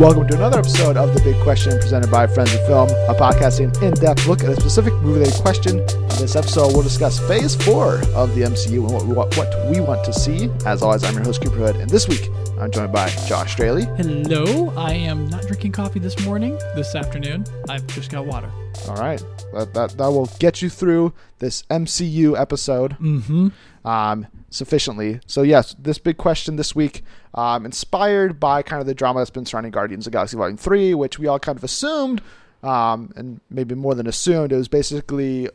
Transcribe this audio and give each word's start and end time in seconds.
Welcome 0.00 0.26
to 0.26 0.34
another 0.34 0.58
episode 0.58 0.96
of 0.96 1.14
The 1.14 1.22
Big 1.22 1.40
Question 1.44 1.78
presented 1.78 2.10
by 2.10 2.26
Friends 2.26 2.52
of 2.52 2.66
Film, 2.66 2.88
a 3.08 3.14
podcasting 3.14 3.80
in 3.80 3.94
depth 3.94 4.26
look 4.26 4.42
at 4.42 4.50
a 4.50 4.56
specific 4.56 4.92
movie 4.94 5.20
related 5.20 5.40
question. 5.40 5.78
In 5.78 6.18
this 6.18 6.34
episode, 6.34 6.72
we'll 6.72 6.82
discuss 6.82 7.20
phase 7.20 7.54
four 7.54 7.98
of 8.12 8.34
the 8.34 8.42
MCU 8.42 8.78
and 8.78 8.92
what, 8.92 9.06
what, 9.06 9.36
what 9.36 9.70
we 9.70 9.80
want 9.80 10.04
to 10.04 10.12
see. 10.12 10.50
As 10.66 10.82
always, 10.82 11.04
I'm 11.04 11.14
your 11.14 11.22
host, 11.22 11.44
Cooper 11.44 11.58
Hood, 11.58 11.76
and 11.76 11.88
this 11.88 12.08
week 12.08 12.28
I'm 12.58 12.72
joined 12.72 12.92
by 12.92 13.08
Josh 13.28 13.52
Straley. 13.52 13.84
Hello, 13.96 14.72
I 14.76 14.94
am 14.94 15.28
not 15.28 15.46
drinking 15.46 15.70
coffee 15.70 16.00
this 16.00 16.18
morning, 16.24 16.58
this 16.74 16.96
afternoon. 16.96 17.44
I've 17.68 17.86
just 17.86 18.10
got 18.10 18.26
water. 18.26 18.50
All 18.88 18.96
right. 18.96 19.24
That, 19.54 19.74
that, 19.74 19.90
that 19.98 20.10
will 20.10 20.30
get 20.38 20.60
you 20.62 20.68
through 20.68 21.12
this 21.38 21.62
MCU 21.64 22.38
episode 22.38 22.96
Mm-hmm. 22.98 23.48
um, 23.88 24.26
sufficiently. 24.50 25.20
So, 25.26 25.42
yes, 25.42 25.74
this 25.78 25.98
big 25.98 26.16
question 26.16 26.56
this 26.56 26.74
week, 26.74 27.02
um, 27.34 27.64
inspired 27.64 28.38
by 28.38 28.62
kind 28.62 28.80
of 28.80 28.86
the 28.86 28.94
drama 28.94 29.20
that's 29.20 29.30
been 29.30 29.46
surrounding 29.46 29.72
Guardians 29.72 30.06
of 30.06 30.12
Galaxy 30.12 30.36
Volume 30.36 30.56
3, 30.56 30.94
which 30.94 31.18
we 31.18 31.26
all 31.26 31.38
kind 31.38 31.58
of 31.58 31.64
assumed, 31.64 32.20
um, 32.62 33.12
and 33.16 33.40
maybe 33.50 33.74
more 33.74 33.94
than 33.94 34.06
assumed, 34.06 34.52
it 34.52 34.56
was 34.56 34.68
basically 34.68 35.48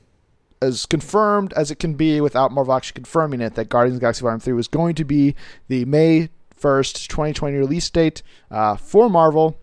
as 0.61 0.85
confirmed 0.85 1.53
as 1.53 1.71
it 1.71 1.79
can 1.79 1.93
be 1.93 2.19
without 2.19 2.51
Marvel 2.51 2.73
actually 2.73 2.95
confirming 2.95 3.39
it 3.39 3.55
that 3.55 3.69
Guardians 3.69 3.95
of 3.95 4.01
Galaxy 4.01 4.23
Volume 4.23 4.41
3 4.41 4.53
was 4.53 4.67
going 4.67 4.93
to 4.95 5.05
be 5.05 5.33
the 5.69 5.85
May 5.85 6.29
1st, 6.59 7.07
2020 7.07 7.55
release 7.57 7.89
date 7.89 8.21
uh, 8.51 8.75
for 8.75 9.09
Marvel. 9.09 9.57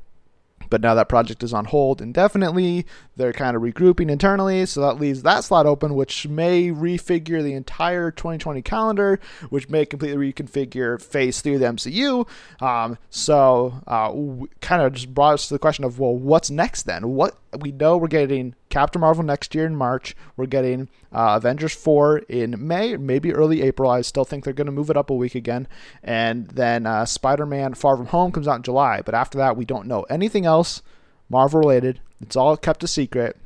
But 0.70 0.80
now 0.80 0.94
that 0.94 1.08
project 1.08 1.42
is 1.42 1.52
on 1.52 1.66
hold 1.66 2.00
indefinitely. 2.00 2.86
They're 3.16 3.32
kind 3.32 3.56
of 3.56 3.62
regrouping 3.62 4.10
internally, 4.10 4.66
so 4.66 4.80
that 4.82 5.00
leaves 5.00 5.22
that 5.22 5.44
slot 5.44 5.66
open, 5.66 5.94
which 5.94 6.26
may 6.28 6.68
refigure 6.68 7.42
the 7.42 7.54
entire 7.54 8.10
2020 8.10 8.62
calendar, 8.62 9.18
which 9.48 9.68
may 9.68 9.86
completely 9.86 10.32
reconfigure 10.32 11.00
phase 11.00 11.40
three 11.40 11.54
of 11.54 11.60
the 11.60 11.66
MCU. 11.66 12.28
Um, 12.62 12.98
so, 13.10 13.80
uh, 13.86 14.12
kind 14.60 14.82
of 14.82 14.92
just 14.92 15.14
brought 15.14 15.34
us 15.34 15.48
to 15.48 15.54
the 15.54 15.58
question 15.58 15.84
of, 15.84 15.98
well, 15.98 16.14
what's 16.14 16.50
next 16.50 16.82
then? 16.82 17.08
What 17.08 17.36
we 17.60 17.72
know 17.72 17.96
we're 17.96 18.08
getting 18.08 18.54
Captain 18.68 19.00
Marvel 19.00 19.24
next 19.24 19.54
year 19.54 19.66
in 19.66 19.76
March. 19.76 20.14
We're 20.36 20.46
getting 20.46 20.88
uh, 21.12 21.34
Avengers 21.36 21.74
4 21.74 22.18
in 22.28 22.66
May, 22.66 22.96
maybe 22.96 23.32
early 23.32 23.62
April. 23.62 23.90
I 23.90 24.02
still 24.02 24.24
think 24.24 24.44
they're 24.44 24.52
going 24.52 24.66
to 24.66 24.72
move 24.72 24.90
it 24.90 24.96
up 24.96 25.10
a 25.10 25.14
week 25.14 25.34
again. 25.34 25.68
And 26.02 26.48
then 26.48 26.86
uh, 26.86 27.04
Spider 27.04 27.46
Man 27.46 27.74
Far 27.74 27.96
From 27.96 28.06
Home 28.06 28.32
comes 28.32 28.48
out 28.48 28.56
in 28.56 28.62
July. 28.62 29.02
But 29.02 29.14
after 29.14 29.38
that, 29.38 29.56
we 29.56 29.64
don't 29.64 29.86
know 29.86 30.02
anything 30.04 30.46
else 30.46 30.82
Marvel 31.28 31.60
related. 31.60 32.00
It's 32.20 32.36
all 32.36 32.56
kept 32.56 32.84
a 32.84 32.88
secret. 32.88 33.36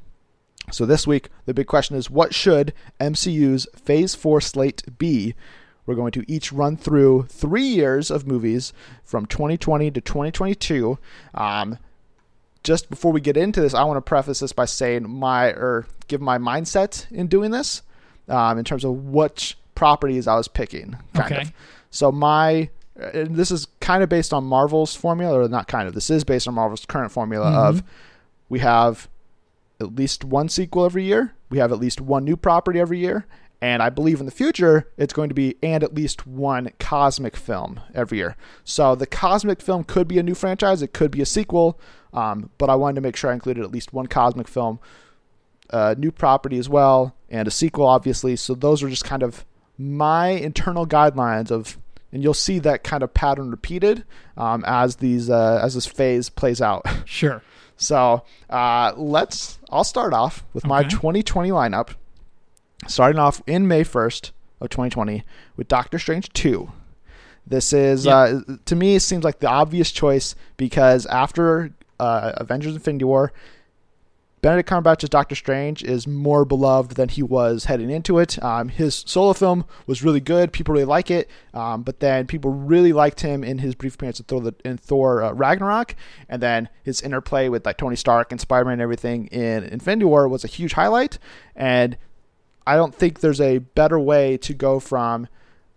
So 0.71 0.87
this 0.87 1.07
week, 1.07 1.31
the 1.47 1.55
big 1.55 1.67
question 1.67 1.97
is 1.97 2.11
what 2.11 2.35
should 2.35 2.73
MCU's 3.01 3.67
Phase 3.75 4.15
4 4.15 4.41
slate 4.41 4.99
be? 4.99 5.35
We're 5.87 5.95
going 5.97 6.13
to 6.13 6.25
each 6.31 6.53
run 6.53 6.77
through 6.77 7.27
three 7.29 7.65
years 7.65 8.11
of 8.11 8.27
movies 8.27 8.73
from 9.03 9.27
2020 9.27 9.91
to 9.91 10.01
2022. 10.01 10.99
Um, 11.35 11.79
just 12.63 12.91
before 12.91 13.13
we 13.13 13.21
get 13.21 13.37
into 13.37 13.61
this, 13.61 13.75
I 13.75 13.85
want 13.85 13.97
to 13.97 14.03
preface 14.03 14.41
this 14.41 14.53
by 14.53 14.65
saying 14.67 15.09
my 15.09 15.47
or 15.47 15.87
give 16.09 16.21
my 16.21 16.39
mindset 16.39 17.11
in 17.11 17.27
doing 17.27 17.51
this, 17.51 17.83
um, 18.29 18.59
in 18.59 18.65
terms 18.65 18.85
of 18.85 18.93
which 19.07 19.57
properties 19.75 20.27
I 20.27 20.37
was 20.37 20.49
picking. 20.49 20.97
Kind 21.15 21.33
Okay. 21.33 21.41
of. 21.43 21.53
So 21.91 22.13
my 22.13 22.71
and 22.97 23.35
this 23.37 23.51
is 23.51 23.67
kind 23.81 24.03
of 24.03 24.11
based 24.11 24.35
on 24.35 24.45
Marvel's 24.45 24.95
formula, 24.95 25.41
or 25.41 25.49
not 25.49 25.69
kind 25.69 25.89
of. 25.89 25.95
This 25.95 26.11
is 26.11 26.23
based 26.23 26.47
on 26.47 26.55
Marvel's 26.55 26.85
current 26.85 27.11
formula 27.13 27.51
of 27.51 27.83
we 28.51 28.59
have 28.59 29.09
at 29.81 29.95
least 29.95 30.23
one 30.25 30.49
sequel 30.51 30.85
every 30.85 31.05
year. 31.05 31.33
We 31.49 31.59
have 31.59 31.73
at 31.73 31.79
least 31.79 32.01
one 32.01 32.25
new 32.25 32.37
property 32.37 32.79
every 32.79 32.99
year. 32.99 33.27
And 33.63 33.83
I 33.83 33.91
believe 33.91 34.21
in 34.21 34.27
the 34.27 34.33
future, 34.33 34.91
it's 34.97 35.13
going 35.13 35.29
to 35.29 35.35
be 35.35 35.57
and 35.63 35.85
at 35.85 35.95
least 35.95 36.27
one 36.27 36.73
cosmic 36.79 37.37
film 37.37 37.81
every 37.95 38.19
year. 38.19 38.37
So 38.65 38.95
the 38.95 39.07
cosmic 39.07 39.61
film 39.61 39.85
could 39.85 40.09
be 40.09 40.19
a 40.19 40.23
new 40.23 40.35
franchise, 40.35 40.81
it 40.83 40.95
could 40.95 41.11
be 41.11 41.21
a 41.21 41.27
sequel, 41.27 41.79
um, 42.13 42.51
but 42.59 42.71
I 42.71 42.75
wanted 42.75 42.97
to 42.97 43.01
make 43.03 43.17
sure 43.17 43.31
I 43.31 43.35
included 43.35 43.63
at 43.63 43.71
least 43.71 43.93
one 43.93 44.07
cosmic 44.07 44.49
film, 44.49 44.81
a 45.71 45.95
new 45.95 46.11
property 46.11 46.59
as 46.59 46.69
well, 46.69 47.15
and 47.29 47.47
a 47.47 47.51
sequel, 47.51 47.87
obviously. 47.87 48.35
So 48.37 48.55
those 48.55 48.83
are 48.83 48.89
just 48.89 49.05
kind 49.05 49.23
of 49.23 49.45
my 49.77 50.29
internal 50.29 50.87
guidelines 50.87 51.51
of, 51.51 51.79
and 52.13 52.23
you'll 52.23 52.35
see 52.35 52.59
that 52.61 52.83
kind 52.83 53.03
of 53.03 53.15
pattern 53.15 53.51
repeated 53.51 54.05
um, 54.37 54.65
as 54.67 54.97
these 54.97 55.31
uh, 55.31 55.61
as 55.63 55.75
this 55.75 55.87
phase 55.87 56.29
plays 56.29 56.61
out. 56.61 56.87
Sure. 57.05 57.43
So 57.83 58.25
uh, 58.51 58.93
let's. 58.95 59.59
I'll 59.71 59.85
start 59.85 60.13
off 60.13 60.45
with 60.53 60.67
my 60.67 60.83
2020 60.83 61.49
lineup, 61.49 61.95
starting 62.87 63.19
off 63.19 63.43
in 63.47 63.69
May 63.69 63.85
1st 63.85 64.31
of 64.61 64.69
2020 64.71 65.25
with 65.57 65.69
Doctor 65.69 65.99
Strange 65.99 66.29
2. 66.33 66.71
This 67.47 67.73
is 67.73 68.07
Yeah. 68.07 68.17
uh, 68.17 68.41
to 68.67 68.77
me 68.77 68.95
it 68.97 69.01
seems 69.01 69.25
like 69.25 69.41
the 69.41 69.49
obvious 69.49 69.91
choice 69.91 70.35
because 70.57 71.07
after 71.07 71.71
uh, 71.99 72.33
Avengers: 72.37 72.75
Infinity 72.75 73.05
War, 73.05 73.33
Benedict 74.43 74.69
Cumberbatch's 74.71 75.11
Doctor 75.11 75.35
Strange 75.35 75.83
is 75.85 76.07
more 76.07 76.47
beloved 76.47 76.97
than 76.97 77.11
he 77.11 77.23
was 77.23 77.67
heading 77.67 77.91
into 77.91 78.19
it. 78.19 78.43
Um, 78.43 78.69
his 78.71 79.05
solo 79.07 79.35
film 79.35 79.67
was 79.87 80.03
really 80.03 80.21
good; 80.21 80.51
people 80.53 80.73
really 80.73 80.87
like 80.87 81.11
it. 81.11 81.29
Um, 81.53 81.83
but 81.83 82.01
then 82.01 82.27
people 82.27 82.51
really 82.53 82.93
liked 82.95 83.21
him 83.21 83.45
in 83.45 83.59
his 83.59 83.75
brief 83.75 83.97
appearance 83.97 84.19
in 84.19 84.25
Thor, 84.25 84.41
the, 84.41 84.55
in 84.65 84.79
Thor 84.79 85.23
uh, 85.23 85.33
Ragnarok, 85.33 85.95
and 86.29 86.43
then 86.43 86.69
his 86.85 87.03
interplay 87.03 87.49
with 87.51 87.67
like 87.67 87.77
Tony 87.77 87.97
Stark 87.97 88.33
and 88.33 88.41
Spider 88.41 88.65
Man 88.65 88.75
and 88.75 88.83
everything 88.83 89.27
in 89.27 89.65
Infinity 89.65 90.07
War 90.07 90.27
was 90.29 90.43
a 90.45 90.49
huge 90.49 90.73
highlight. 90.73 91.19
And 91.55 91.99
I 92.67 92.77
don't 92.77 92.95
think 92.95 93.21
there's 93.21 93.41
a 93.41 93.59
better 93.59 93.99
way 93.99 94.37
to 94.39 94.55
go 94.55 94.81
from 94.81 95.29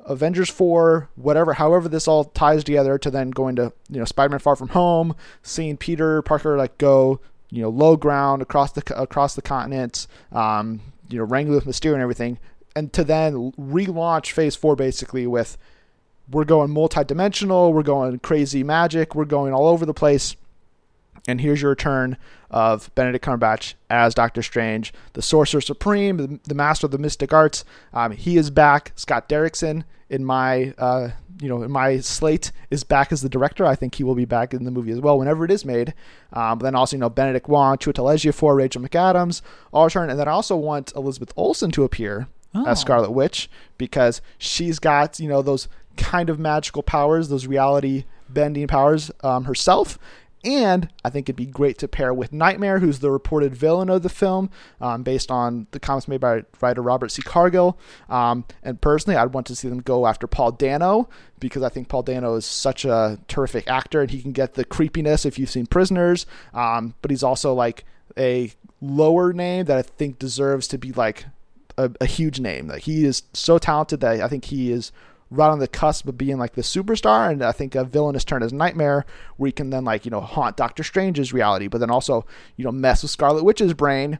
Avengers 0.05 0.49
4, 0.49 1.09
whatever, 1.15 1.53
however 1.53 1.87
this 1.87 2.07
all 2.07 2.25
ties 2.25 2.63
together 2.63 2.97
to 2.97 3.09
then 3.09 3.29
going 3.29 3.55
to, 3.55 3.73
you 3.89 3.99
know, 3.99 4.05
Spider-Man 4.05 4.39
Far 4.39 4.55
From 4.55 4.69
Home, 4.69 5.15
seeing 5.41 5.77
Peter 5.77 6.21
Parker 6.21 6.57
like 6.57 6.77
go, 6.77 7.19
you 7.49 7.61
know, 7.61 7.69
low 7.69 7.95
ground 7.95 8.41
across 8.41 8.71
the 8.73 9.01
across 9.01 9.35
the 9.35 9.41
continent, 9.41 10.07
um, 10.31 10.81
you 11.09 11.17
know, 11.17 11.23
wrangling 11.23 11.55
with 11.55 11.65
Mysterio 11.65 11.93
and 11.93 12.01
everything, 12.01 12.39
and 12.75 12.91
to 12.93 13.03
then 13.03 13.51
relaunch 13.53 14.31
Phase 14.31 14.55
4 14.55 14.75
basically 14.75 15.27
with 15.27 15.57
we're 16.29 16.45
going 16.45 16.71
multi-dimensional, 16.71 17.73
we're 17.73 17.83
going 17.83 18.17
crazy 18.19 18.63
magic, 18.63 19.13
we're 19.13 19.25
going 19.25 19.53
all 19.53 19.67
over 19.67 19.85
the 19.85 19.93
place. 19.93 20.35
And 21.27 21.39
here's 21.41 21.61
your 21.61 21.69
return 21.69 22.17
of 22.51 22.93
Benedict 22.95 23.23
Cumberbatch 23.25 23.75
as 23.89 24.13
Doctor 24.13 24.41
Strange, 24.41 24.93
the 25.13 25.21
Sorcerer 25.21 25.61
Supreme, 25.61 26.39
the, 26.45 26.53
Master 26.55 26.85
of 26.85 26.91
the 26.91 26.97
Mystic 26.97 27.31
Arts. 27.33 27.63
Um, 27.93 28.11
he 28.11 28.37
is 28.37 28.49
back. 28.49 28.91
Scott 28.95 29.29
Derrickson 29.29 29.83
in 30.09 30.25
my, 30.25 30.73
uh, 30.77 31.09
you 31.41 31.47
know, 31.47 31.63
in 31.63 31.71
my 31.71 31.99
slate 31.99 32.51
is 32.69 32.83
back 32.83 33.11
as 33.11 33.21
the 33.21 33.29
director. 33.29 33.65
I 33.65 33.75
think 33.75 33.95
he 33.95 34.03
will 34.03 34.15
be 34.15 34.25
back 34.25 34.53
in 34.53 34.65
the 34.65 34.71
movie 34.71 34.91
as 34.91 34.99
well 34.99 35.17
whenever 35.17 35.45
it 35.45 35.51
is 35.51 35.63
made. 35.65 35.93
Um, 36.33 36.59
but 36.59 36.63
then 36.65 36.75
also, 36.75 36.97
you 36.97 36.99
know, 37.01 37.09
Benedict 37.09 37.47
Wong, 37.47 37.77
Chiwetel 37.77 38.13
Ejiofor, 38.13 38.55
Rachel 38.55 38.81
McAdams, 38.81 39.41
all 39.71 39.85
return. 39.85 40.09
And 40.09 40.19
then 40.19 40.27
I 40.27 40.31
also 40.31 40.57
want 40.57 40.93
Elizabeth 40.95 41.31
Olsen 41.37 41.71
to 41.71 41.83
appear 41.83 42.27
Oh. 42.55 42.65
as 42.67 42.79
Scarlet 42.79 43.09
Witch 43.09 43.49
because 43.79 44.21
she's 44.37 44.77
got 44.77 45.19
you 45.19 45.27
know 45.27 45.41
those 45.41 45.67
kind 45.97 46.29
of 46.29 46.37
magical 46.37 46.83
powers, 46.83 47.29
those 47.29 47.47
reality 47.47 48.03
bending 48.29 48.67
powers 48.67 49.09
um, 49.23 49.45
herself. 49.45 49.97
And 50.43 50.89
I 51.05 51.09
think 51.09 51.25
it'd 51.25 51.37
be 51.37 51.45
great 51.45 51.77
to 51.79 51.87
pair 51.87 52.13
with 52.13 52.33
Nightmare, 52.33 52.79
who's 52.79 52.99
the 52.99 53.11
reported 53.11 53.55
villain 53.55 53.89
of 53.89 54.03
the 54.03 54.09
film, 54.09 54.49
um, 54.81 55.03
based 55.03 55.31
on 55.31 55.67
the 55.71 55.79
comics 55.79 56.07
made 56.07 56.19
by 56.19 56.43
writer 56.59 56.81
Robert 56.81 57.09
C. 57.09 57.21
Cargill. 57.21 57.77
Um, 58.09 58.45
and 58.61 58.81
personally, 58.81 59.15
I'd 59.15 59.33
want 59.33 59.47
to 59.47 59.55
see 59.55 59.69
them 59.69 59.79
go 59.79 60.05
after 60.05 60.27
Paul 60.27 60.51
Dano 60.51 61.09
because 61.39 61.63
I 61.63 61.69
think 61.69 61.87
Paul 61.87 62.03
Dano 62.03 62.35
is 62.35 62.45
such 62.45 62.83
a 62.83 63.19
terrific 63.27 63.69
actor, 63.69 64.01
and 64.01 64.11
he 64.11 64.21
can 64.21 64.33
get 64.33 64.55
the 64.55 64.65
creepiness 64.65 65.25
if 65.25 65.39
you've 65.39 65.49
seen 65.49 65.65
Prisoners. 65.65 66.25
Um, 66.53 66.95
but 67.01 67.11
he's 67.11 67.23
also 67.23 67.53
like 67.53 67.85
a 68.17 68.51
lower 68.81 69.31
name 69.31 69.65
that 69.65 69.77
I 69.77 69.81
think 69.81 70.19
deserves 70.19 70.67
to 70.69 70.77
be 70.77 70.91
like 70.91 71.25
a, 71.77 71.91
a 72.01 72.05
huge 72.05 72.39
name. 72.39 72.67
Like 72.67 72.83
he 72.83 73.05
is 73.05 73.23
so 73.33 73.57
talented 73.57 74.01
that 74.01 74.21
I 74.21 74.27
think 74.27 74.45
he 74.45 74.71
is 74.71 74.91
right 75.35 75.49
on 75.49 75.59
the 75.59 75.67
cusp 75.67 76.07
of 76.07 76.17
being 76.17 76.37
like 76.37 76.53
the 76.53 76.61
superstar. 76.61 77.31
And 77.31 77.43
I 77.43 77.51
think 77.51 77.75
a 77.75 77.83
villainous 77.83 78.23
turn 78.23 78.43
as 78.43 78.53
Nightmare, 78.53 79.05
where 79.37 79.47
he 79.47 79.51
can 79.51 79.69
then 79.69 79.83
like 79.85 80.05
you 80.05 80.11
know 80.11 80.21
haunt 80.21 80.57
Doctor 80.57 80.83
Strange's 80.83 81.33
reality, 81.33 81.67
but 81.67 81.79
then 81.79 81.89
also 81.91 82.25
you 82.55 82.63
know 82.65 82.71
mess 82.71 83.01
with 83.01 83.11
Scarlet 83.11 83.43
Witch's 83.43 83.73
brain. 83.73 84.19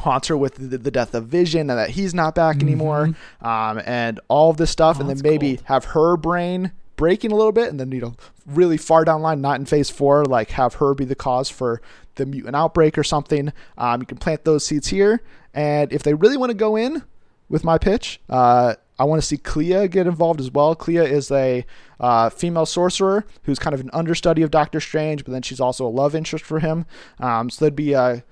Haunts 0.00 0.28
her 0.28 0.36
with 0.36 0.54
the, 0.70 0.78
the 0.78 0.92
death 0.92 1.12
of 1.12 1.26
Vision 1.26 1.68
and 1.70 1.76
that 1.78 1.90
he's 1.90 2.14
not 2.14 2.36
back 2.36 2.62
anymore, 2.62 3.10
um, 3.42 3.82
and 3.84 4.20
all 4.28 4.48
of 4.48 4.56
this 4.56 4.70
stuff, 4.70 4.98
Oh, 4.98 5.00
and 5.00 5.10
then 5.10 5.20
maybe 5.24 5.56
cool. 5.56 5.64
have 5.66 5.86
her 5.86 6.16
brain 6.16 6.70
breaking 6.94 7.32
a 7.32 7.34
little 7.34 7.50
bit, 7.50 7.68
and 7.68 7.80
then 7.80 7.90
you 7.90 8.00
know 8.00 8.14
really 8.46 8.76
far 8.76 9.04
down 9.04 9.22
line, 9.22 9.40
not 9.40 9.58
in 9.58 9.66
Phase 9.66 9.90
Four, 9.90 10.24
like 10.24 10.50
have 10.52 10.74
her 10.74 10.94
be 10.94 11.04
the 11.04 11.16
cause 11.16 11.50
for 11.50 11.82
the 12.14 12.26
mutant 12.26 12.54
outbreak 12.54 12.96
or 12.96 13.02
something. 13.02 13.52
Um, 13.76 14.00
you 14.02 14.06
can 14.06 14.18
plant 14.18 14.44
those 14.44 14.64
seeds 14.64 14.86
here, 14.86 15.20
and 15.52 15.92
if 15.92 16.04
they 16.04 16.14
really 16.14 16.36
want 16.36 16.50
to 16.50 16.56
go 16.56 16.76
in 16.76 17.02
with 17.48 17.64
my 17.64 17.76
pitch, 17.76 18.20
uh, 18.28 18.76
I 18.98 19.04
want 19.04 19.22
to 19.22 19.26
see 19.26 19.36
Clea 19.36 19.88
get 19.88 20.06
involved 20.06 20.40
as 20.40 20.50
well. 20.50 20.74
Clea 20.74 20.98
is 20.98 21.30
a 21.30 21.64
uh, 22.00 22.30
female 22.30 22.66
sorcerer 22.66 23.24
who's 23.44 23.58
kind 23.58 23.74
of 23.74 23.80
an 23.80 23.90
understudy 23.92 24.42
of 24.42 24.50
Doctor 24.50 24.80
Strange, 24.80 25.24
but 25.24 25.32
then 25.32 25.42
she's 25.42 25.60
also 25.60 25.86
a 25.86 25.88
love 25.88 26.14
interest 26.14 26.44
for 26.44 26.60
him. 26.60 26.84
Um, 27.20 27.50
so 27.50 27.64
there'd 27.64 27.76
be 27.76 27.92
a 27.92 28.24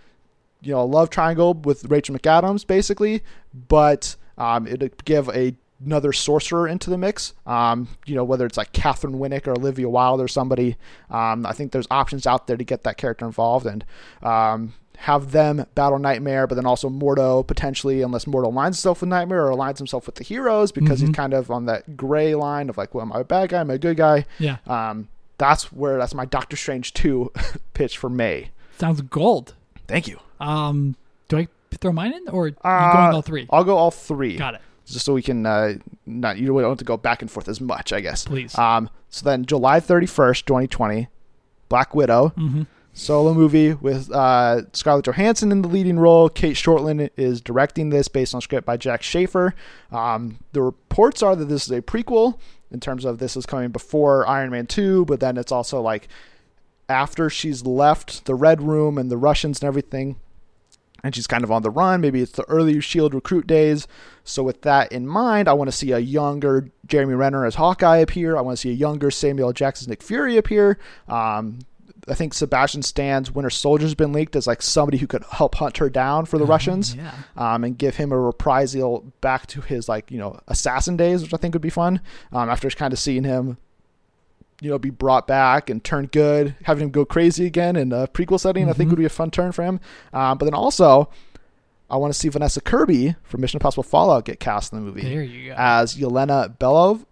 you 0.63 0.73
know 0.73 0.83
a 0.83 0.85
love 0.85 1.11
triangle 1.11 1.55
with 1.55 1.85
Rachel 1.85 2.17
McAdams 2.17 2.67
basically, 2.67 3.23
but 3.53 4.17
um, 4.39 4.67
it'd 4.67 5.05
give 5.05 5.29
a 5.31 5.57
another 5.85 6.13
sorcerer 6.13 6.67
into 6.67 6.91
the 6.91 6.99
mix. 6.99 7.35
Um, 7.47 7.89
you 8.07 8.15
know, 8.15 8.25
whether 8.25 8.47
it's 8.47 8.57
like 8.57 8.73
Katheryn 8.73 9.17
Winnick 9.17 9.47
or 9.47 9.53
Olivia 9.53 9.89
Wilde 9.89 10.21
or 10.21 10.29
somebody. 10.29 10.77
Um, 11.11 11.45
I 11.45 11.53
think 11.53 11.73
there's 11.73 11.87
options 11.91 12.27
out 12.27 12.47
there 12.47 12.57
to 12.57 12.65
get 12.65 12.85
that 12.85 12.97
character 12.97 13.27
involved 13.27 13.67
and 13.67 13.85
um, 14.23 14.73
have 14.97 15.33
them 15.33 15.67
battle 15.75 15.99
Nightmare, 15.99 16.47
but 16.47 16.55
then 16.57 16.67
also 16.67 16.89
Mordo 16.89 17.47
potentially, 17.47 18.03
unless 18.03 18.25
Mordo 18.25 18.53
aligns 18.53 18.65
himself 18.67 19.01
with 19.01 19.11
Nightmare 19.11 19.47
or 19.47 19.51
aligns 19.51 19.79
himself 19.79 20.07
with 20.07 20.17
the 20.17 20.25
heroes 20.25 20.73
because 20.73 21.01
he's 21.01 21.11
kind 21.11 21.35
of 21.35 21.51
on 21.51 21.67
that 21.67 21.97
gray 21.97 22.35
line 22.35 22.69
of 22.69 22.77
like, 22.79 22.95
well, 22.95 23.03
am 23.03 23.13
I 23.13 23.21
a 23.21 23.25
bad 23.25 23.51
guy? 23.51 23.61
Am 23.61 23.71
I 23.71 23.75
a 23.75 23.79
good 23.79 23.97
guy? 23.97 24.25
Yeah. 24.39 24.57
Um, 24.67 25.09
that's 25.39 25.71
where 25.73 25.99
that's 25.99 26.15
my 26.15 26.25
Doctor 26.25 26.57
Strange 26.57 26.93
2 26.95 27.31
pitch 27.75 27.99
for 27.99 28.09
May. 28.09 28.51
Sounds 28.79 29.01
gold. 29.03 29.55
Thank 29.87 30.09
you. 30.09 30.19
Um, 30.41 30.97
do 31.29 31.39
I 31.39 31.49
throw 31.73 31.93
mine 31.93 32.13
in 32.15 32.29
or 32.29 32.49
you 32.49 32.57
Uh, 32.65 32.93
going 32.93 33.15
all 33.15 33.23
three? 33.23 33.47
I'll 33.51 33.65
go 33.65 33.77
all 33.77 33.91
three. 33.91 34.37
Got 34.37 34.55
it. 34.55 34.61
just 34.87 35.05
so 35.05 35.13
we 35.15 35.23
can 35.23 35.45
uh, 35.47 35.75
not 36.07 36.39
you 36.39 36.47
don't 36.47 36.63
have 36.63 36.79
to 36.79 36.85
go 36.85 36.97
back 36.97 37.21
and 37.23 37.31
forth 37.31 37.49
as 37.49 37.61
much, 37.61 37.93
I 37.93 38.01
guess. 38.01 38.25
Please. 38.25 38.57
Um, 38.59 38.89
so 39.11 39.25
then 39.25 39.45
July 39.45 39.81
thirty 39.81 40.07
first, 40.07 40.47
twenty 40.47 40.67
twenty, 40.67 41.09
Black 41.69 41.95
Widow 41.95 42.33
Mm-hmm. 42.37 42.63
Solo 42.97 43.35
movie 43.35 43.75
with 43.75 44.11
uh, 44.11 44.63
Scarlett 44.73 45.05
Johansson 45.05 45.53
in 45.53 45.61
the 45.61 45.69
leading 45.69 45.99
role. 45.99 46.31
Cate 46.31 46.57
Shortland 46.57 47.11
is 47.19 47.43
directing 47.43 47.91
this 47.91 48.09
based 48.09 48.35
on 48.35 48.41
script 48.41 48.67
by 48.67 48.79
Jac 48.79 49.03
Schaeffer. 49.03 49.55
Um, 49.93 50.39
the 50.53 50.63
reports 50.63 51.23
are 51.23 51.37
that 51.37 51.45
this 51.45 51.67
is 51.67 51.71
a 51.71 51.83
prequel 51.83 52.39
in 52.71 52.81
terms 52.81 53.05
of 53.05 53.19
this 53.19 53.37
is 53.37 53.45
coming 53.45 53.69
before 53.69 54.27
Iron 54.27 54.49
Man 54.49 54.67
two, 54.67 55.05
but 55.05 55.21
then 55.21 55.37
it's 55.37 55.53
also 55.53 55.79
like 55.83 56.09
after 56.89 57.29
she's 57.29 57.67
left 57.67 58.25
the 58.25 58.35
Red 58.35 58.63
Room 58.63 58.97
and 58.97 59.11
the 59.11 59.19
Russians 59.19 59.61
and 59.61 59.69
everything 59.69 60.17
and 61.05 61.15
she's 61.15 61.27
kind 61.27 61.45
of 61.45 61.53
on 61.53 61.61
the 61.61 61.71
run. 61.71 62.01
Maybe 62.01 62.23
it's 62.23 62.33
the 62.33 62.49
early 62.49 62.81
Shield 62.81 63.13
recruit 63.13 63.47
days. 63.47 63.87
So 64.25 64.43
with 64.43 64.63
that 64.63 64.91
in 64.91 65.07
mind, 65.07 65.49
I 65.49 65.53
want 65.53 65.69
to 65.71 65.77
see 65.77 65.93
a 65.93 65.99
younger 65.99 66.71
Jeremy 66.87 67.15
Renner 67.15 67.45
as 67.45 67.57
Hawkeye 67.57 67.99
appear. 67.99 68.39
I 68.39 68.41
want 68.41 68.57
to 68.57 68.61
see 68.61 68.71
a 68.71 68.75
younger 68.75 69.11
Samuel. 69.11 69.53
Jackson 69.53 69.91
Nick 69.91 70.03
Fury 70.03 70.39
appear. 70.39 70.79
Um, 71.09 71.59
I 72.09 72.15
think 72.15 72.35
Sebastian 72.35 72.83
Stan's 72.83 73.33
Winter 73.33 73.51
Soldier's 73.51 73.95
been 73.97 74.13
leaked 74.13 74.37
as 74.37 74.47
like 74.47 74.63
somebody 74.63 74.99
who 74.99 75.07
could 75.09 75.25
help 75.31 75.57
hunt 75.57 75.79
her 75.79 75.91
down 75.91 76.25
for 76.27 76.39
the 76.39 76.45
Russians, 76.47 76.95
Yeah. 76.95 77.11
um, 77.37 77.65
and 77.65 77.77
give 77.77 77.97
him 77.97 78.13
a 78.13 78.19
reprisal 78.19 79.05
back 79.21 79.47
to 79.49 79.61
his 79.61 79.89
like 79.89 80.11
you 80.11 80.19
know 80.19 80.39
assassin 80.49 80.97
days, 80.97 81.23
which 81.23 81.35
I 81.35 81.37
think 81.37 81.55
would 81.55 81.63
be 81.63 81.71
fun. 81.71 82.01
Um, 82.33 82.49
after 82.49 82.71
kind 82.71 82.93
of 82.93 82.99
seeing 82.99 83.25
him 83.25 83.59
you 84.63 84.71
know, 84.71 84.79
be 84.79 84.89
brought 84.89 85.27
back 85.27 85.69
and 85.69 85.85
turn 85.85 86.07
good, 86.07 86.55
having 86.63 86.85
him 86.85 86.91
go 86.91 87.05
crazy 87.05 87.45
again 87.45 87.77
in 87.77 87.93
a 87.93 88.07
prequel 88.09 88.41
setting, 88.41 88.71
I 88.71 88.73
think 88.73 88.87
Mhm. 88.89 88.93
would 88.93 88.99
be 88.99 89.05
a 89.05 89.11
fun 89.11 89.31
turn 89.31 89.53
for 89.53 89.63
him. 89.63 89.81
Um, 90.15 90.39
but 90.39 90.47
then 90.47 90.55
also, 90.55 91.11
I 91.91 91.99
want 91.99 92.15
to 92.15 92.19
see 92.19 92.31
Vanessa 92.31 92.63
Kirby 92.63 93.17
from 93.23 93.43
Mission 93.43 93.59
Impossible 93.59 93.83
Fallout 93.83 94.25
get 94.25 94.41
cast 94.41 94.73
in 94.73 94.79
the 94.79 94.85
movie 94.87 95.03
There 95.03 95.23
you 95.23 95.51
go. 95.51 95.57
as 95.59 95.97
Yelena 95.99 96.57
Belov, 96.57 97.05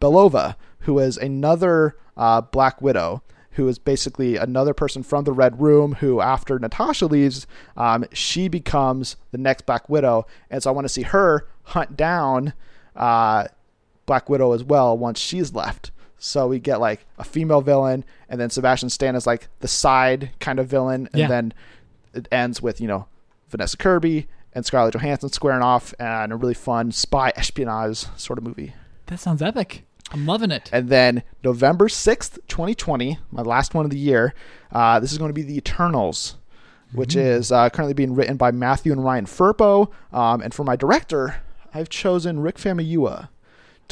Belova, 0.00 0.54
who 0.80 1.00
is 1.00 1.16
another 1.16 1.96
uh, 2.16 2.40
Black 2.40 2.80
Widow, 2.80 3.22
who 3.52 3.68
is 3.68 3.78
basically 3.78 4.36
another 4.36 4.74
person 4.74 5.02
from 5.02 5.24
the 5.24 5.32
Red 5.32 5.60
Room. 5.60 5.94
Who, 6.00 6.20
after 6.20 6.58
Natasha 6.58 7.06
leaves, 7.06 7.46
um, 7.76 8.04
she 8.12 8.48
becomes 8.48 9.16
the 9.30 9.38
next 9.38 9.66
Black 9.66 9.88
Widow, 9.88 10.26
and 10.50 10.62
so 10.62 10.70
I 10.70 10.72
want 10.74 10.84
to 10.86 10.88
see 10.92 11.02
her 11.02 11.46
hunt 11.64 11.96
down 11.96 12.52
uh, 12.96 13.46
Black 14.06 14.28
Widow 14.28 14.52
as 14.52 14.64
well 14.64 14.96
once 14.96 15.18
she's 15.20 15.52
left. 15.54 15.90
So 16.18 16.46
we 16.46 16.58
get 16.60 16.80
like 16.80 17.04
a 17.18 17.24
female 17.24 17.60
villain, 17.62 18.04
and 18.28 18.40
then 18.40 18.48
Sebastian 18.50 18.90
Stan 18.90 19.16
is 19.16 19.26
like 19.26 19.48
the 19.60 19.68
side 19.68 20.30
kind 20.40 20.58
of 20.58 20.68
villain, 20.68 21.08
and 21.12 21.20
Yeah. 21.20 21.28
then 21.28 21.54
it 22.14 22.28
ends 22.30 22.62
with 22.62 22.80
you 22.80 22.86
know 22.86 23.06
Vanessa 23.48 23.76
Kirby 23.76 24.28
and 24.54 24.64
Scarlett 24.64 24.94
Johansson 24.94 25.30
squaring 25.30 25.62
off, 25.62 25.94
and 25.98 26.32
a 26.32 26.36
really 26.36 26.54
fun 26.54 26.92
spy 26.92 27.32
espionage 27.36 28.06
sort 28.16 28.38
of 28.38 28.44
movie. 28.44 28.74
that 29.06 29.18
sounds 29.18 29.42
epic. 29.42 29.84
I'm 30.12 30.26
loving 30.26 30.50
it. 30.50 30.68
And 30.72 30.88
then 30.88 31.22
November 31.42 31.88
6th, 31.88 32.38
2020, 32.48 33.18
my 33.30 33.42
last 33.42 33.74
one 33.74 33.84
of 33.84 33.90
the 33.90 33.98
year, 33.98 34.34
uh, 34.70 35.00
this 35.00 35.12
is 35.12 35.18
going 35.18 35.30
to 35.30 35.34
be 35.34 35.42
The 35.42 35.56
Eternals, 35.56 36.36
which 36.92 37.16
is 37.16 37.50
uh, 37.50 37.70
currently 37.70 37.94
being 37.94 38.14
written 38.14 38.36
by 38.36 38.50
Matthew 38.50 38.92
and 38.92 39.02
Ryan 39.02 39.26
Firpo. 39.26 39.90
Um, 40.12 40.42
and 40.42 40.52
for 40.52 40.64
my 40.64 40.76
director, 40.76 41.42
I've 41.74 41.88
chosen 41.88 42.40
Rick 42.40 42.56
Famuyiwa 42.56 43.28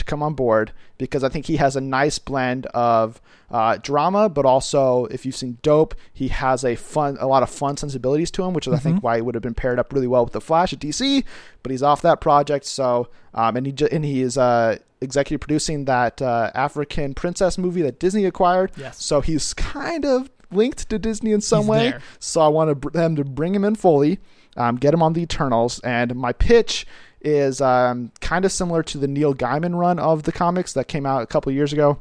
to 0.01 0.05
come 0.05 0.23
on 0.23 0.35
board 0.35 0.73
because 0.99 1.25
I 1.25 1.29
think 1.29 1.47
he 1.47 1.57
has 1.57 1.77
a 1.77 1.81
nice 1.81 2.19
blend 2.19 2.67
of 2.67 3.21
uh, 3.51 3.79
drama, 3.83 4.29
but 4.29 4.45
also 4.45 5.07
if 5.07 5.25
you've 5.25 5.37
seen 5.37 5.59
Dope, 5.63 5.95
he 6.13 6.29
has 6.29 6.65
a 6.65 6.75
fun, 6.77 7.17
a 7.21 7.27
lot 7.27 7.43
of 7.43 7.51
fun 7.51 7.77
sensibilities 7.77 8.31
to 8.33 8.45
him, 8.45 8.53
which 8.53 8.67
is 8.67 8.75
I 8.75 8.79
think 8.79 9.03
why 9.03 9.17
he 9.17 9.23
would 9.23 9.35
have 9.35 9.43
been 9.43 9.55
paired 9.55 9.79
up 9.79 9.93
really 9.93 10.07
well 10.07 10.25
with 10.25 10.33
the 10.33 10.41
Flash 10.41 10.73
at 10.73 10.79
DC. 10.79 11.25
But 11.63 11.71
he's 11.71 11.83
off 11.83 12.03
that 12.03 12.21
project, 12.21 12.67
so 12.67 13.09
um, 13.35 13.57
and 13.57 13.67
he 13.67 13.75
and 13.91 14.05
he 14.05 14.21
is 14.21 14.37
uh, 14.37 14.79
executive 15.01 15.41
producing 15.41 15.87
that 15.87 16.21
uh, 16.21 16.51
African 16.55 17.15
princess 17.15 17.59
movie 17.59 17.83
that 17.83 17.99
Disney 17.99 18.25
acquired. 18.25 18.73
Yes. 18.77 19.03
So 19.03 19.21
he's 19.21 19.55
kind 19.55 20.05
of 20.05 20.31
linked 20.51 20.89
to 20.91 20.99
Disney 20.99 21.33
in 21.33 21.41
some 21.41 21.61
He's 21.63 21.69
way. 21.69 21.91
there. 21.91 22.03
So 22.19 22.41
I 22.41 22.49
want 22.49 22.71
to 22.71 22.75
br- 22.75 22.91
them 22.91 23.17
to 23.17 23.25
bring 23.25 23.55
him 23.55 23.65
in 23.65 23.75
fully, 23.77 24.19
um, 24.57 24.77
get 24.77 24.93
him 24.93 25.03
on 25.03 25.13
the 25.13 25.23
Eternals, 25.23 25.81
and 25.81 26.15
my 26.15 26.33
pitch 26.33 26.87
is 27.21 27.61
um, 27.61 28.13
kind 28.21 28.45
of 28.45 28.53
similar 28.53 28.83
to 28.85 28.99
the 28.99 29.09
Neil 29.09 29.35
Gaiman 29.35 29.77
run 29.77 29.99
of 29.99 30.23
the 30.25 30.33
comics 30.33 30.73
that 30.73 30.89
came 30.89 31.07
out 31.07 31.23
a 31.23 31.27
couple 31.27 31.53
years 31.53 31.73
ago, 31.73 32.01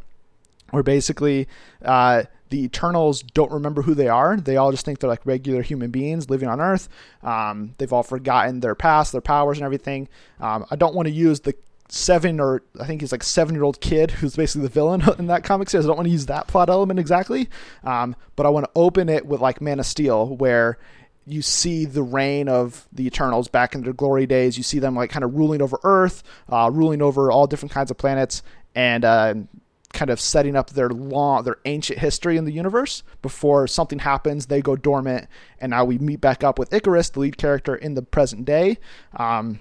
where 0.72 0.84
basically 0.84 1.48
uh, 1.84 2.24
the 2.50 2.64
Eternals 2.64 3.22
don't 3.22 3.52
remember 3.52 3.82
who 3.82 3.94
they 3.94 4.08
are. 4.08 4.38
They 4.38 4.58
all 4.58 4.72
just 4.72 4.86
think 4.86 5.00
they're 5.00 5.10
like 5.10 5.26
regular 5.26 5.62
human 5.62 5.92
beings 5.92 6.30
living 6.30 6.50
on 6.50 6.62
Earth. 6.62 6.90
Um, 7.24 7.74
they've 7.78 7.92
all 7.92 8.04
forgotten 8.04 8.60
their 8.60 8.76
past, 8.76 9.12
their 9.12 9.22
powers, 9.22 9.58
and 9.58 9.66
everything. 9.66 10.08
Um, 10.40 10.66
I 10.72 10.76
don't 10.76 10.96
want 10.96 11.08
to 11.08 11.14
use 11.14 11.42
the 11.42 11.54
seven 11.92 12.40
or 12.40 12.62
I 12.80 12.86
think 12.86 13.02
he's 13.02 13.12
like 13.12 13.24
seven 13.24 13.56
year 13.56 13.64
old 13.64 13.82
kid 13.82 14.12
who's 14.12 14.36
basically 14.36 14.68
the 14.68 14.74
villain 14.74 15.04
in 15.20 15.28
that 15.28 15.44
comic 15.44 15.70
series. 15.70 15.86
I 15.86 15.88
don't 15.88 15.98
want 15.98 16.08
to 16.08 16.12
use 16.12 16.28
that 16.28 16.48
plot 16.48 16.70
element 16.70 17.00
exactly, 17.00 17.50
um, 17.84 18.16
but 18.36 18.46
I 18.46 18.50
want 18.50 18.66
to 18.66 18.72
open 18.76 19.10
it 19.10 19.26
with 19.26 19.42
like 19.42 19.62
Man 19.62 19.80
of 19.80 19.86
Steel, 19.86 20.36
where 20.38 20.78
you 21.30 21.42
see 21.42 21.86
the 21.86 22.02
reign 22.02 22.50
of 22.50 22.88
the 22.92 23.06
Eternals 23.06 23.48
back 23.48 23.76
in 23.76 23.84
their 23.84 23.94
glory 23.94 24.26
days. 24.26 24.58
You 24.58 24.64
see 24.64 24.80
them 24.80 24.96
like 24.96 25.10
kind 25.10 25.24
of 25.24 25.36
ruling 25.36 25.62
over 25.62 25.80
Earth, 25.84 26.24
uh, 26.50 26.70
ruling 26.74 27.02
over 27.02 27.32
all 27.32 27.48
different 27.48 27.72
kinds 27.72 27.92
of 27.92 27.98
planets, 27.98 28.42
and 28.74 29.06
uh, 29.06 29.36
kind 29.94 30.10
of 30.10 30.20
setting 30.20 30.56
up 30.56 30.72
their 30.72 30.90
long, 30.90 31.44
their 31.44 31.58
ancient 31.66 32.00
history 32.00 32.38
in 32.38 32.46
the 32.46 32.52
universe 32.52 33.04
before 33.22 33.68
something 33.68 34.00
happens. 34.00 34.48
They 34.48 34.62
go 34.62 34.76
dormant, 34.76 35.28
and 35.60 35.70
now 35.72 35.86
we 35.86 35.98
meet 35.98 36.22
back 36.22 36.44
up 36.44 36.58
with 36.58 36.70
Ikaris, 36.72 37.12
the 37.12 37.20
lead 37.20 37.38
character 37.38 37.76
in 37.76 37.94
the 37.94 38.02
present 38.02 38.46
day. 38.46 38.78
Um, 39.16 39.60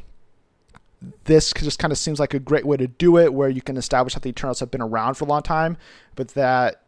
this 1.25 1.53
just 1.53 1.79
kind 1.79 1.93
of 1.93 1.99
seems 1.99 2.19
like 2.19 2.35
a 2.35 2.41
great 2.41 2.67
way 2.67 2.76
to 2.76 2.88
do 2.88 3.19
it, 3.19 3.32
where 3.32 3.49
you 3.49 3.62
can 3.62 3.76
establish 3.76 4.15
that 4.15 4.22
the 4.22 4.31
Eternals 4.31 4.60
have 4.60 4.70
been 4.70 4.82
around 4.82 5.15
for 5.15 5.25
a 5.25 5.29
long 5.29 5.43
time, 5.43 5.77
but 6.17 6.29
that 6.29 6.82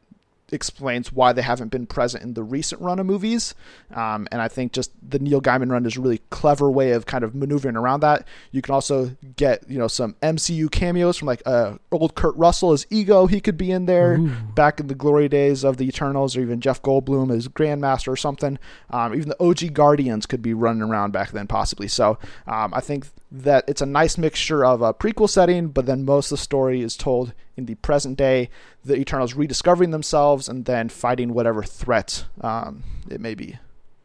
explains 0.52 1.12
why 1.12 1.33
they 1.33 1.42
haven't 1.42 1.69
been 1.69 1.87
present 1.87 2.23
in 2.23 2.35
the 2.35 2.42
recent 2.42 2.80
run 2.80 2.99
of 2.99 3.07
movies. 3.07 3.54
Um, 3.95 4.26
and 4.30 4.40
I 4.40 4.49
think 4.49 4.73
just 4.73 4.92
the 5.02 5.19
Neil 5.19 5.40
Gaiman 5.40 5.71
run 5.71 5.87
is 5.87 5.97
a 5.97 6.00
really 6.00 6.21
clever 6.30 6.71
way 6.71 6.92
of 6.92 7.07
kind 7.07 7.25
of 7.25 7.35
maneuvering 7.35 7.76
around 7.76 8.00
that. 8.00 8.26
You 8.52 8.62
can 8.62 8.75
also 8.75 9.16
get 9.37 9.69
you 9.69 9.78
know 9.78 9.88
some 9.88 10.14
MCU 10.23 10.71
cameos 10.71 11.16
from 11.16 11.26
like 11.26 11.42
uh, 11.47 11.75
old 11.92 12.14
Kurt 12.14 12.37
Russell 12.37 12.73
as 12.73 12.87
Ego. 12.90 13.26
He 13.26 13.40
could 13.40 13.57
be 13.57 13.71
in 13.71 13.87
there 13.87 14.16
Ooh. 14.16 14.28
back 14.54 14.80
in 14.80 14.87
the 14.87 14.95
glory 14.95 15.28
days 15.28 15.64
of 15.64 15.76
the 15.76 15.87
Eternals, 15.87 16.37
or 16.37 16.40
even 16.40 16.61
Jeff 16.61 16.83
Goldblum 16.83 17.35
as 17.35 17.49
Grandmaster 17.49 18.09
or 18.09 18.16
something. 18.16 18.59
Um, 18.90 19.14
even 19.14 19.28
the 19.28 19.42
OG 19.42 19.75
Guardians 19.75 20.26
could 20.26 20.42
be 20.42 20.54
running 20.54 20.83
around 20.83 21.12
back 21.12 21.30
then, 21.30 21.47
possibly. 21.47 21.88
So 21.88 22.19
um, 22.47 22.73
I 22.75 22.80
think 22.80 23.07
that 23.33 23.65
it's 23.69 23.81
a 23.81 23.87
nice 23.87 24.19
mixture 24.19 24.65
of 24.65 24.83
a 24.83 24.93
prequel 24.93 25.29
setting, 25.29 25.69
but 25.69 25.87
then 25.87 26.05
most 26.05 26.33
of 26.33 26.39
the 26.39 26.43
story 26.43 26.81
is 26.83 26.97
told 26.97 27.33
in 27.57 27.67
the 27.67 27.77
present 27.77 28.17
day. 28.19 28.51
The 28.85 28.97
Eternals 28.97 29.35
rediscovering 29.35 29.91
themselves 29.91 30.49
and 30.49 30.65
then 30.65 30.89
fighting 30.89 31.33
whatever 31.33 31.63
threat 31.63 32.25
um, 32.41 32.83
it 33.09 33.21
may 33.21 33.35
be. 33.35 33.59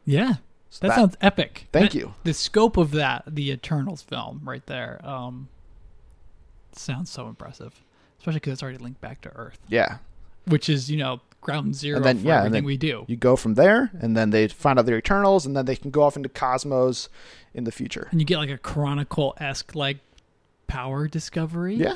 Yeah. 0.04 0.34
So 0.70 0.80
That, 0.82 0.88
that- 0.88 0.94
sounds 0.96 1.16
epic. 1.20 1.66
Thank 1.72 1.92
That- 1.92 1.98
you. 1.98 2.14
The 2.24 2.34
scope 2.34 2.76
of 2.76 2.92
that, 2.92 3.24
the 3.26 3.50
Eternals 3.50 4.02
film 4.02 4.42
right 4.44 4.64
there, 4.66 5.00
um, 5.04 5.48
sounds 6.72 7.10
so 7.10 7.28
impressive. 7.28 7.82
Especially 8.18 8.36
because 8.40 8.54
it's 8.54 8.62
already 8.62 8.78
linked 8.78 9.00
back 9.00 9.20
to 9.22 9.30
Earth, 9.36 9.58
Yeah. 9.68 9.98
which 10.46 10.68
is, 10.68 10.90
you 10.90 10.98
know, 10.98 11.20
ground 11.46 11.74
zero 11.74 11.96
And 11.96 12.04
then- 12.04 12.18
for 12.18 12.26
yeah, 12.26 12.38
everything 12.40 12.64
we 12.64 12.76
do. 12.76 13.04
You 13.08 13.16
go 13.16 13.36
from 13.36 13.54
there, 13.54 13.90
and 14.00 14.16
then 14.16 14.30
they 14.30 14.48
find 14.48 14.78
out 14.78 14.84
they're 14.86 14.98
Eternals, 14.98 15.46
and 15.46 15.56
then 15.56 15.64
they 15.64 15.76
can 15.76 15.90
go 15.90 16.02
off 16.02 16.16
into 16.16 16.28
cosmos 16.28 17.08
in 17.54 17.64
the 17.64 17.72
future. 17.72 18.08
and 18.10 18.20
you 18.20 18.26
get 18.26 18.38
like 18.38 18.50
a 18.50 18.58
Chronicle 18.58 19.34
esque, 19.38 19.74
like, 19.74 19.98
power 20.66 21.06
discovery. 21.08 21.76
Yeah. 21.76 21.94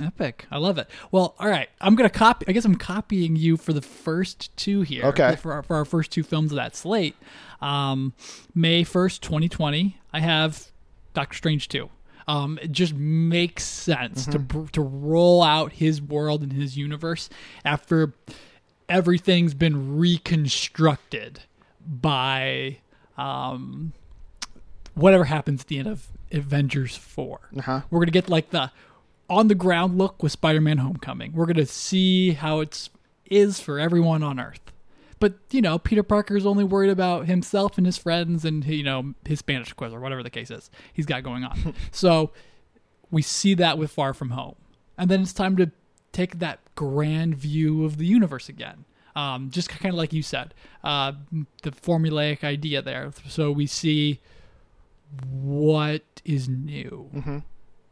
Epic. 0.00 0.46
I 0.50 0.56
love 0.58 0.78
it. 0.78 0.88
Well, 1.10 1.34
all 1.38 1.48
right. 1.48 1.68
I'm 1.80 1.94
going 1.94 2.08
to 2.08 2.18
copy. 2.18 2.46
I 2.48 2.52
guess 2.52 2.64
I'm 2.64 2.76
copying 2.76 3.36
you 3.36 3.56
for 3.58 3.72
the 3.74 3.82
first 3.82 4.54
two 4.56 4.80
here. 4.82 5.04
Okay. 5.04 5.36
For 5.36 5.52
our, 5.52 5.62
for 5.62 5.76
our 5.76 5.84
first 5.84 6.10
two 6.10 6.22
films 6.22 6.50
of 6.50 6.56
that 6.56 6.74
slate. 6.74 7.14
Um, 7.60 8.14
May 8.54 8.84
1st, 8.84 9.20
2020, 9.20 9.98
I 10.12 10.20
have 10.20 10.68
Doctor 11.14 11.36
Strange 11.36 11.68
2. 11.68 11.88
Um, 12.26 12.58
it 12.62 12.72
just 12.72 12.94
makes 12.94 13.64
sense 13.64 14.26
Mm-hmm. 14.26 14.62
to 14.64 14.72
to 14.72 14.80
roll 14.80 15.42
out 15.42 15.72
his 15.72 16.00
world 16.00 16.42
and 16.42 16.52
his 16.52 16.76
universe 16.76 17.28
after 17.64 18.14
everything's 18.88 19.54
been 19.54 19.98
reconstructed 19.98 21.40
by 21.84 22.78
um, 23.16 23.92
whatever 24.94 25.24
happens 25.24 25.62
at 25.62 25.66
the 25.68 25.78
end 25.78 25.88
of 25.88 26.08
Avengers 26.30 26.96
4. 26.96 27.40
Uh-huh. 27.58 27.80
We're 27.90 28.00
gonna 28.00 28.10
get 28.10 28.28
like 28.28 28.50
the 28.50 28.70
on 29.28 29.48
the 29.48 29.54
ground 29.54 29.98
look 29.98 30.22
with 30.22 30.32
Spider-Man: 30.32 30.78
Homecoming. 30.78 31.32
We're 31.32 31.46
gonna 31.46 31.66
see 31.66 32.32
how 32.32 32.60
it's 32.60 32.90
is 33.26 33.60
for 33.60 33.78
everyone 33.78 34.22
on 34.22 34.38
Earth. 34.38 34.60
But 35.18 35.34
you 35.50 35.62
know, 35.62 35.78
Peter 35.78 36.02
Parker 36.02 36.36
is 36.36 36.44
only 36.44 36.64
worried 36.64 36.90
about 36.90 37.26
himself 37.26 37.78
and 37.78 37.86
his 37.86 37.96
friends, 37.96 38.44
and 38.44 38.64
you 38.64 38.82
know 38.82 39.14
his 39.24 39.38
Spanish 39.38 39.72
quiz 39.72 39.92
or 39.92 40.00
whatever 40.00 40.22
the 40.22 40.30
case 40.30 40.50
is 40.50 40.70
he's 40.92 41.06
got 41.06 41.22
going 41.22 41.44
on. 41.44 41.74
so 41.90 42.32
we 43.10 43.22
see 43.22 43.54
that 43.54 43.78
with 43.78 43.90
Far 43.90 44.14
From 44.14 44.30
Home, 44.30 44.56
and 44.98 45.10
then 45.10 45.22
it's 45.22 45.32
time 45.32 45.56
to 45.56 45.70
take 46.12 46.38
that 46.40 46.58
grand 46.74 47.36
view 47.36 47.84
of 47.84 47.98
the 47.98 48.06
universe 48.06 48.48
again. 48.48 48.84
Um, 49.14 49.50
just 49.50 49.68
kind 49.68 49.92
of 49.92 49.98
like 49.98 50.12
you 50.12 50.22
said, 50.22 50.54
uh, 50.82 51.12
the 51.62 51.70
formulaic 51.70 52.44
idea 52.44 52.80
there. 52.80 53.12
So 53.28 53.52
we 53.52 53.66
see 53.66 54.20
what 55.30 56.02
is 56.24 56.48
new 56.48 57.42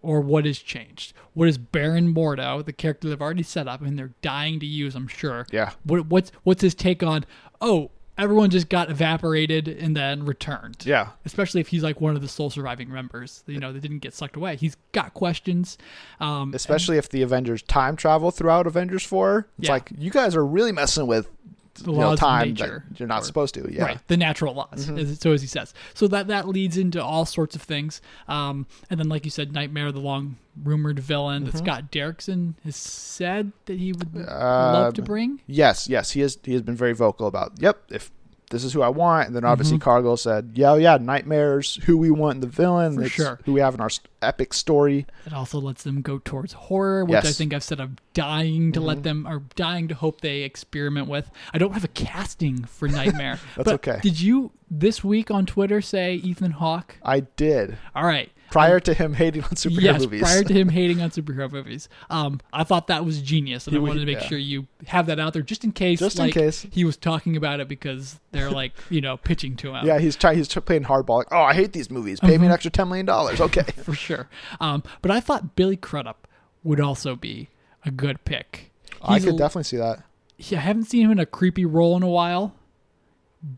or 0.03 0.21
what 0.23 0.47
has 0.47 0.59
changed. 0.59 1.13
What 1.35 1.49
is 1.49 1.59
Baron 1.59 2.15
Mordo, 2.15 2.65
the 2.65 2.73
character 2.73 3.09
they've 3.09 3.21
already 3.21 3.43
set 3.43 3.69
up 3.69 3.83
and 3.83 3.99
they're 3.99 4.15
dying 4.23 4.61
to 4.61 4.67
use, 4.67 4.95
I'm 4.95 5.09
sure. 5.09 5.47
Yeah. 5.51 5.73
What, 5.85 6.07
what's 6.07 6.33
what's 6.43 6.63
his 6.63 6.75
take 6.75 7.03
on? 7.03 7.27
Oh, 7.61 7.91
everyone 8.21 8.50
just 8.50 8.69
got 8.69 8.91
evaporated 8.91 9.67
and 9.69 9.97
then 9.97 10.25
returned. 10.25 10.85
Yeah. 10.85 11.09
Especially 11.25 11.61
if 11.61 11.69
he's 11.69 11.83
like 11.83 12.00
one 12.00 12.15
of 12.17 12.23
the 12.23 12.29
sole 12.29 12.50
surviving 12.50 12.93
members, 12.93 13.43
you 13.47 13.59
know, 13.59 13.73
that 13.73 13.81
didn't 13.81 14.00
get 14.00 14.15
sucked 14.15 14.37
away. 14.37 14.57
He's 14.57 14.77
got 14.93 15.15
questions. 15.15 15.79
Um, 16.21 16.53
Especially 16.55 16.99
if 16.99 17.09
the 17.09 17.23
Avengers 17.23 17.62
time 17.62 17.97
travel 17.97 18.31
throughout 18.31 18.67
Avengers 18.67 19.05
4. 19.05 19.49
It's 19.59 19.67
Yeah. 19.69 19.73
like, 19.73 19.91
you 19.97 20.11
guys 20.11 20.37
are 20.37 20.45
really 20.45 20.73
messing 20.73 21.07
with 21.07 21.29
the 21.75 21.93
you 21.93 21.99
know, 21.99 22.17
time 22.17 22.43
of 22.43 22.49
nature. 22.59 22.85
that 22.91 23.00
you're 23.00 23.07
not 23.09 23.23
or- 23.23 23.25
supposed 23.25 23.55
to. 23.55 23.69
Yeah. 23.73 23.85
Right, 23.85 24.09
the 24.09 24.17
natural 24.17 24.55
laws, 24.55 24.89
as, 24.91 25.19
so 25.21 25.33
as 25.33 25.41
he 25.41 25.47
says. 25.49 25.73
So 25.95 26.09
that 26.09 26.27
that 26.29 26.49
leads 26.49 26.77
into 26.77 27.03
all 27.03 27.25
sorts 27.27 27.55
of 27.57 27.62
things. 27.62 28.00
Um, 28.29 28.67
and 28.91 28.99
then, 29.00 29.09
like 29.09 29.25
you 29.25 29.31
said, 29.31 29.53
Nightmare, 29.53 29.93
the 29.93 30.00
long 30.00 30.37
rumored 30.62 30.99
villain 30.99 31.45
Mm-hmm. 31.45 31.50
that 31.53 31.59
Scott 31.59 31.91
Derrickson 31.93 32.55
has 32.65 32.77
said 32.77 33.53
that 33.67 33.79
he 33.79 33.93
would 33.93 34.09
Uh, 34.17 34.73
love 34.73 34.95
to 34.95 35.03
bring. 35.03 35.41
Yes, 35.47 35.89
yes, 35.89 36.11
he 36.12 36.21
has. 36.21 36.39
He 36.45 36.53
has 36.53 36.62
been 36.62 36.77
very 36.77 36.93
vocal 36.93 37.27
about. 37.27 37.53
Yep, 37.59 37.83
if 37.91 38.11
this 38.50 38.62
is 38.64 38.73
who 38.73 38.83
I 38.83 38.88
want, 38.88 39.26
and 39.28 39.35
then 39.37 39.45
obviously 39.45 39.76
Mm-hmm. 39.78 39.85
Cargill 39.85 40.16
said, 40.16 40.50
"Yeah, 40.54 40.75
yeah, 40.76 40.99
nightmares. 40.99 41.76
Who 41.85 41.97
we 41.97 42.11
want 42.11 42.37
in 42.37 42.40
the 42.40 42.47
villain? 42.47 42.97
For 42.97 43.09
sure. 43.09 43.40
Who 43.47 43.52
we 43.52 43.61
have 43.61 43.75
in 43.75 43.80
our 43.80 43.90
epic 44.23 44.52
story. 44.52 45.07
It 45.25 45.33
also 45.33 45.59
lets 45.61 45.83
them 45.85 46.02
go 46.02 46.21
towards 46.25 46.52
horror, 46.52 47.04
which 47.04 47.25
I 47.25 47.30
think 47.33 47.54
I've 47.54 47.62
said 47.64 47.80
I'm 47.80 47.97
dying 48.12 48.73
to 48.73 48.80
Mm-hmm. 48.80 48.87
let 48.87 49.02
them, 49.02 49.26
or 49.26 49.42
dying 49.57 49.88
to 49.88 49.95
hope 49.95 50.21
they 50.21 50.42
experiment 50.42 51.07
with. 51.09 51.30
I 51.54 51.59
don't 51.59 51.73
have 51.73 51.85
a 51.85 51.88
casting 51.88 52.64
for 52.64 52.87
Nightmare. 53.00 53.38
That's 53.57 53.64
but 53.66 53.75
okay. 53.75 53.99
Did 54.02 54.21
you 54.21 54.50
this 54.71 55.02
week 55.02 55.30
on 55.30 55.47
Twitter 55.47 55.80
say 55.80 56.14
Ethan 56.14 56.52
Hawke? 56.52 56.97
I 57.02 57.21
did 57.21 57.78
All 57.95 58.04
right. 58.04 58.30
Prior 58.50 58.80
to 58.80 58.95
him 58.95 59.14
hating 59.14 59.45
on 59.45 59.50
superhero 59.50 59.83
yes, 59.83 60.00
movies. 60.00 60.23
prior 60.23 60.42
to 60.42 60.52
him 60.52 60.69
hating 60.71 61.00
on 61.00 61.11
superhero 61.11 61.50
movies. 61.50 61.88
Um, 62.09 62.40
I 62.52 62.64
thought 62.64 62.88
that 62.88 63.04
was 63.04 63.21
genius, 63.23 63.66
and 63.66 63.76
I 63.76 63.80
wanted 63.80 64.00
to 64.00 64.07
make 64.07 64.21
yeah. 64.21 64.26
sure 64.28 64.38
you 64.38 64.66
have 64.87 65.07
that 65.07 65.19
out 65.21 65.33
there 65.33 65.42
just 65.42 65.64
in 65.64 65.73
case. 65.73 65.99
Just 66.00 66.19
in 66.19 66.30
case. 66.30 66.66
he 66.71 66.85
was 66.85 66.97
talking 66.97 67.37
about 67.37 67.61
it 67.61 67.69
because 67.69 68.21
they're 68.33 68.50
like 68.50 68.73
you 68.90 69.00
know 69.00 69.16
pitching 69.16 69.57
to 69.57 69.75
him. 69.75 69.87
yeah, 69.87 69.99
he's 69.99 70.16
trying. 70.16 70.37
He's 70.37 70.49
playing 70.49 70.85
hardball. 70.85 71.19
Like, 71.19 71.28
oh, 71.33 71.42
I 71.42 71.54
hate 71.54 71.73
these 71.73 71.90
movies. 71.90 72.21
Pay 72.21 72.28
Mm-hmm. 72.33 72.40
me 72.42 72.47
an 72.47 72.52
extra 72.52 72.71
ten 72.71 72.88
million 72.88 73.07
dollars. 73.07 73.40
Okay. 73.40 73.62
for 73.83 73.95
sure. 73.95 74.28
Um, 74.61 74.83
but 75.02 75.11
I 75.11 75.21
thought 75.21 75.57
Billy 75.57 75.76
Crudup 75.76 76.26
would 76.62 76.80
also 76.80 77.16
be 77.16 77.49
a 77.85 77.90
good 77.90 78.25
pick. 78.25 78.71
I 79.02 79.19
could 79.19 79.35
a- 79.35 79.38
definitely 79.38 79.64
see 79.64 79.76
that. 79.78 80.02
Yeah, 80.38 80.59
I 80.59 80.62
haven't 80.62 80.85
seen 80.85 81.04
him 81.04 81.11
in 81.12 81.19
a 81.19 81.26
creepy 81.26 81.64
role 81.66 81.97
in 81.97 82.02
a 82.02 82.09
while, 82.09 82.54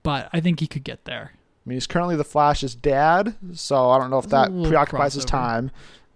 but 0.02 0.28
I 0.32 0.40
think 0.40 0.60
he 0.60 0.66
could 0.66 0.84
get 0.84 1.04
there. 1.04 1.32
I 1.64 1.68
mean, 1.68 1.76
he's 1.76 1.86
currently 1.86 2.16
the 2.16 2.24
Flash's 2.24 2.74
dad, 2.74 3.36
so 3.54 3.90
I 3.90 3.98
don't 3.98 4.10
know 4.10 4.18
if 4.18 4.28
that 4.30 4.48
preoccupies 4.48 5.14
his 5.14 5.24
time. 5.24 5.70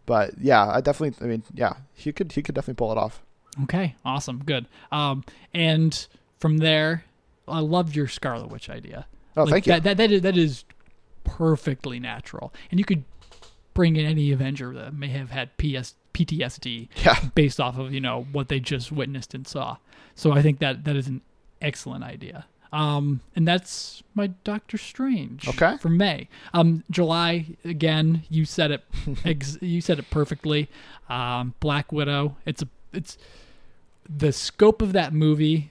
But 0.04 0.38
yeah, 0.40 0.66
I 0.66 0.80
definitely. 0.80 1.24
I 1.24 1.28
mean, 1.28 1.42
yeah, 1.54 1.74
he 1.94 2.12
could. 2.12 2.32
He 2.32 2.42
could 2.42 2.54
definitely 2.54 2.78
pull 2.78 2.92
it 2.92 2.98
off. 2.98 3.22
Okay, 3.64 3.94
awesome, 4.04 4.42
good. 4.44 4.66
Um, 4.92 5.24
and 5.54 6.06
from 6.38 6.58
there, 6.58 7.04
I 7.48 7.60
loved 7.60 7.96
your 7.96 8.08
Scarlet 8.08 8.50
Witch 8.50 8.68
idea. 8.68 9.06
Oh, 9.36 9.44
Like, 9.44 9.52
thank 9.52 9.66
you. 9.66 9.72
That, 9.72 9.82
that, 9.84 9.96
that, 9.96 10.12
is, 10.12 10.22
that 10.22 10.36
is 10.36 10.64
perfectly 11.24 11.98
natural. 11.98 12.52
And 12.70 12.78
you 12.78 12.84
could 12.84 13.04
bring 13.74 13.96
in 13.96 14.06
any 14.06 14.30
Avenger 14.32 14.72
that 14.74 14.94
may 14.94 15.08
have 15.08 15.30
had 15.30 15.56
PS, 15.56 15.94
PTSD 16.14 16.88
yeah. 17.04 17.18
based 17.34 17.60
off 17.60 17.78
of, 17.78 17.92
you 17.92 18.00
know, 18.00 18.26
what 18.32 18.48
they 18.48 18.60
just 18.60 18.92
witnessed 18.92 19.34
and 19.34 19.46
saw. 19.46 19.76
So 20.14 20.32
I 20.32 20.42
think 20.42 20.58
that 20.60 20.84
that 20.84 20.96
is 20.96 21.08
an 21.08 21.20
excellent 21.60 22.04
idea. 22.04 22.46
Um, 22.76 23.20
and 23.34 23.48
that's 23.48 24.02
my 24.14 24.26
Doctor 24.44 24.76
Strange 24.76 25.48
Okay. 25.48 25.76
for 25.78 25.88
May. 25.88 26.28
Um, 26.52 26.84
July 26.90 27.46
again. 27.64 28.24
You 28.28 28.44
said 28.44 28.70
it. 28.70 28.84
Ex- 29.24 29.58
you 29.62 29.80
said 29.80 29.98
it 29.98 30.10
perfectly. 30.10 30.68
Um, 31.08 31.54
Black 31.60 31.90
Widow. 31.92 32.36
It's 32.44 32.62
a. 32.62 32.68
It's 32.92 33.16
the 34.08 34.32
scope 34.32 34.82
of 34.82 34.92
that 34.92 35.12
movie 35.12 35.70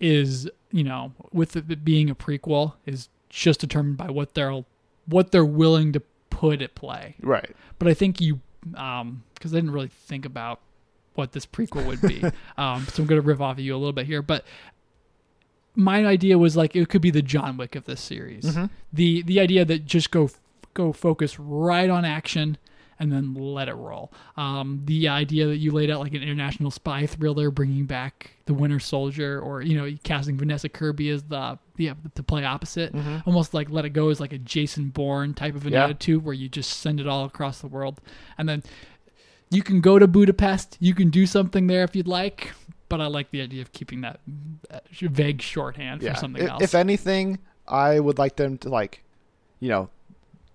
is 0.00 0.48
you 0.70 0.84
know 0.84 1.12
with 1.32 1.56
it 1.56 1.84
being 1.84 2.08
a 2.10 2.14
prequel 2.14 2.74
is 2.86 3.08
just 3.28 3.60
determined 3.60 3.96
by 3.96 4.08
what 4.10 4.34
they're 4.34 4.64
what 5.06 5.30
they're 5.32 5.44
willing 5.44 5.92
to 5.92 6.00
put 6.30 6.62
at 6.62 6.74
play. 6.74 7.14
Right. 7.20 7.54
But 7.78 7.88
I 7.88 7.94
think 7.94 8.20
you 8.20 8.40
um 8.74 9.22
because 9.34 9.52
I 9.52 9.56
didn't 9.58 9.72
really 9.72 9.88
think 9.88 10.24
about 10.24 10.60
what 11.14 11.32
this 11.32 11.46
prequel 11.46 11.84
would 11.86 12.00
be. 12.00 12.22
um, 12.56 12.86
so 12.86 13.02
I'm 13.02 13.06
gonna 13.08 13.20
riff 13.20 13.40
off 13.40 13.58
of 13.58 13.60
you 13.60 13.74
a 13.74 13.78
little 13.78 13.92
bit 13.92 14.06
here, 14.06 14.22
but 14.22 14.44
my 15.78 16.04
idea 16.04 16.36
was 16.36 16.56
like 16.56 16.74
it 16.76 16.88
could 16.88 17.00
be 17.02 17.10
the 17.10 17.22
John 17.22 17.56
Wick 17.56 17.74
of 17.76 17.84
this 17.86 18.00
series. 18.00 18.58
The 18.92 19.22
the 19.22 19.40
idea 19.40 19.64
that 19.64 19.86
just 19.86 20.10
go 20.10 20.28
go 20.74 20.92
focus 20.92 21.38
right 21.38 21.88
on 21.88 22.04
action 22.04 22.58
and 23.00 23.12
then 23.12 23.32
let 23.34 23.68
it 23.68 23.74
roll. 23.74 24.12
Um, 24.36 24.82
the 24.84 25.06
idea 25.06 25.46
that 25.46 25.58
you 25.58 25.70
laid 25.70 25.88
out 25.88 26.00
like 26.00 26.14
an 26.14 26.22
international 26.22 26.72
spy 26.72 27.06
thriller, 27.06 27.52
bringing 27.52 27.86
back 27.86 28.32
the 28.46 28.54
Winter 28.54 28.80
Soldier, 28.80 29.40
or 29.40 29.62
you 29.62 29.76
know 29.78 29.96
casting 30.02 30.36
Vanessa 30.36 30.68
Kirby 30.68 31.08
as 31.10 31.22
the 31.22 31.58
the 31.76 31.92
to 32.16 32.22
play 32.24 32.44
opposite, 32.44 32.92
almost 33.24 33.54
like 33.54 33.70
Let 33.70 33.84
It 33.84 33.90
Go 33.90 34.08
is 34.08 34.18
like 34.18 34.32
a 34.32 34.38
Jason 34.38 34.88
Bourne 34.88 35.32
type 35.32 35.54
of 35.54 35.64
an 35.64 35.74
Yeah. 35.74 35.84
attitude 35.84 36.24
where 36.24 36.34
you 36.34 36.48
just 36.48 36.80
send 36.80 36.98
it 36.98 37.06
all 37.06 37.24
across 37.24 37.60
the 37.60 37.68
world, 37.68 38.00
and 38.36 38.48
then 38.48 38.64
you 39.50 39.62
can 39.62 39.80
go 39.80 39.98
to 40.00 40.08
Budapest. 40.08 40.76
You 40.80 40.92
can 40.92 41.08
do 41.08 41.24
something 41.24 41.68
there 41.68 41.84
if 41.84 41.94
you'd 41.94 42.08
like. 42.08 42.50
But 42.88 43.00
I 43.00 43.06
like 43.06 43.30
the 43.30 43.42
idea 43.42 43.62
of 43.62 43.72
keeping 43.72 44.00
that 44.02 44.20
vague 45.00 45.42
shorthand 45.42 46.02
Yeah. 46.02 46.14
for 46.14 46.20
something 46.20 46.42
if, 46.42 46.50
else. 46.50 46.62
if 46.62 46.74
anything, 46.74 47.38
I 47.66 48.00
would 48.00 48.18
like 48.18 48.36
them 48.36 48.56
to 48.58 48.68
like, 48.68 49.04
you 49.60 49.68
know, 49.68 49.90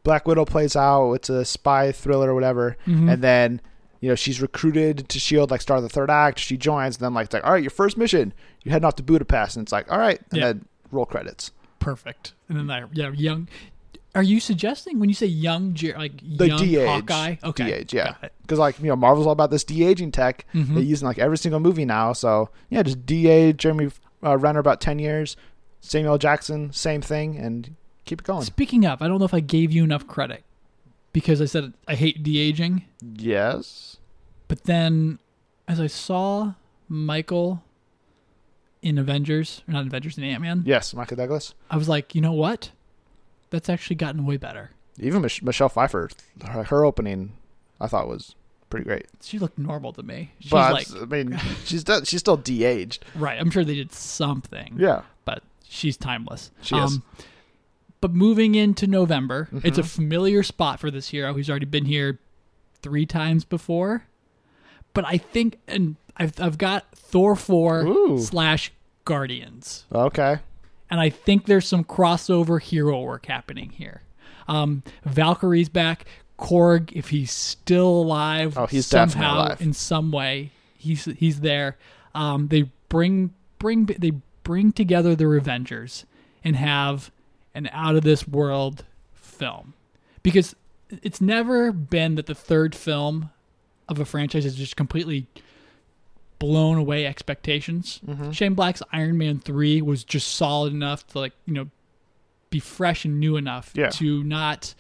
Black 0.04 0.28
Widow 0.28 0.46
plays 0.46 0.76
out. 0.76 1.14
It's 1.14 1.30
a 1.30 1.46
spy 1.46 1.92
thriller 1.92 2.32
or 2.32 2.34
whatever, 2.36 2.78
Mhm. 2.88 3.12
and 3.14 3.22
then. 3.24 3.62
You 4.02 4.10
know, 4.10 4.16
she's 4.16 4.42
recruited 4.42 5.08
to 5.08 5.18
Shield, 5.18 5.50
like 5.50 5.62
start 5.62 5.78
of 5.78 5.84
the 5.84 5.88
third 5.90 6.10
act. 6.10 6.38
She 6.38 6.58
joins, 6.58 6.98
and 6.98 7.06
then 7.06 7.14
like 7.14 7.24
it's 7.28 7.34
like, 7.34 7.46
all 7.46 7.54
right, 7.54 7.64
your 7.64 7.70
first 7.70 7.96
mission, 7.96 8.34
you're 8.62 8.74
heading 8.74 8.84
off 8.86 8.98
to 8.98 9.04
Budapest, 9.04 9.56
and 9.56 9.64
it's 9.64 9.72
like, 9.72 9.90
all 9.90 9.98
right, 9.98 10.20
and 10.30 10.40
Yeah. 10.42 10.48
then 10.48 10.66
roll 10.92 11.06
credits. 11.06 11.52
perfect. 11.80 12.34
And 12.50 12.58
then 12.58 12.68
that, 12.68 12.90
yeah, 12.92 13.12
young. 13.14 13.48
Are 14.16 14.22
you 14.24 14.40
suggesting 14.40 15.00
when 15.00 15.10
you 15.10 15.16
say 15.16 15.26
young, 15.26 15.76
like 15.98 16.14
The 16.22 16.48
young 16.48 16.60
de-age, 16.60 16.88
Hawkeye? 16.88 17.36
Okay, 17.44 17.66
de-age, 17.66 17.94
yeah. 17.96 18.14
Because 18.44 18.60
like 18.60 18.78
you 18.80 18.86
know, 18.88 18.96
Marvel's 18.96 19.26
all 19.26 19.32
about 19.34 19.50
this 19.50 19.64
de 19.64 19.84
aging 19.84 20.12
tech. 20.12 20.46
Mhm. 20.54 20.76
They 20.76 20.82
use 20.82 21.02
in 21.02 21.08
like 21.08 21.18
every 21.18 21.38
single 21.38 21.60
movie 21.60 21.86
now. 21.86 22.14
So 22.14 22.50
yeah, 22.70 22.84
just 22.84 23.06
de-age 23.06 23.58
Jeremy 23.58 23.90
uh, 24.24 24.38
Renner 24.38 24.60
about 24.60 24.82
ten 24.82 25.00
years. 25.00 25.36
Samuel 25.82 26.18
Jackson, 26.18 26.72
same 26.72 27.02
thing, 27.02 27.38
and 27.38 27.76
keep 28.06 28.22
it 28.22 28.26
going. 28.28 28.44
Speaking 28.44 28.86
of, 28.86 29.02
I 29.02 29.08
don't 29.08 29.18
know 29.20 29.26
if 29.26 29.34
I 29.34 29.40
gave 29.42 29.72
you 29.72 29.84
enough 29.84 30.06
credit 30.08 30.44
because 31.12 31.42
I 31.42 31.46
said 31.46 31.74
I 31.88 31.96
hate 31.96 32.22
de 32.24 32.38
aging, 32.40 32.84
Yes. 33.02 33.98
but 34.48 34.64
then 34.66 35.20
as 35.68 35.80
I 35.80 35.88
saw 35.88 36.54
Michael 36.88 37.64
in 38.82 38.98
Avengers, 38.98 39.62
or 39.68 39.74
not 39.74 39.86
Avengers, 39.88 40.18
in 40.18 40.24
Ant 40.24 40.42
Man, 40.42 40.64
Yes, 40.66 40.94
Michael 40.94 41.18
Douglas. 41.18 41.54
I 41.72 41.78
was 41.78 41.90
like, 41.90 42.14
you 42.16 42.22
know 42.22 42.34
what? 42.34 42.72
That's 43.54 43.70
actually 43.70 43.98
gotten 43.98 44.26
way 44.26 44.38
better. 44.38 44.72
Even 45.00 45.22
Mich- 45.22 45.44
Michelle 45.44 45.70
Pfeiffer, 45.70 46.10
her, 46.44 46.64
her 46.64 46.84
opening, 46.84 47.34
I 47.80 47.86
thought 47.88 48.08
was 48.08 48.34
pretty 48.72 48.84
great. 48.86 49.06
She 49.22 49.38
looked 49.38 49.60
normal 49.60 49.94
to 49.94 50.02
me. 50.02 50.32
She's 50.40 50.50
but 50.50 50.74
like, 50.74 50.88
I 51.00 51.06
mean, 51.06 51.40
she's 51.66 51.82
still, 51.82 52.04
she's 52.04 52.20
still 52.20 52.38
de-aged. 52.38 53.06
right. 53.14 53.40
I'm 53.40 53.52
sure 53.52 53.64
they 53.64 53.76
did 53.76 53.92
something. 53.94 54.74
Yeah. 54.78 55.04
but 55.24 55.44
she's 55.70 55.98
timeless. 55.98 56.50
Um, 56.58 56.64
She 56.64 56.76
is. 56.78 57.00
But 58.02 58.12
moving 58.16 58.56
into 58.56 58.88
November, 58.88 59.48
it's 59.64 59.78
a 59.78 59.84
Mhm. 59.84 59.88
familiar 59.96 60.42
spot 60.44 60.80
for 60.80 60.90
this 60.90 61.10
hero. 61.10 61.36
He's 61.36 61.50
already 61.50 61.68
been 61.68 61.86
here 61.86 62.20
three 62.82 63.06
times 63.06 63.46
before. 63.46 64.06
But 64.94 65.06
I 65.06 65.18
think, 65.20 65.60
and 65.68 65.96
I've, 66.18 66.40
I've 66.42 66.58
got 66.58 66.92
Thor 66.96 67.36
4 67.36 67.82
Ooh. 67.86 68.18
slash 68.20 68.72
Guardians. 69.06 69.86
Okay. 69.94 70.40
And 70.94 71.02
I 71.02 71.10
think 71.10 71.48
there's 71.48 71.68
some 71.68 71.84
crossover 71.84 72.62
hero 72.62 73.02
work 73.02 73.26
happening 73.26 73.72
here. 73.72 74.04
Um, 74.48 74.84
Valkyrie's 75.08 75.68
back. 75.68 76.06
Korg, 76.38 76.92
if 76.92 77.10
he's 77.10 77.32
still 77.32 77.88
alive, 77.90 78.56
Oh, 78.56 78.68
he's 78.68 78.86
somehow 78.86 79.38
alive. 79.38 79.60
in 79.62 79.74
some 79.74 80.12
way, 80.12 80.52
he's 80.78 81.06
he's 81.06 81.40
there. 81.40 81.78
Um, 82.14 82.50
they 82.50 82.70
bring 82.90 83.34
bring 83.58 83.86
they 83.86 84.12
bring 84.44 84.72
together 84.72 85.16
the 85.16 85.24
Revengers 85.24 86.04
and 86.44 86.56
have 86.58 87.10
an 87.56 87.70
out 87.72 87.96
of 87.96 88.04
this 88.04 88.28
world 88.28 88.86
film 89.16 89.74
because 90.22 90.56
it's 91.02 91.20
never 91.20 91.72
been 91.72 92.14
that 92.16 92.28
the 92.28 92.36
third 92.36 92.76
film 92.76 93.32
of 93.90 94.00
a 94.00 94.06
franchise 94.06 94.44
has 94.44 94.54
just 94.56 94.76
completely 94.76 95.26
blown 96.44 96.78
away 96.78 97.06
expectations. 97.06 98.02
Shane 98.34 98.54
Black's 98.54 98.84
Iron 98.92 99.18
Man 99.18 99.40
3 99.40 99.82
was 99.82 100.04
just 100.04 100.36
solid 100.36 100.74
enough 100.74 101.08
to 101.08 101.20
like, 101.20 101.32
you 101.46 101.54
know, 101.54 101.70
be 102.50 102.60
fresh 102.60 103.06
and 103.06 103.18
new 103.18 103.38
enough 103.38 103.72
Yeah. 103.74 103.88
to 103.92 104.24
not 104.26 104.76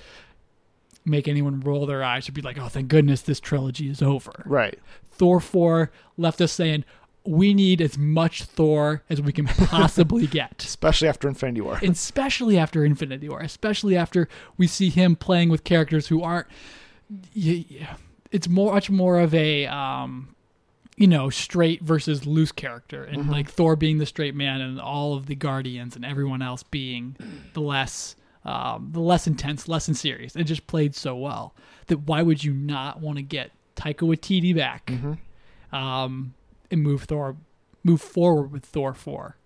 make 1.05 1.29
anyone 1.29 1.61
roll 1.61 1.85
their 1.85 2.03
eyes 2.03 2.27
or 2.27 2.33
be 2.33 2.41
like, 2.41 2.57
"Oh, 2.57 2.67
thank 2.67 2.89
goodness 2.89 3.21
this 3.21 3.39
trilogy 3.39 3.87
is 3.89 4.01
over." 4.01 4.43
Right. 4.45 4.77
Thor 5.09 5.39
4 5.39 5.89
left 6.17 6.41
us 6.41 6.51
saying, 6.51 6.83
"We 7.25 7.53
need 7.53 7.79
as 7.81 7.97
much 7.97 8.43
Thor 8.43 9.03
as 9.09 9.21
we 9.21 9.31
can 9.31 9.45
possibly 9.45 10.27
get." 10.39 10.61
Especially 10.65 11.07
after 11.07 11.29
Infinity 11.29 11.61
War. 11.61 11.79
And 11.81 11.91
especially 11.91 12.57
after 12.57 12.83
Infinity 12.83 13.29
War, 13.29 13.39
especially 13.39 13.95
after 13.95 14.27
we 14.57 14.67
see 14.67 14.89
him 14.89 15.15
playing 15.15 15.47
with 15.47 15.63
characters 15.63 16.07
who 16.07 16.21
aren't. 16.21 16.47
It's 17.35 18.49
more, 18.49 18.73
much 18.73 18.89
more 18.89 19.19
of 19.19 19.33
a, 19.33 19.65
um, 19.67 20.35
you 20.97 21.07
know, 21.07 21.29
straight 21.29 21.81
versus 21.81 22.25
loose 22.25 22.51
character, 22.51 23.03
and 23.03 23.29
like 23.29 23.49
Thor 23.49 23.75
being 23.75 23.97
the 23.97 24.05
straight 24.05 24.35
man, 24.35 24.61
and 24.61 24.79
all 24.79 25.15
of 25.15 25.25
the 25.25 25.35
Guardians 25.35 25.95
and 25.95 26.05
everyone 26.05 26.41
else 26.41 26.61
being 26.63 27.15
the 27.53 27.61
less, 27.61 28.15
um, 28.45 28.89
the 28.91 28.99
less 28.99 29.25
intense, 29.27 29.67
less 29.67 29.87
in 29.87 29.95
serious. 29.95 30.35
It 30.35 30.43
just 30.43 30.67
played 30.67 30.93
so 30.95 31.15
well 31.15 31.55
that 31.87 32.01
why 32.01 32.21
would 32.21 32.43
you 32.43 32.53
not 32.53 32.99
want 33.01 33.17
to 33.17 33.23
get 33.23 33.51
Taika 33.75 34.07
Waititi 34.07 34.55
back, 34.55 34.91
um, 35.71 36.33
and 36.69 36.81
move 36.81 37.03
Thor, 37.03 37.35
move 37.83 38.01
forward 38.01 38.51
with 38.51 38.63
Thor 38.65 38.93
four. 38.93 39.37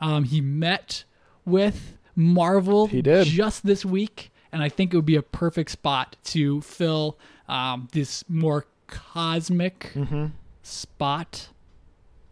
Um, 0.00 0.24
he 0.24 0.40
met 0.40 1.04
with 1.44 1.96
Marvel 2.14 2.86
He 2.86 3.02
did. 3.02 3.26
just 3.26 3.66
this 3.66 3.84
week, 3.84 4.30
and 4.52 4.62
I 4.62 4.68
think 4.68 4.92
it 4.92 4.96
would 4.96 5.06
be 5.06 5.16
a 5.16 5.22
perfect 5.22 5.70
spot 5.72 6.16
to 6.26 6.60
fill 6.60 7.18
um, 7.48 7.88
this 7.92 8.24
more 8.28 8.66
cosmic 8.86 9.90
Mm-hmm. 9.94 10.26
Spot 10.64 11.48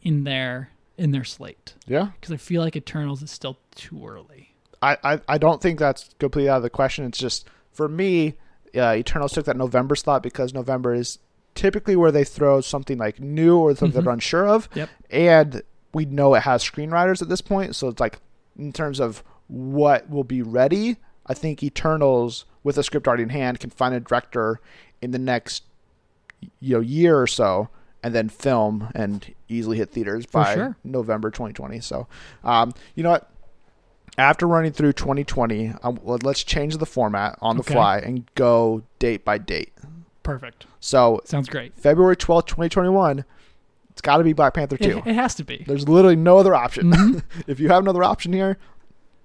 in 0.02 0.24
their 0.24 0.70
in 0.98 1.10
their 1.10 1.24
slate 1.24 1.74
Yeah. 1.86 2.08
because 2.20 2.32
I 2.32 2.36
feel 2.36 2.60
like 2.62 2.76
Eternals 2.76 3.22
is 3.22 3.30
still 3.30 3.58
too 3.74 4.06
early. 4.06 4.54
I, 4.82 4.98
I, 5.02 5.20
I 5.28 5.38
don't 5.38 5.60
think 5.62 5.78
that's 5.78 6.10
completely 6.18 6.50
out 6.50 6.58
of 6.58 6.62
the 6.62 6.70
question. 6.70 7.04
It's 7.06 7.18
just 7.18 7.46
for 7.72 7.88
me, 7.88 8.34
uh, 8.76 8.94
Eternals 8.96 9.32
took 9.32 9.46
that 9.46 9.56
November 9.56 9.94
slot 9.96 10.22
because 10.22 10.52
November 10.52 10.92
is 10.92 11.18
typically 11.54 11.96
where 11.96 12.12
they 12.12 12.24
throw 12.24 12.60
something 12.60 12.98
like 12.98 13.20
new 13.20 13.58
or 13.58 13.74
something 13.74 14.02
they're 14.02 14.12
unsure 14.12 14.46
of. 14.46 14.68
Yep. 14.74 14.88
And 15.10 15.62
we 15.94 16.04
know 16.04 16.34
it 16.34 16.40
has 16.42 16.62
screenwriters 16.62 17.22
at 17.22 17.28
this 17.28 17.40
point, 17.40 17.74
so 17.76 17.88
it's 17.88 18.00
like 18.00 18.18
in 18.58 18.72
terms 18.72 19.00
of 19.00 19.22
what 19.48 20.08
will 20.10 20.24
be 20.24 20.42
ready, 20.42 20.96
I 21.26 21.34
think 21.34 21.62
Eternals 21.62 22.44
with 22.62 22.76
a 22.78 22.82
script 22.82 23.06
already 23.08 23.22
in 23.24 23.28
hand 23.30 23.60
can 23.60 23.70
find 23.70 23.94
a 23.94 24.00
director 24.00 24.60
in 25.00 25.10
the 25.10 25.18
next 25.18 25.64
you 26.60 26.74
know 26.76 26.80
year 26.80 27.18
or 27.18 27.26
so 27.26 27.68
and 28.02 28.14
then 28.14 28.28
film 28.28 28.88
and 28.94 29.34
easily 29.48 29.76
hit 29.78 29.90
theaters 29.90 30.24
For 30.24 30.42
by 30.42 30.54
sure. 30.54 30.76
November 30.84 31.30
2020. 31.30 31.80
So, 31.80 32.06
um, 32.44 32.72
you 32.94 33.02
know 33.02 33.10
what? 33.10 33.28
After 34.18 34.46
running 34.46 34.72
through 34.72 34.92
2020, 34.92 35.72
um, 35.82 35.98
let- 36.02 36.22
let's 36.22 36.44
change 36.44 36.76
the 36.76 36.86
format 36.86 37.38
on 37.40 37.56
the 37.56 37.62
Okay. 37.62 37.74
fly 37.74 37.98
and 37.98 38.26
go 38.34 38.82
date 38.98 39.24
by 39.24 39.38
date. 39.38 39.72
Perfect. 40.22 40.66
So, 40.80 41.20
Sounds 41.24 41.48
great. 41.48 41.76
February 41.78 42.16
12th, 42.16 42.46
2021, 42.46 43.24
it's 43.90 44.00
got 44.02 44.18
to 44.18 44.24
be 44.24 44.32
Black 44.32 44.54
Panther 44.54 44.76
2. 44.76 44.98
It, 44.98 45.06
it 45.06 45.14
has 45.14 45.34
to 45.36 45.44
be. 45.44 45.64
There's 45.66 45.88
literally 45.88 46.16
no 46.16 46.38
other 46.38 46.54
option. 46.54 46.90
Mm-hmm. 46.90 47.40
if 47.46 47.58
you 47.58 47.68
have 47.68 47.82
another 47.82 48.02
option 48.04 48.32
here, 48.32 48.58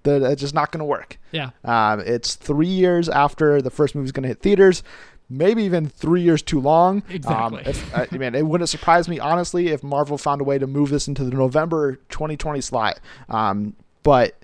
then 0.03 0.23
it's 0.23 0.41
just 0.41 0.53
not 0.53 0.71
going 0.71 0.79
to 0.79 0.85
work. 0.85 1.17
Yeah. 1.31 1.49
Um, 1.65 1.99
it's 1.99 2.35
three 2.35 2.67
years 2.67 3.09
after 3.09 3.61
the 3.61 3.69
first 3.69 3.93
movie's 3.93 4.11
going 4.13 4.23
to 4.23 4.29
hit 4.29 4.41
theaters, 4.41 4.83
maybe 5.29 5.63
even 5.63 5.87
three 5.87 6.21
years 6.21 6.41
too 6.41 6.59
long. 6.59 7.03
Exactly. 7.09 7.63
Um, 7.63 7.69
if, 7.69 7.95
I 7.95 8.07
mean, 8.17 8.33
it 8.35 8.45
wouldn't 8.45 8.69
surprise 8.69 9.07
me 9.09 9.19
honestly 9.19 9.67
if 9.69 9.83
Marvel 9.83 10.17
found 10.17 10.41
a 10.41 10.43
way 10.43 10.57
to 10.57 10.67
move 10.67 10.89
this 10.89 11.07
into 11.07 11.23
the 11.23 11.31
November 11.31 11.95
2020 12.09 12.61
slot. 12.61 12.99
Um, 13.29 13.75
but 14.03 14.35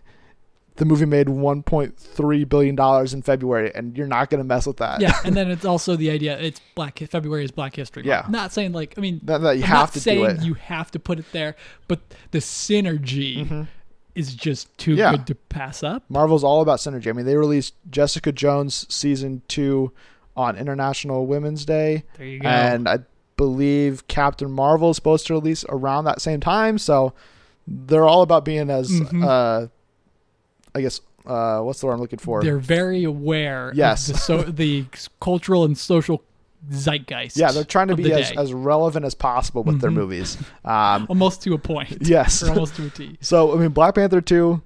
the 0.76 0.86
movie 0.86 1.06
made 1.06 1.28
1.3 1.28 2.50
billion 2.50 2.76
dollars 2.76 3.14
in 3.14 3.22
February, 3.22 3.72
and 3.76 3.96
you're 3.96 4.08
not 4.08 4.30
going 4.32 4.40
to 4.40 4.44
mess 4.44 4.66
with 4.66 4.78
that. 4.78 5.02
Yeah, 5.02 5.14
and 5.24 5.36
then 5.38 5.52
it's 5.52 5.66
also 5.66 5.96
the 5.96 6.10
idea 6.10 6.38
it's 6.40 6.60
Black 6.76 6.98
February 7.00 7.44
is 7.46 7.52
Black 7.52 7.76
History. 7.76 8.02
Month. 8.04 8.26
Yeah. 8.26 8.32
Not 8.32 8.52
saying 8.52 8.72
like 8.74 8.96
I 8.98 9.02
mean 9.02 9.22
That- 9.24 9.42
that 9.42 9.58
you 9.58 9.64
I'm 9.64 9.70
have 9.70 9.92
to 9.92 10.00
do 10.00 10.24
it. 10.26 10.42
you 10.42 10.56
have 10.56 10.90
to 10.92 11.00
put 11.00 11.20
it 11.20 11.26
there, 11.32 11.56
but 11.88 12.00
the 12.32 12.40
synergy 12.40 13.68
is 14.16 14.34
just 14.36 14.76
too 14.78 14.92
Mm-hmm. 14.92 15.00
Yeah. 15.00 15.12
good 15.12 15.28
to 15.28 15.36
pass 15.36 15.84
up. 15.84 16.04
Marvel's 16.10 16.44
all 16.44 16.62
about 16.62 16.80
synergy. 16.80 17.08
I 17.08 17.14
mean, 17.14 17.26
they 17.26 17.36
released 17.38 17.76
Jessica 17.90 18.32
Jones 18.32 18.86
season 18.94 19.42
two 19.48 19.92
on 20.36 20.58
International 20.58 21.26
Women's 21.28 21.66
Day. 21.66 22.04
There 22.18 22.26
you 22.28 22.40
go. 22.40 22.48
and 22.48 22.88
I 22.90 23.00
believe 23.38 24.08
Captain 24.08 24.52
Marvel 24.52 24.92
is 24.92 24.96
supposed 24.98 25.28
to 25.28 25.34
release 25.34 25.66
around 25.70 26.06
that 26.06 26.22
same 26.22 26.40
time. 26.40 26.78
So 26.78 27.14
they're 27.68 28.06
all 28.06 28.22
about 28.22 28.46
being 28.46 28.70
as, 28.70 28.90
Mhm. 28.92 29.24
uh, 29.26 29.68
I 30.76 30.82
guess, 30.82 31.02
uh, 31.26 31.60
what's 31.62 31.80
the 31.80 31.88
word 31.88 31.94
I'm 31.94 32.00
looking 32.02 32.20
for? 32.20 32.42
They're 32.42 32.58
very 32.60 33.04
aware 33.04 33.72
Yes. 33.76 34.08
of 34.10 34.16
the, 34.16 34.20
so, 34.20 34.42
the 34.44 34.86
cultural 35.20 35.64
and 35.66 35.78
social 35.78 36.22
zeitgeist. 36.72 37.38
yeah, 37.38 37.52
they're 37.52 37.64
trying 37.64 37.90
to 37.90 37.96
be 37.96 38.12
as, 38.14 38.30
day. 38.32 38.36
as 38.38 38.54
relevant 38.54 39.06
as 39.06 39.14
possible 39.16 39.64
with 39.64 39.82
their 39.82 39.90
Mhm. 39.92 39.96
movies. 39.96 40.38
Um, 40.64 41.06
almost 41.10 41.42
to 41.44 41.54
a 41.54 41.58
point. 41.58 41.98
yes. 42.02 42.42
Almost 42.44 42.76
to 42.78 42.86
a 42.86 42.90
T. 42.90 43.18
So 43.22 43.54
I 43.54 43.58
mean, 43.58 43.70
Black 43.70 43.96
Panther 43.96 44.22
two. 44.22 44.62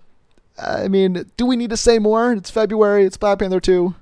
I 0.59 0.87
mean, 0.87 1.25
do 1.37 1.45
we 1.45 1.55
need 1.55 1.69
to 1.71 1.77
say 1.77 1.99
more? 1.99 2.31
It's 2.33 2.49
February. 2.49 3.05
It's 3.05 3.17
Black 3.17 3.39
Panther 3.39 3.59
two. 3.59 3.95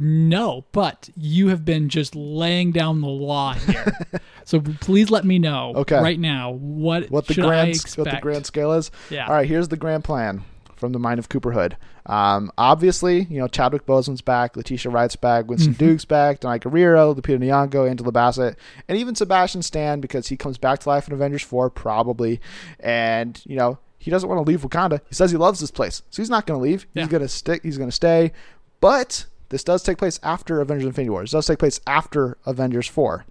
No, 0.00 0.64
but 0.72 1.08
you 1.16 1.48
have 1.48 1.64
been 1.64 1.88
just 1.88 2.14
laying 2.14 2.72
down 2.72 3.00
the 3.00 3.08
law 3.08 3.54
here. 3.54 3.96
so 4.44 4.60
please 4.60 5.10
let 5.10 5.24
me 5.24 5.38
know 5.38 5.72
Okay. 5.76 5.96
right 6.00 6.18
now 6.20 6.50
what, 6.50 7.10
What 7.10 7.26
the 7.26 7.34
grand 7.34 7.76
what 7.96 8.10
the 8.10 8.18
grand 8.20 8.44
scale 8.46 8.72
is? 8.72 8.90
yeah. 9.10 9.26
All 9.26 9.32
right, 9.34 9.48
here's 9.48 9.68
the 9.68 9.76
grand 9.76 10.04
plan 10.04 10.42
from 10.76 10.92
the 10.92 10.98
mind 10.98 11.18
of 11.18 11.28
Cooper 11.28 11.52
Hood. 11.52 11.76
Um, 12.06 12.50
obviously, 12.56 13.24
you 13.30 13.38
know 13.38 13.48
Chadwick 13.48 13.84
Boseman's 13.86 14.20
back, 14.22 14.56
Letitia 14.56 14.90
Wright's 14.90 15.16
back, 15.16 15.46
Winston 15.48 15.74
Mhm. 15.74 15.78
Duke's 15.78 16.04
back, 16.04 16.40
Danai 16.40 16.60
Gurira, 16.60 17.14
Lupita 17.14 17.38
Nyong'o, 17.38 17.88
Angela 17.88 18.12
Bassett, 18.12 18.56
and 18.88 18.96
even 18.96 19.14
Sebastian 19.14 19.62
Stan 19.62 20.00
because 20.00 20.28
he 20.28 20.36
comes 20.36 20.56
back 20.58 20.78
to 20.80 20.88
life 20.88 21.06
in 21.08 21.14
Avengers 21.14 21.42
Four 21.42 21.68
probably, 21.70 22.40
and 22.80 23.40
you 23.44 23.56
know 23.56 23.78
he 23.98 24.10
doesn't 24.10 24.28
want 24.28 24.38
to 24.44 24.48
leave 24.50 24.62
Wakanda. 24.62 25.00
He 25.08 25.14
says 25.14 25.30
he 25.30 25.36
loves 25.36 25.60
this 25.60 25.70
place, 25.70 26.02
so 26.10 26.22
he's 26.22 26.30
not 26.30 26.46
going 26.46 26.58
to 26.58 26.62
leave. 26.62 26.86
Yeah. 26.94 27.02
He's 27.02 27.10
going 27.10 27.22
to 27.22 27.28
stick. 27.28 27.62
He's 27.62 27.76
going 27.78 27.90
to 27.90 27.94
stay. 27.96 28.32
But 28.80 29.26
this 29.50 29.64
does 29.64 29.82
take 29.82 29.98
place 29.98 30.18
after 30.22 30.60
Avengers: 30.60 30.86
Infinity 30.86 31.10
War. 31.10 31.22
This 31.22 31.30
does 31.32 31.46
take 31.46 31.58
place 31.58 31.80
after 31.86 32.36
Avengers 32.46 32.86
Four, 32.86 33.24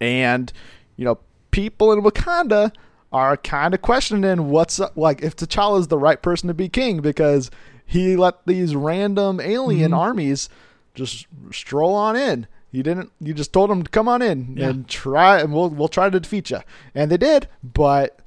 and 0.00 0.52
you 0.96 1.04
know 1.04 1.18
people 1.50 1.92
in 1.92 2.02
Wakanda 2.02 2.72
are 3.12 3.36
kind 3.36 3.72
of 3.74 3.82
questioning 3.82 4.50
what's 4.50 4.78
up, 4.80 4.96
like 4.96 5.22
if 5.22 5.36
T'Challa 5.36 5.80
is 5.80 5.88
the 5.88 5.98
right 5.98 6.20
person 6.20 6.48
to 6.48 6.54
be 6.54 6.68
king 6.68 7.00
because 7.00 7.50
he 7.84 8.16
let 8.16 8.44
these 8.46 8.74
random 8.74 9.40
alien 9.40 9.92
Mhm. 9.92 9.96
armies 9.98 10.48
just 10.94 11.26
stroll 11.52 11.94
on 11.94 12.16
in. 12.16 12.46
You 12.72 12.82
didn't. 12.82 13.12
You 13.20 13.32
just 13.32 13.52
told 13.52 13.70
them 13.70 13.82
to 13.84 13.90
come 13.90 14.08
on 14.08 14.22
in 14.22 14.54
Yeah. 14.56 14.68
and 14.70 14.88
try, 14.88 15.38
and 15.40 15.52
we'll 15.52 15.70
we'll 15.70 15.88
try 15.88 16.10
to 16.10 16.20
defeat 16.20 16.50
you. 16.50 16.60
And 16.94 17.10
they 17.10 17.16
did, 17.16 17.48
but 17.62 18.18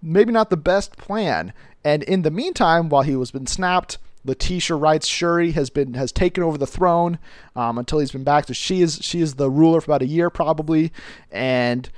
maybe 0.00 0.32
not 0.32 0.48
the 0.48 0.56
best 0.56 0.96
plan. 0.96 1.52
And 1.84 2.02
in 2.04 2.22
the 2.22 2.30
meantime, 2.30 2.88
while 2.88 3.02
he 3.02 3.16
was 3.16 3.30
been 3.30 3.46
snapped, 3.46 3.98
Letitia 4.24 4.76
Wright's 4.76 5.06
Shuri 5.06 5.52
has 5.52 5.70
been 5.70 5.94
has 5.94 6.12
taken 6.12 6.42
over 6.42 6.58
the 6.58 6.66
throne 6.66 7.18
um, 7.56 7.78
until 7.78 7.98
he's 8.00 8.12
been 8.12 8.24
back. 8.24 8.46
So 8.46 8.52
she 8.52 8.82
is 8.82 8.98
she 9.00 9.20
is 9.20 9.34
the 9.34 9.50
ruler 9.50 9.80
for 9.80 9.90
about 9.90 10.02
a 10.02 10.06
year 10.06 10.28
probably, 10.30 10.92
and 11.30 11.88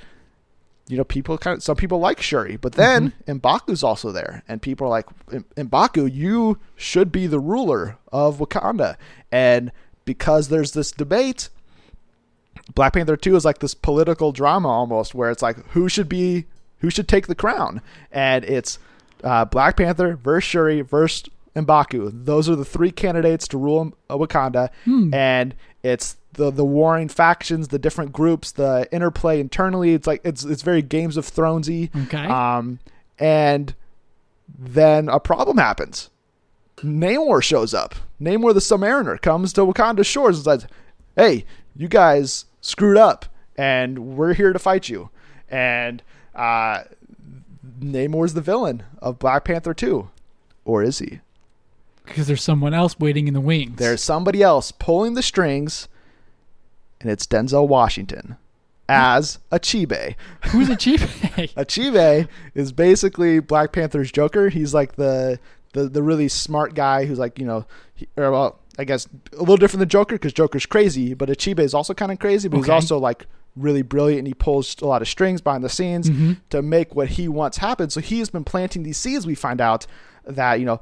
you 0.88 0.96
know 0.96 1.04
people 1.04 1.36
kind 1.38 1.56
of 1.56 1.62
some 1.62 1.76
people 1.76 1.98
like 1.98 2.20
Shuri, 2.20 2.56
but 2.56 2.74
then 2.74 3.12
M'Baku's 3.26 3.82
also 3.82 4.12
there, 4.12 4.42
and 4.46 4.62
people 4.62 4.86
are 4.86 4.90
like 4.90 5.06
"M- 5.32 5.44
M'Baku, 5.56 6.12
you 6.12 6.58
should 6.76 7.10
be 7.10 7.26
the 7.26 7.40
ruler 7.40 7.98
of 8.12 8.38
Wakanda, 8.38 8.96
and 9.30 9.72
because 10.04 10.48
there's 10.48 10.72
this 10.72 10.92
debate. 10.92 11.48
Black 12.76 12.92
Panther 12.92 13.16
2 13.16 13.34
is 13.34 13.44
like 13.44 13.58
this 13.58 13.74
political 13.74 14.30
drama 14.30 14.68
almost 14.68 15.14
where 15.16 15.30
it's 15.30 15.42
like 15.42 15.56
who 15.70 15.88
should 15.88 16.08
be 16.08 16.44
who 16.78 16.90
should 16.90 17.08
take 17.08 17.26
the 17.26 17.34
crown 17.34 17.80
and 18.12 18.44
it's 18.44 18.78
uh, 19.24 19.44
Black 19.44 19.76
Panther 19.76 20.14
versus 20.16 20.48
Shuri 20.48 20.80
versus 20.80 21.28
M'Baku. 21.54 22.10
Those 22.24 22.48
are 22.48 22.56
the 22.56 22.64
three 22.64 22.90
candidates 22.90 23.46
to 23.48 23.58
rule 23.58 23.92
uh, 24.08 24.16
Wakanda 24.16 24.70
and 25.14 25.54
it's 25.82 26.16
the 26.34 26.50
the 26.50 26.64
warring 26.64 27.08
factions, 27.08 27.68
the 27.68 27.78
different 27.78 28.12
groups, 28.12 28.52
the 28.52 28.88
interplay 28.90 29.38
internally. 29.40 29.92
It's 29.94 30.06
like 30.06 30.20
it's 30.24 30.44
it's 30.44 30.62
very 30.62 30.80
Games 30.82 31.16
of 31.16 31.26
Thronesy. 31.26 31.94
Okay. 32.06 32.24
Um 32.26 32.78
and 33.18 33.74
then 34.58 35.08
a 35.08 35.20
problem 35.20 35.58
happens. 35.58 36.10
Namor 36.78 37.42
shows 37.42 37.74
up. 37.74 37.94
Namor 38.20 38.54
the 38.54 38.60
Submariner 38.60 39.20
comes 39.20 39.52
to 39.52 39.60
Wakanda 39.62 40.04
shores 40.04 40.36
and 40.38 40.44
says, 40.44 40.66
"Hey, 41.16 41.44
you 41.76 41.88
guys 41.88 42.46
screwed 42.60 42.96
up, 42.96 43.26
and 43.56 44.16
we're 44.16 44.34
here 44.34 44.52
to 44.52 44.58
fight 44.58 44.88
you." 44.88 45.10
And 45.48 46.02
uh, 46.34 46.84
Namor's 47.80 48.34
the 48.34 48.40
villain 48.40 48.82
of 49.00 49.18
Black 49.18 49.44
Panther 49.44 49.74
2, 49.74 50.08
or 50.64 50.82
is 50.82 50.98
he? 50.98 51.20
Because 52.12 52.26
there's 52.26 52.42
someone 52.42 52.74
else 52.74 52.98
waiting 52.98 53.26
in 53.28 53.34
the 53.34 53.40
wings. 53.40 53.76
There's 53.78 54.02
somebody 54.02 54.42
else 54.42 54.70
pulling 54.72 55.14
the 55.14 55.22
strings, 55.22 55.88
and 57.00 57.10
it's 57.10 57.26
Denzel 57.26 57.66
Washington. 57.66 58.36
as 58.88 59.38
Achebe. 59.50 60.14
Who's 60.46 60.68
a 60.76 60.76
chief? 60.76 61.00
Achebe 61.56 62.28
is 62.54 62.72
basically 62.72 63.40
Black 63.40 63.72
Panther's 63.72 64.12
Joker. 64.12 64.48
He's 64.48 64.74
like 64.74 64.96
the 64.96 65.38
the, 65.72 65.88
the 65.88 66.02
really 66.02 66.28
smart 66.28 66.74
guy 66.74 67.06
who's 67.06 67.18
like 67.18 67.38
you 67.38 67.46
know, 67.46 67.64
he, 67.94 68.06
or 68.16 68.30
well, 68.30 68.58
I 68.78 68.84
guess 68.84 69.08
a 69.32 69.38
little 69.40 69.56
different 69.56 69.80
than 69.80 69.88
Joker 69.88 70.16
because 70.16 70.32
Joker's 70.34 70.66
crazy, 70.66 71.14
but 71.14 71.28
Achebe 71.30 71.60
is 71.60 71.72
also 71.74 71.94
kind 71.94 72.12
of 72.12 72.18
crazy, 72.18 72.48
but 72.48 72.58
he's 72.58 72.68
also 72.68 72.98
like 72.98 73.24
really 73.56 73.82
brilliant 73.82 74.18
and 74.20 74.26
he 74.26 74.34
pulls 74.34 74.76
a 74.82 74.86
lot 74.86 75.00
of 75.02 75.08
strings 75.08 75.40
behind 75.40 75.62
the 75.64 75.68
scenes 75.68 76.08
Mm-hmm. 76.10 76.32
to 76.50 76.60
make 76.62 76.94
what 76.94 77.08
he 77.08 77.28
wants 77.28 77.58
happen. 77.58 77.88
So 77.90 78.00
he's 78.00 78.28
been 78.30 78.44
planting 78.44 78.82
these 78.82 78.96
seeds. 78.98 79.26
We 79.26 79.34
find 79.34 79.60
out 79.60 79.86
that 80.26 80.60
you 80.60 80.66
know. 80.66 80.80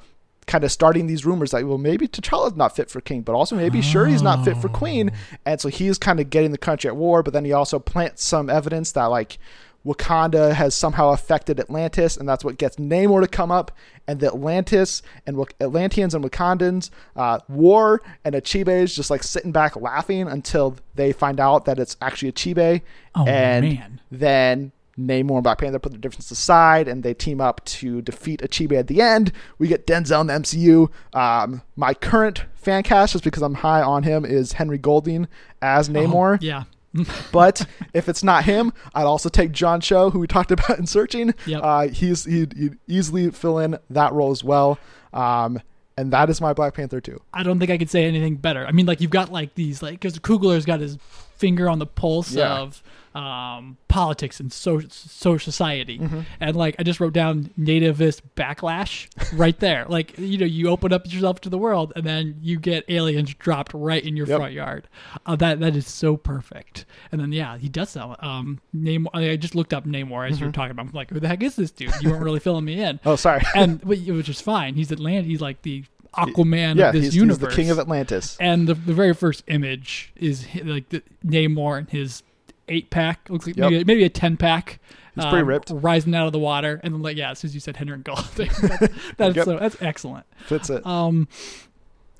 Kind 0.51 0.65
of 0.65 0.73
starting 0.73 1.07
these 1.07 1.25
rumors 1.25 1.53
that 1.53 1.65
well 1.65 1.79
maybe 1.79 2.09
T'Challa's 2.09 2.57
not 2.57 2.75
fit 2.75 2.91
for 2.91 3.01
king, 3.01 3.23
but 3.23 3.35
also 3.37 3.55
maybe 3.55 3.79
Shuri's 3.81 4.21
not 4.21 4.45
fit 4.45 4.57
for 4.57 4.69
queen, 4.69 5.13
and 5.47 5.61
so 5.61 5.69
he's 5.69 5.97
kind 5.97 6.19
of 6.19 6.29
getting 6.29 6.51
the 6.51 6.59
country 6.59 6.89
at 6.89 6.97
war. 6.97 7.23
But 7.23 7.35
then 7.35 7.45
he 7.45 7.53
also 7.53 7.79
plants 7.79 8.25
some 8.25 8.51
evidence 8.51 8.91
that 8.93 9.05
like 9.05 9.39
Wakanda 9.87 10.53
has 10.53 10.75
somehow 10.75 11.11
affected 11.11 11.61
Atlantis, 11.61 12.17
and 12.17 12.29
that's 12.29 12.45
what 12.45 12.59
gets 12.59 12.77
Namor 12.77 13.23
to 13.23 13.29
come 13.29 13.53
up. 13.53 13.71
And 14.09 14.19
the 14.19 14.27
Atlantis 14.27 15.03
and 15.25 15.37
Wak- 15.37 15.55
Atlanteans 15.61 16.15
and 16.15 16.25
Wakandans 16.25 16.91
uh, 17.15 17.39
war, 17.49 18.03
and 18.25 18.35
Achebe 18.35 18.83
is 18.83 18.95
just 18.97 19.09
like 19.09 19.23
sitting 19.23 19.53
back 19.53 19.77
laughing 19.77 20.27
until 20.27 20.77
they 20.97 21.13
find 21.13 21.39
out 21.39 21.65
that 21.67 21.79
it's 21.79 21.97
actually 22.03 22.33
Achebe. 22.33 22.83
Oh, 23.15 23.25
and 23.25 23.65
man. 23.65 24.01
then 24.11 24.73
Namor 24.98 25.35
and 25.37 25.42
Black 25.42 25.59
Panther 25.59 25.79
put 25.79 25.92
their 25.92 26.00
differences 26.00 26.31
aside, 26.33 26.88
and 26.88 27.03
they 27.03 27.14
team 27.14 27.40
up 27.40 27.64
to 27.66 28.03
defeat 28.03 28.40
Achebe 28.42 28.79
at 28.79 28.87
the 28.87 29.00
end. 29.00 29.33
We 29.59 29.68
get 29.68 29.87
Denzel 29.87 30.20
in 30.22 30.26
the 30.26 30.33
MCU. 30.35 30.90
Um, 31.18 31.62
my 31.76 31.94
current 31.94 32.44
fan 32.55 32.83
cast, 32.83 33.12
just 33.12 33.24
because 33.24 33.42
I'm 33.42 33.55
high 33.55 33.83
on 33.83 34.03
him, 34.03 34.24
is 34.24 34.53
Henry 34.55 34.79
Golding 34.79 35.29
as 35.62 35.88
Namor. 35.88 36.37
Oh, 36.37 36.38
yeah. 36.40 36.64
But 37.33 37.66
if 37.94 38.09
it's 38.09 38.24
not 38.24 38.44
him, 38.44 38.72
I'd 38.96 39.05
also 39.05 39.29
take 39.29 39.53
John 39.53 39.81
Cho, 39.81 40.11
who 40.11 40.18
we 40.18 40.26
talked 40.26 40.50
about 40.50 40.76
in 40.79 40.87
Searching. 40.87 41.35
Yep. 41.46 41.61
Uh, 41.62 41.87
he's 41.88 42.24
he'd, 42.24 42.53
he'd 42.57 42.79
easily 42.88 43.31
fill 43.31 43.59
in 43.59 43.79
that 43.90 44.12
role 44.12 44.33
as 44.33 44.42
well. 44.42 44.76
Um, 45.12 45.61
and 45.96 46.12
that 46.12 46.31
is 46.31 46.40
my 46.40 46.53
Black 46.53 46.74
Panther 46.74 47.00
too. 47.00 47.20
I 47.33 47.42
don't 47.44 47.59
think 47.61 47.70
I 47.70 47.79
could 47.79 47.90
say 47.90 48.07
anything 48.07 48.37
better. 48.37 48.66
I 48.66 48.72
mean, 48.72 48.87
like 48.87 49.00
you've 49.00 49.11
got 49.12 49.31
like 49.31 49.55
these 49.55 49.83
like 49.83 50.00
because 50.00 50.18
Coogler's 50.18 50.64
got 50.64 50.81
his 50.81 50.98
finger 51.37 51.68
on 51.68 51.79
the 51.79 51.87
pulse 51.87 52.33
Yeah. 52.33 52.59
of 52.59 52.83
um, 53.14 53.77
politics 53.88 54.38
and 54.40 54.53
so, 54.53 54.81
so 54.88 55.37
society, 55.37 55.99
Mm-hmm. 55.99 56.20
and 56.40 56.55
like 56.57 56.77
I 56.79 56.83
just 56.85 57.01
wrote 57.01 57.12
down 57.12 57.51
nativist 57.59 58.20
backlash 58.37 59.09
right 59.37 59.59
there. 59.59 59.85
like 59.88 60.16
you 60.18 60.38
know, 60.38 60.46
you 60.46 60.68
open 60.68 60.92
up 60.92 61.11
yourself 61.12 61.40
to 61.42 61.49
the 61.49 61.59
world, 61.59 61.92
and 61.96 62.05
then 62.05 62.37
you 62.40 62.59
get 62.59 62.85
aliens 62.88 63.35
dropped 63.35 63.73
right 63.75 64.05
in 64.05 64.16
your 64.16 64.27
Yep. 64.27 64.38
front 64.38 64.53
yard. 64.53 64.88
Uh, 65.27 65.35
that 65.37 65.61
that 65.61 65.75
is 65.75 65.87
so 65.87 66.16
perfect. 66.16 66.85
And 67.11 67.20
then 67.20 67.33
yeah, 67.33 67.59
he 67.59 67.68
does 67.68 67.90
sound 67.90 68.16
um 68.20 68.61
Namor. 68.75 69.09
I 69.14 69.37
just 69.37 69.55
looked 69.55 69.75
up 69.75 69.85
Namor 69.87 70.29
as 70.29 70.37
Mm-hmm. 70.37 70.44
you're 70.44 70.53
talking 70.53 70.70
about. 70.70 70.87
I'm 70.87 70.92
like, 70.92 71.11
who 71.11 71.18
the 71.20 71.29
heck 71.29 71.42
is 71.42 71.57
this 71.57 71.70
dude? 71.70 71.92
You 72.01 72.11
weren't 72.11 72.23
really 72.23 72.40
filling 72.40 72.64
me 72.64 72.81
in. 72.81 73.01
Oh, 73.05 73.16
sorry. 73.16 73.42
and 73.57 73.83
which 73.83 74.29
is 74.29 74.40
fine. 74.40 74.75
He's 74.75 74.90
Atlant. 74.90 75.25
He's 75.25 75.40
like 75.40 75.62
the 75.62 75.85
Aquaman 76.16 76.77
yeah, 76.77 76.88
of 76.88 76.92
this 76.94 77.05
he's, 77.05 77.16
universe. 77.16 77.38
he's 77.40 77.57
the 77.57 77.62
king 77.62 77.70
of 77.70 77.79
Atlantis. 77.79 78.37
And 78.40 78.66
the, 78.68 78.75
the 78.75 78.92
very 78.94 79.14
first 79.14 79.44
image 79.46 80.12
is 80.16 80.46
like 80.64 80.88
the 80.88 81.03
Namor 81.25 81.79
and 81.79 81.88
his 81.90 82.23
eight 82.70 82.88
pack. 82.90 83.28
Looks 83.28 83.46
like 83.46 83.56
Yep. 83.56 83.70
maybe, 83.70 83.85
maybe 83.85 84.04
a 84.04 84.09
ten 84.09 84.37
pack. 84.38 84.78
He's 85.14 85.26
pretty 85.26 85.42
ripped. 85.42 85.70
rising 85.74 86.14
out 86.14 86.26
of 86.26 86.33
the 86.33 86.38
water, 86.38 86.80
and 86.83 86.94
then 86.94 87.02
like 87.02 87.16
yeah, 87.16 87.33
as 87.33 87.40
soon 87.40 87.48
as 87.50 87.54
you 87.54 87.61
said 87.61 87.76
Henry 87.76 87.98
Golding, 87.98 88.48
that's 88.62 88.88
that's, 89.18 89.37
Yep. 89.37 89.44
so, 89.44 89.59
that's 89.59 89.76
excellent. 89.83 90.24
Fits 90.46 90.70
it. 90.70 90.87
Um, 90.87 91.28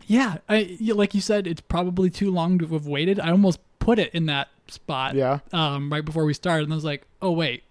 yeah, 0.07 0.39
I 0.49 0.77
like 0.81 1.15
you 1.15 1.21
said, 1.21 1.47
it's 1.47 1.61
probably 1.61 2.11
too 2.11 2.31
long 2.31 2.59
to 2.59 2.67
have 2.69 2.87
waited. 2.87 3.21
I 3.21 3.31
almost 3.31 3.61
put 3.79 3.99
it 3.99 4.13
in 4.13 4.27
that 4.27 4.49
spot. 4.69 5.15
Yeah. 5.15 5.39
Um, 5.53 5.91
right 5.91 6.05
before 6.05 6.25
we 6.25 6.35
started, 6.35 6.65
and 6.65 6.73
I 6.73 6.77
was 6.77 6.85
like, 6.85 7.07
oh 7.23 7.31
wait, 7.31 7.63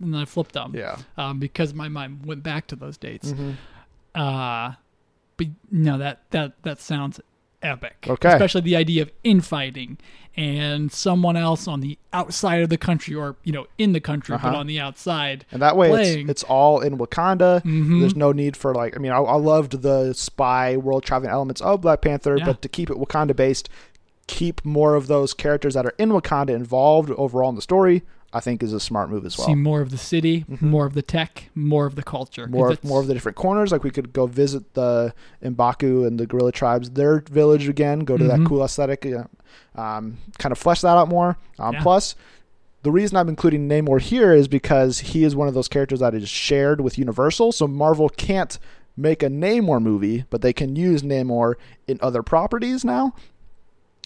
and 0.00 0.12
then 0.12 0.20
I 0.20 0.24
flipped 0.24 0.52
them. 0.52 0.74
Yeah. 0.74 0.96
Um, 1.16 1.38
because 1.38 1.72
my 1.72 1.88
mind 1.88 2.26
went 2.26 2.42
back 2.42 2.66
to 2.68 2.76
those 2.76 2.96
dates. 2.98 3.32
Mhm. 3.32 3.54
Uh, 4.14 4.72
but 5.36 5.46
no, 5.70 5.98
that 5.98 6.22
that 6.30 6.54
that 6.64 6.80
sounds 6.80 7.20
epic. 7.62 8.06
Okay. 8.08 8.28
Especially 8.32 8.60
the 8.62 8.76
idea 8.76 9.02
of 9.02 9.12
infighting 9.22 9.98
and 10.38 10.92
someone 10.92 11.36
else 11.36 11.66
on 11.66 11.80
the 11.80 11.98
outside 12.12 12.62
of 12.62 12.68
the 12.68 12.78
country, 12.78 13.14
or 13.14 13.34
you 13.42 13.52
know, 13.52 13.66
in 13.76 13.92
the 13.92 14.00
country 14.00 14.36
but 14.40 14.44
Uh-huh. 14.48 14.56
on 14.58 14.66
the 14.68 14.78
outside. 14.80 15.44
And 15.50 15.60
that 15.60 15.76
way, 15.76 15.90
it's, 16.20 16.30
it's 16.30 16.42
all 16.44 16.80
in 16.80 16.96
Wakanda. 16.96 17.60
Mhm. 17.64 17.98
There's 18.00 18.14
no 18.16 18.30
need 18.32 18.56
for 18.56 18.72
like. 18.72 18.96
I 18.96 19.00
mean, 19.00 19.10
I, 19.12 19.16
I 19.18 19.34
loved 19.36 19.82
the 19.82 20.12
spy 20.14 20.76
world 20.76 21.02
traveling 21.02 21.32
elements 21.32 21.60
of 21.60 21.80
Black 21.80 22.00
Panther, 22.02 22.36
Yeah. 22.38 22.46
but 22.46 22.62
to 22.62 22.68
keep 22.68 22.88
it 22.88 22.96
Wakanda 22.96 23.34
based, 23.34 23.68
keep 24.28 24.64
more 24.64 24.94
of 24.94 25.08
those 25.08 25.34
characters 25.34 25.74
that 25.74 25.84
are 25.84 25.94
in 25.98 26.10
Wakanda 26.10 26.50
involved 26.50 27.10
overall 27.10 27.48
in 27.50 27.56
the 27.56 27.62
story. 27.62 28.02
I 28.30 28.40
think 28.40 28.62
is 28.62 28.74
a 28.74 28.78
smart 28.80 29.08
move 29.08 29.24
as 29.24 29.38
well. 29.38 29.46
See 29.46 29.54
more 29.54 29.80
of 29.80 29.90
the 29.90 29.96
city, 29.96 30.44
more 30.60 30.84
of 30.84 30.92
the 30.92 31.00
tech, 31.00 31.48
more 31.54 31.86
of 31.86 31.94
the 31.94 32.02
culture. 32.02 32.46
more 32.46 32.76
more 32.84 33.00
of 33.00 33.06
the 33.06 33.14
different 33.14 33.36
corners. 33.36 33.72
Like 33.72 33.82
we 33.84 33.90
could 33.90 34.12
go 34.12 34.26
visit 34.26 34.74
the 34.74 35.14
M'Baku 35.42 36.06
and 36.06 36.20
the 36.20 36.26
gorilla 36.26 36.52
tribes, 36.52 36.90
their 36.90 37.20
village 37.20 37.68
again. 37.70 38.00
Go 38.00 38.18
to 38.18 38.24
Mhm. 38.24 38.28
that 38.28 38.46
cool 38.46 38.62
aesthetic. 38.62 39.06
Yeah. 39.06 39.24
Um, 39.74 40.18
kind 40.38 40.52
of 40.52 40.58
flesh 40.58 40.80
that 40.80 40.96
out 40.96 41.08
more. 41.08 41.36
Um, 41.58 41.74
Yeah. 41.74 41.82
Plus, 41.82 42.14
the 42.82 42.90
reason 42.92 43.16
I'm 43.16 43.28
including 43.28 43.68
Namor 43.68 44.00
here 44.00 44.32
is 44.32 44.48
because 44.48 45.00
he 45.00 45.24
is 45.24 45.34
one 45.36 45.48
of 45.48 45.54
those 45.54 45.68
characters 45.68 46.00
that 46.00 46.14
is 46.14 46.28
shared 46.28 46.80
with 46.80 46.96
Universal. 46.98 47.52
So 47.52 47.66
Marvel 47.66 48.08
can't 48.08 48.58
make 48.96 49.22
a 49.22 49.26
Namor 49.28 49.80
movie, 49.82 50.24
but 50.30 50.42
they 50.42 50.52
can 50.52 50.74
use 50.76 51.02
Namor 51.02 51.54
in 51.86 51.98
other 52.00 52.22
properties 52.22 52.84
now. 52.84 53.14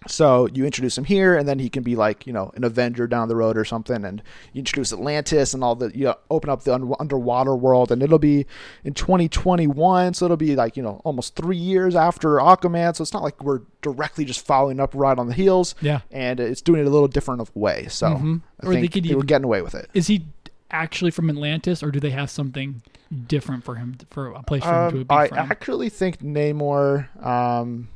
So 0.09 0.47
you 0.53 0.65
introduce 0.65 0.97
him 0.99 1.05
here, 1.05 1.37
and 1.37 1.49
then 1.49 1.59
he 1.59 1.69
can 1.69 1.83
be 1.83 1.97
like 1.97 2.27
you 2.27 2.33
know 2.33 2.51
an 2.55 2.65
Avenger 2.65 3.07
down 3.07 3.29
the 3.29 3.37
road 3.37 3.57
or 3.57 3.65
something, 3.65 4.05
and 4.05 4.23
you 4.53 4.61
introduce 4.61 4.93
Atlantis 4.93 5.55
and 5.55 5.63
all 5.65 5.75
the 5.75 5.91
you 5.97 6.05
know, 6.07 6.17
open 6.31 6.51
up 6.51 6.65
the 6.65 6.75
un- 6.75 6.95
underwater 7.01 7.55
world, 7.55 7.93
and 7.93 8.03
it'll 8.03 8.19
be 8.19 8.47
in 8.85 8.95
2021, 8.95 10.15
so 10.15 10.25
it'll 10.25 10.37
be 10.37 10.55
like 10.57 10.77
you 10.77 10.83
know 10.83 11.01
almost 11.05 11.35
three 11.37 11.57
years 11.57 11.95
after 11.97 12.37
Aquaman. 12.37 12.95
So 12.97 13.03
it's 13.03 13.13
not 13.13 13.23
like 13.23 13.43
we're 13.43 13.61
directly 13.83 14.25
just 14.25 14.45
following 14.47 14.81
up 14.81 14.93
right 14.95 15.19
on 15.19 15.27
the 15.29 15.35
heels, 15.35 15.75
Yeah. 15.81 16.01
and 16.11 16.39
it's 16.41 16.61
doing 16.61 16.81
it 16.81 16.87
a 16.87 16.91
little 16.91 17.09
different 17.09 17.41
of 17.41 17.55
way. 17.57 17.87
So 17.89 18.09
Mhm. 18.09 18.41
I 18.63 18.67
Or 18.67 18.73
they 18.75 18.89
could 18.89 19.05
they 19.05 19.15
were 19.15 19.23
getting 19.25 19.45
away 19.45 19.63
with 19.63 19.75
it. 19.75 19.89
Is 19.95 20.07
he 20.07 20.27
actually 20.71 21.11
from 21.11 21.29
Atlantis, 21.29 21.83
or 21.83 21.91
do 21.91 22.01
they 22.01 22.11
have 22.11 22.31
something 22.31 22.83
different 23.27 23.63
for 23.63 23.75
him 23.75 23.97
for 24.11 24.29
a 24.29 24.43
place 24.43 24.63
for 24.63 24.69
him 24.87 24.91
to 24.93 24.97
Um, 24.99 25.03
be 25.03 25.07
I 25.11 25.29
from? 25.29 25.39
actually 25.39 25.89
think 25.91 26.21
Namor 26.23 27.09
um, 27.25 27.89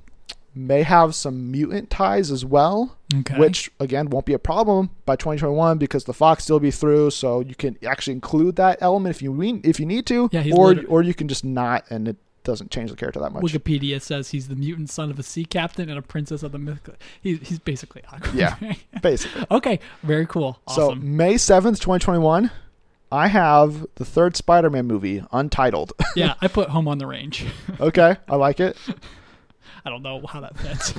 may 0.57 0.83
have 0.83 1.15
some 1.15 1.51
mutant 1.53 1.91
ties 1.91 2.31
as 2.31 2.45
well. 2.45 2.97
okay. 3.15 3.37
which 3.39 3.71
again 3.79 4.09
won't 4.11 4.27
be 4.27 4.33
a 4.33 4.39
problem 4.39 4.91
by 5.05 5.15
2021 5.15 5.79
because 5.79 6.05
the 6.05 6.15
Fox 6.15 6.43
still 6.45 6.59
be 6.59 6.71
through, 6.71 7.11
so 7.11 7.41
you 7.41 7.55
can 7.55 7.77
actually 7.87 8.15
include 8.15 8.57
that 8.57 8.79
element 8.81 9.15
if 9.15 9.23
you 9.23 9.33
mean, 9.33 9.61
if 9.65 9.79
you 9.79 9.87
need 9.87 10.07
to, 10.07 10.29
Yeah, 10.33 10.41
he's 10.43 10.55
or 10.55 10.75
liter- 10.75 10.89
or 10.89 11.03
you 11.03 11.15
can 11.15 11.29
just 11.29 11.45
not, 11.45 11.85
and 11.91 12.09
it 12.09 12.17
doesn't 12.43 12.71
change 12.71 12.91
the 12.91 12.97
character 12.97 13.19
that 13.21 13.33
much. 13.33 13.43
Wikipedia 13.43 14.01
says 14.01 14.31
he's 14.31 14.47
the 14.49 14.55
mutant 14.57 14.89
son 14.89 15.11
of 15.11 15.19
a 15.19 15.23
sea 15.25 15.45
captain 15.45 15.89
and 15.89 15.99
a 15.99 16.03
princess 16.03 16.43
of 16.45 16.53
the 16.53 16.59
mythical. 16.59 16.95
He's 17.21 17.41
he's 17.47 17.59
basically 17.59 18.03
Aquaman. 18.03 18.35
Yeah. 18.35 18.75
Basically, 19.03 19.45
okay. 19.51 19.81
Very 20.05 20.27
cool. 20.27 20.59
so 20.73 20.95
May 20.95 21.35
7th, 21.35 21.81
2021, 21.81 22.51
I 23.11 23.29
have 23.29 23.87
the 23.97 24.05
third 24.05 24.37
Spider-Man 24.37 24.87
movie, 24.87 25.25
untitled. 25.33 25.93
yeah, 26.17 26.35
I 26.41 26.49
put 26.49 26.69
home 26.71 26.87
on 26.89 26.99
the 26.99 27.07
range. 27.07 27.45
okay, 27.81 28.17
I 28.29 28.37
like 28.37 28.61
it. 28.61 28.77
I 29.87 29.91
don't 29.91 30.03
know 30.03 30.21
how 30.27 30.41
that 30.41 30.59
fits. 30.59 30.93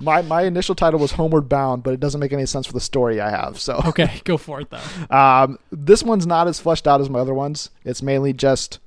My 0.00 0.20
my 0.22 0.42
initial 0.42 0.74
title 0.74 0.98
was 0.98 1.12
Homeward 1.12 1.48
Bound, 1.48 1.82
but 1.84 1.94
it 1.94 2.00
doesn't 2.00 2.20
make 2.20 2.32
any 2.32 2.44
sense 2.46 2.66
for 2.66 2.72
the 2.72 2.80
story 2.80 3.20
I 3.20 3.30
have. 3.30 3.58
So 3.60 3.80
okay, 3.86 4.20
go 4.24 4.36
for 4.36 4.60
it 4.60 4.68
though. 4.70 5.16
Um, 5.16 5.58
this 5.70 6.02
one's 6.02 6.26
not 6.26 6.48
as 6.48 6.58
fleshed 6.60 6.86
out 6.88 7.00
as 7.00 7.08
my 7.08 7.20
other 7.20 7.34
ones. 7.34 7.70
It's 7.84 8.02
mainly 8.02 8.32
just 8.32 8.80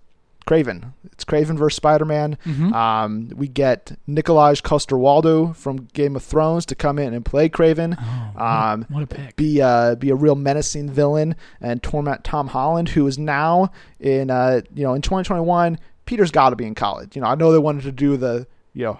Kraven. 0.45 0.91
It's 1.11 1.23
Kraven 1.25 1.57
versus 1.57 1.77
Spider-Man. 1.77 2.37
Mhm. 2.45 2.71
Um, 2.73 3.29
we 3.35 3.47
get 3.47 3.97
Nikolaj 4.07 4.61
Coster-Waldau 4.61 5.55
from 5.55 5.87
Game 5.93 6.15
of 6.15 6.21
Thrones 6.23 6.65
to 6.67 6.75
come 6.75 6.99
in 6.99 7.13
and 7.15 7.25
play 7.25 7.49
Kraven. 7.49 7.95
Oh, 7.99 8.31
what, 8.33 8.43
Um, 8.45 8.85
what 8.89 9.03
a 9.03 9.07
pick. 9.07 9.35
Be 9.37 9.61
uh, 9.61 9.95
be 9.95 10.09
a 10.11 10.15
real 10.15 10.35
menacing 10.35 10.89
villain 10.91 11.35
and 11.61 11.81
torment 11.81 12.23
Tom 12.23 12.47
Holland, 12.49 12.89
who 12.89 13.07
is 13.07 13.17
now 13.17 13.71
in 13.99 14.29
uh, 14.29 14.61
you 14.75 14.83
know 14.83 14.93
in 14.93 15.01
2021. 15.01 15.79
Peter's 16.05 16.29
got 16.29 16.51
to 16.51 16.55
be 16.55 16.65
in 16.65 16.75
college. 16.75 17.15
You 17.15 17.21
know, 17.23 17.27
I 17.29 17.33
know 17.35 17.51
they 17.51 17.57
wanted 17.57 17.83
to 17.83 17.91
do 17.91 18.17
the 18.17 18.45
you 18.73 18.83
know 18.83 18.99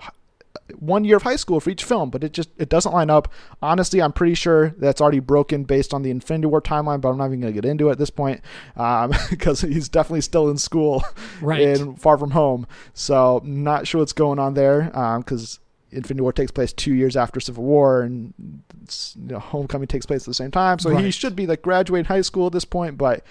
one 0.78 1.04
year 1.06 1.18
of 1.18 1.24
high 1.24 1.36
school 1.36 1.60
for 1.60 1.70
each 1.70 1.84
film, 1.84 2.10
but 2.10 2.24
it 2.24 2.34
just 2.34 2.50
it 2.58 2.70
doesn't 2.70 2.92
line 2.94 3.10
up. 3.10 3.32
Honestly, 3.62 4.02
I'm 4.02 4.14
pretty 4.14 4.36
sure 4.36 4.70
that's 4.78 5.02
already 5.02 5.20
broken 5.20 5.64
based 5.64 5.94
on 5.94 6.02
the 6.02 6.10
Infinity 6.12 6.48
War 6.48 6.62
timeline, 6.62 7.02
but 7.02 7.10
I'm 7.10 7.18
not 7.18 7.26
even 7.28 7.42
going 7.42 7.54
to 7.54 7.62
get 7.62 7.70
into 7.70 7.90
it 7.90 7.94
at 7.94 7.98
this 7.98 8.10
point 8.10 8.42
because 9.30 9.62
he's 9.62 9.90
definitely 9.90 10.22
still 10.22 10.50
in 10.50 10.58
school 10.58 11.04
Right. 11.42 11.62
in 11.62 11.96
Far 11.96 12.18
From 12.18 12.32
Home. 12.32 12.68
So 12.94 13.42
not 13.44 13.88
sure 13.88 14.00
what's 14.02 14.14
going 14.14 14.40
on 14.40 14.54
there 14.54 14.84
because 15.20 15.60
Infinity 15.92 16.22
War 16.22 16.34
takes 16.34 16.52
place 16.52 16.74
two 16.74 16.94
years 16.94 17.16
after 17.16 17.40
Civil 17.40 17.64
War, 17.64 18.02
and 18.02 18.34
you 18.40 19.32
know, 19.34 19.40
Homecoming 19.40 19.88
takes 19.88 20.06
place 20.06 20.24
at 20.24 20.28
the 20.28 20.34
same 20.34 20.52
time. 20.52 20.80
So 20.80 20.96
he 20.96 21.12
should 21.12 21.36
be 21.36 21.48
like 21.48 21.62
graduating 21.62 22.06
high 22.06 22.22
school 22.22 22.48
at 22.48 22.54
this 22.54 22.66
point. 22.66 22.98
But 22.98 23.24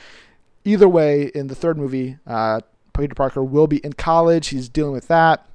either 0.65 0.89
way, 0.89 1.31
in 1.35 1.49
the 1.49 1.55
third 1.55 1.77
movie, 1.77 2.17
uh, 2.27 2.61
Peter 2.97 3.15
Parker 3.15 3.43
will 3.43 3.67
be 3.67 3.79
in 3.79 3.93
college. 3.93 4.49
He's 4.49 4.69
dealing 4.69 4.93
with 4.93 5.09
that. 5.09 5.47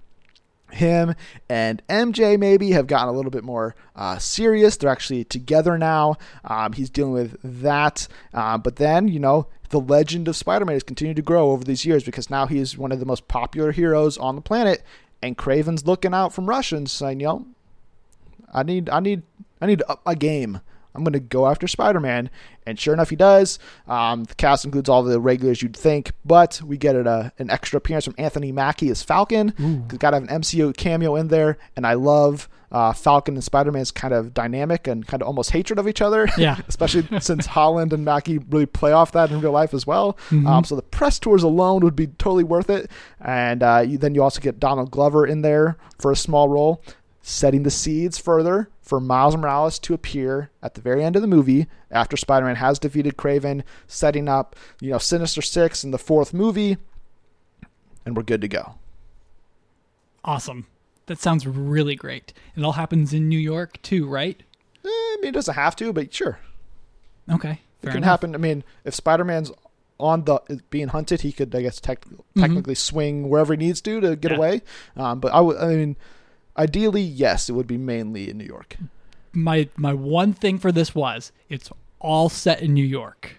Him 0.71 1.15
and 1.49 1.82
MJ 1.88 2.38
maybe 2.39 2.71
have 2.71 2.88
gotten 2.88 3.10
a 3.10 3.12
little 3.12 3.32
bit 3.32 3.43
more 3.43 3.75
uh, 3.95 4.17
serious. 4.17 4.77
They're 4.77 4.89
actually 4.89 5.23
together 5.23 5.77
now. 5.77 6.17
Um, 6.43 6.73
he's 6.73 6.89
dealing 6.89 7.13
with 7.13 7.38
that. 7.43 8.08
Uh, 8.34 8.58
but 8.58 8.77
then, 8.77 9.08
you 9.08 9.19
know, 9.19 9.47
the 9.69 9.79
legend 9.79 10.27
of 10.27 10.36
Spider 10.36 10.65
Man 10.65 10.75
has 10.75 10.84
continued 10.84 11.15
to 11.17 11.21
grow 11.21 11.51
over 11.51 11.63
these 11.63 11.86
years 11.86 12.03
because 12.03 12.29
now 12.29 12.47
he 12.47 12.58
is 12.60 12.77
one 12.77 12.91
of 12.91 12.99
the 12.99 13.05
most 13.05 13.27
popular 13.27 13.71
heroes 13.71 14.17
on 14.17 14.36
the 14.36 14.41
planet. 14.41 14.84
And 15.21 15.38
Kraven's 15.38 15.86
looking 15.86 16.13
out 16.13 16.34
from 16.34 16.47
Russians, 16.47 16.91
saying, 16.91 17.19
yo, 17.19 17.45
I 18.53 18.63
need, 18.63 18.89
I 18.89 18.99
need, 18.99 19.23
I 19.62 19.65
need 19.65 19.84
a, 19.89 19.97
my 20.05 20.15
game. 20.15 20.62
I'm 20.95 21.04
going 21.04 21.13
to 21.13 21.19
go 21.19 21.47
after 21.47 21.67
Spider 21.67 21.99
Man. 21.99 22.30
And 22.65 22.80
sure 22.80 22.93
enough, 22.93 23.10
he 23.10 23.15
does. 23.15 23.58
Um, 23.88 24.25
the 24.25 24.36
cast 24.36 24.65
includes 24.65 24.89
all 24.89 25.04
the 25.04 25.19
regulars 25.19 25.62
you'd 25.62 25.75
think, 25.75 26.12
but 26.25 26.62
we 26.63 26.78
get 26.78 26.95
a, 26.95 27.32
an 27.39 27.49
extra 27.49 27.78
appearance 27.78 28.06
from 28.06 28.15
Anthony 28.17 28.52
Mackie 28.52 28.89
as 28.89 29.02
Falcon. 29.02 29.54
He's 29.89 29.97
got 29.97 30.12
to 30.12 30.17
have 30.17 30.30
an 30.30 30.41
MCU 30.41 30.75
cameo 30.75 31.15
in 31.15 31.30
there. 31.30 31.58
And 31.75 31.88
I 31.88 31.93
love 31.93 32.47
uh, 32.71 32.93
Falcon 32.93 33.36
and 33.36 33.43
Spider 33.43 33.71
Man's 33.71 33.91
kind 33.91 34.13
of 34.13 34.34
dynamic 34.34 34.88
and 34.88 35.08
kind 35.08 35.23
of 35.23 35.28
almost 35.28 35.52
hatred 35.52 35.80
of 35.80 35.88
each 35.88 36.02
other. 36.02 36.28
Yeah. 36.38 36.58
Especially 36.67 37.08
since 37.19 37.45
Holland 37.47 37.93
and 37.93 38.06
Mackie 38.06 38.38
really 38.38 38.67
play 38.67 38.91
off 38.91 39.12
that 39.13 39.32
in 39.32 39.41
real 39.41 39.52
life 39.52 39.73
as 39.73 39.88
well. 39.88 40.17
Um, 40.47 40.63
so 40.63 40.75
the 40.75 40.82
press 40.84 41.17
tours 41.17 41.43
alone 41.43 41.82
would 41.84 41.95
be 41.95 42.08
totally 42.08 42.43
worth 42.43 42.69
it. 42.69 42.91
And 43.19 43.63
uh, 43.63 43.84
you, 43.88 43.97
then 43.97 44.13
you 44.13 44.21
also 44.23 44.41
get 44.41 44.60
Donald 44.60 44.91
Glover 44.91 45.25
in 45.25 45.41
there 45.41 45.78
for 45.97 46.12
a 46.12 46.15
small 46.15 46.49
role 46.49 46.84
setting 47.21 47.63
the 47.63 47.71
seeds 47.71 48.17
further 48.17 48.69
for 48.89 48.99
Miles 48.99 49.38
Morales 49.38 49.78
to 49.80 49.93
appear 49.93 50.49
at 50.63 50.73
the 50.73 50.82
very 50.82 51.04
end 51.04 51.15
of 51.15 51.21
the 51.21 51.28
movie 51.28 51.67
after 51.91 52.17
Spider-Man 52.17 52.56
has 52.56 52.80
defeated 52.80 53.17
Kraven, 53.17 53.62
setting 53.88 54.28
up, 54.28 54.56
you 54.82 54.89
know, 54.89 54.97
Sinister 54.97 55.41
Six 55.43 55.84
in 55.84 55.91
the 55.91 55.99
fourth 55.99 56.34
movie, 56.34 56.78
and 58.06 58.17
we're 58.17 58.23
good 58.23 58.41
to 58.41 58.47
go. 58.47 58.75
Awesome. 60.23 60.65
That 61.06 61.19
sounds 61.19 61.47
really 61.47 61.95
great. 61.95 62.34
It 62.56 62.63
all 62.63 62.73
happens 62.73 63.13
in 63.13 63.30
New 63.30 63.39
York 63.39 63.82
too, 63.82 64.08
right? 64.08 64.41
Eh, 64.84 64.88
I 64.88 65.17
mean, 65.21 65.30
it 65.30 65.34
doesn't 65.34 65.56
have 65.56 65.75
to, 65.78 65.91
but 65.93 66.13
sure, 66.13 66.39
Okay. 67.30 67.62
it 67.82 67.88
can 67.88 67.97
enough. 67.97 68.06
happen. 68.10 68.36
I 68.36 68.38
mean, 68.38 68.63
if 68.86 68.93
Spider-Man's 68.93 69.52
on 69.99 70.23
the 70.25 70.39
being 70.69 70.88
hunted, 70.89 71.21
he 71.21 71.32
could, 71.32 71.54
I 71.56 71.62
guess, 71.62 71.80
tech, 71.80 72.06
technically 72.38 72.75
swing 72.75 73.28
wherever 73.30 73.54
he 73.54 73.58
needs 73.58 73.82
to 73.82 73.99
to 74.02 74.15
get 74.15 74.32
Mm-hmm. 74.32 74.41
Yeah. 74.41 74.47
away. 74.47 74.62
Um, 74.95 75.19
but 75.19 75.34
I 75.34 75.41
would, 75.41 75.58
I 75.58 75.67
mean, 75.75 75.97
ideally, 76.60 77.02
yes, 77.02 77.50
it 77.50 77.54
would 77.54 77.67
be 77.67 77.78
mainly 77.78 78.30
in 78.30 78.38
New 78.38 78.45
York. 78.45 78.78
my 79.34 79.69
my 79.76 79.93
one 79.93 80.34
thing 80.34 80.58
for 80.60 80.72
this 80.72 80.93
was 80.93 81.32
it's 81.48 81.72
all 82.00 82.30
set 82.30 82.62
in 82.62 82.74
New 82.74 82.86
York, 82.86 83.38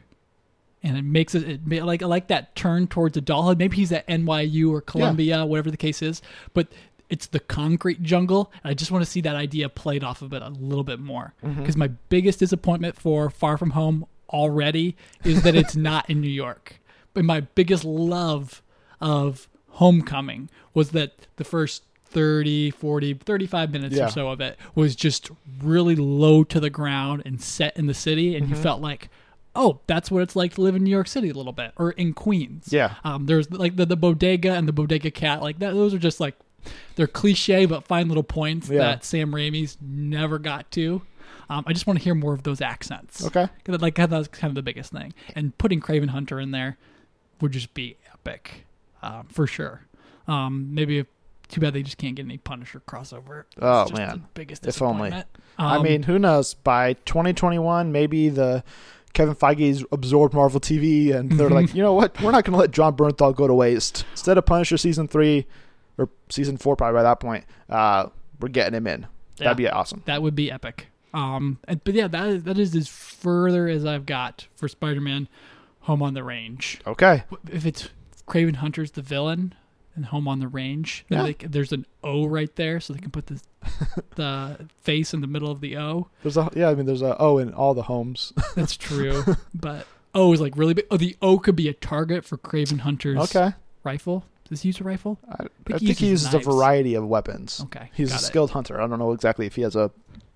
and 0.83 0.97
it 0.97 1.05
makes 1.05 1.35
it, 1.35 1.61
it 1.71 1.85
like 1.85 2.03
I 2.03 2.07
like 2.07 2.29
that 2.29 2.57
turn 2.57 2.87
towards 2.87 3.17
adulthood. 3.17 3.59
Maybe 3.59 3.77
he's 3.77 3.93
at 3.93 4.07
NYU 4.09 4.71
or 4.73 4.81
Columbia, 4.81 5.45
whatever 5.45 5.71
the 5.71 5.77
case 5.77 6.03
is, 6.03 6.23
but 6.55 6.69
it's 7.11 7.27
the 7.27 7.41
concrete 7.41 8.03
jungle. 8.03 8.51
And 8.63 8.71
I 8.71 8.75
just 8.75 8.91
want 8.91 9.05
to 9.05 9.11
see 9.11 9.21
that 9.23 9.37
idea 9.37 9.69
played 9.69 10.03
off 10.03 10.23
of 10.23 10.33
it 10.33 10.43
a 10.43 10.49
little 10.49 10.85
bit 10.85 11.01
more 11.01 11.35
mm-hmm. 11.45 11.61
because 11.61 11.77
my 11.77 11.89
biggest 12.09 12.39
disappointment 12.39 12.97
for 12.97 13.29
Far 13.29 13.59
From 13.59 13.71
Home 13.71 14.07
already 14.31 14.97
is 15.25 15.43
that 15.43 15.55
it's 15.55 15.77
not 15.91 16.09
in 16.09 16.21
New 16.21 16.29
York. 16.29 16.81
But 17.13 17.25
my 17.25 17.41
biggest 17.41 17.85
love 17.85 18.63
of 19.01 19.49
Homecoming 19.75 20.49
was 20.73 20.91
that 20.91 21.27
the 21.37 21.45
first 21.45 21.83
30, 22.11 22.71
40, 22.71 23.15
35 23.15 23.71
minutes 23.73 23.97
Yeah. 23.97 24.07
or 24.07 24.11
so 24.11 24.29
of 24.29 24.41
it 24.41 24.59
was 24.75 24.97
just 24.97 25.31
really 25.63 25.97
low 25.97 26.45
to 26.45 26.61
the 26.61 26.71
ground 26.71 27.23
and 27.25 27.41
set 27.41 27.77
in 27.77 27.87
the 27.87 27.95
city. 27.95 28.37
And 28.37 28.49
you 28.49 28.55
Mm-hmm. 28.55 28.63
felt 28.63 28.81
like, 28.81 29.09
oh, 29.57 29.81
that's 29.87 30.11
what 30.11 30.23
it's 30.23 30.37
like 30.37 30.55
to 30.55 30.61
live 30.61 30.75
in 30.77 30.85
New 30.85 30.91
York 30.91 31.09
City 31.09 31.29
a 31.31 31.35
little 31.35 31.53
bit 31.53 31.73
or 31.77 31.93
in 31.93 32.13
Queens. 32.15 32.69
Yeah. 32.73 32.95
Um, 33.05 33.27
there's 33.27 33.51
like 33.51 33.77
the, 33.77 33.87
the 33.87 33.97
bodega 33.97 34.53
and 34.53 34.67
the 34.69 34.73
bodega 34.73 35.11
cat. 35.11 35.43
Like 35.43 35.59
that, 35.61 35.73
those 35.73 35.93
are 35.95 35.99
just 35.99 36.21
like, 36.21 36.35
they're 36.97 37.07
cliche 37.07 37.65
but 37.67 37.85
fine 37.85 38.09
little 38.09 38.23
points 38.23 38.69
Yeah. 38.69 38.79
that 38.79 39.05
Sam 39.05 39.33
Raimi's 39.33 39.77
never 39.81 40.39
got 40.39 40.71
to. 40.73 41.03
Um, 41.49 41.65
I 41.67 41.73
just 41.73 41.87
want 41.87 41.99
to 41.99 42.05
hear 42.05 42.15
more 42.15 42.33
of 42.35 42.45
those 42.45 42.61
accents. 42.61 43.25
Okay. 43.27 43.49
Like 43.67 43.97
that's 43.97 44.29
kind 44.29 44.51
of 44.51 44.55
the 44.55 44.63
biggest 44.63 44.93
thing. 44.93 45.15
And 45.35 45.57
putting 45.59 45.81
Kraven 45.81 46.11
Hunter 46.11 46.39
in 46.39 46.51
there 46.53 46.77
would 47.41 47.51
just 47.53 47.73
be 47.75 47.97
epic, 48.13 48.67
um, 49.03 49.27
for 49.33 49.47
sure. 49.49 49.81
Um, 50.29 50.75
maybe 50.75 51.07
too 51.51 51.61
bad 51.61 51.73
they 51.75 51.83
just 51.83 51.99
can't 51.99 52.15
get 52.15 52.25
any 52.25 52.39
Punisher 52.39 52.81
crossover. 52.87 53.45
That's 53.57 53.63
Oh, 53.63 53.83
just 53.89 53.95
man. 53.95 54.09
the 54.11 54.23
biggest 54.35 54.67
If 54.67 54.81
only. 54.83 55.11
disappointment. 55.11 55.27
I 55.59 55.77
Um, 55.77 55.83
mean, 55.83 56.03
who 56.05 56.19
knows? 56.19 56.55
By 56.55 56.95
2021, 57.05 57.93
maybe 57.93 58.29
the 58.29 58.65
Kevin 59.13 59.35
Feige's 59.35 59.85
absorbed 59.93 60.35
Marvel 60.35 60.61
TV, 60.61 61.15
and 61.15 61.33
they're 61.33 61.47
Mm-hmm. 61.49 61.55
like, 61.55 61.75
you 61.75 61.83
know 61.83 61.93
what? 61.95 62.21
We're 62.23 62.31
not 62.31 62.45
going 62.45 62.53
to 62.53 62.59
let 62.59 62.71
Jon 62.71 62.97
Bernthal 62.97 63.35
go 63.35 63.47
to 63.47 63.55
waste. 63.55 64.05
Instead 64.13 64.39
of 64.39 64.47
Punisher 64.47 64.77
season 64.77 65.09
three 65.09 65.47
or 65.99 66.09
season 66.29 66.57
four, 66.57 66.77
probably 66.77 66.99
by 66.99 67.03
that 67.03 67.21
point, 67.21 67.45
uh, 67.69 68.07
we're 68.41 68.49
getting 68.49 68.75
him 68.75 68.87
in. 68.87 69.03
Yeah. 69.37 69.45
That'd 69.45 69.57
be 69.59 69.69
awesome. 69.69 70.03
that 70.07 70.23
would 70.23 70.35
be 70.35 70.51
epic. 70.51 70.87
Um, 71.13 71.59
and, 71.67 71.83
but 71.83 71.95
yeah, 71.95 72.07
that 72.09 72.27
is, 72.29 72.43
that 72.45 72.59
is 72.59 72.75
as 72.77 72.87
further 72.89 73.67
as 73.69 73.85
I've 73.85 74.07
got 74.07 74.47
for 74.55 74.69
Spider-Man: 74.69 75.29
Home 75.81 76.03
on 76.03 76.15
the 76.15 76.23
Range. 76.23 76.81
Okay. 76.87 77.25
If 77.51 77.67
it's 77.67 77.89
Kraven 78.29 78.57
Hunter's 78.57 78.93
the 78.93 79.03
villain 79.03 79.55
and 79.97 80.07
Home 80.07 80.29
on 80.29 80.39
the 80.39 80.49
Range, 80.49 81.05
Yeah. 81.09 81.23
they, 81.25 81.33
there's 81.35 81.73
an 81.73 81.85
O 82.05 82.27
right 82.27 82.55
there, 82.57 82.81
so 82.81 82.93
they 82.93 83.01
can 83.01 83.11
put 83.11 83.27
the 83.27 83.41
the 84.17 84.67
face 84.81 85.13
in 85.15 85.21
the 85.21 85.27
middle 85.27 85.51
of 85.51 85.61
the 85.61 85.77
O. 85.77 86.09
There's 86.23 86.37
a 86.37 86.51
yeah. 86.55 86.69
I 86.71 86.75
mean, 86.75 86.87
there's 86.87 87.03
a 87.03 87.17
O 87.21 87.39
in 87.39 87.53
all 87.53 87.75
the 87.75 87.83
homes. 87.83 88.33
That's 88.55 88.77
true, 88.77 89.25
but 89.55 89.87
O 90.15 90.33
is 90.33 90.41
like 90.41 90.57
really 90.57 90.75
big. 90.75 90.87
Oh, 90.91 90.97
the 90.97 91.17
O 91.23 91.39
could 91.39 91.57
be 91.57 91.69
a 91.69 91.75
target 91.75 92.25
for 92.25 92.39
Kraven 92.39 92.81
Hunter's 92.81 93.19
okay. 93.35 93.53
rifle. 93.85 94.25
Does 94.49 94.63
he 94.63 94.71
use 94.71 94.81
a 94.81 94.85
rifle? 94.85 95.19
I, 95.29 95.45
I 95.45 95.79
he 95.79 95.87
think 95.87 95.99
he 95.99 96.09
uses 96.09 96.33
uses 96.33 96.35
a 96.47 96.51
variety 96.51 96.95
of 96.95 97.07
weapons. 97.07 97.61
Okay, 97.67 97.91
He's 97.95 98.11
a 98.11 98.17
it. 98.17 98.19
skilled 98.19 98.51
hunter. 98.51 98.81
I 98.81 98.87
don't 98.89 98.99
know 98.99 99.13
exactly 99.13 99.47
if 99.47 99.55
he 99.55 99.63
has 99.63 99.77
a 99.77 99.93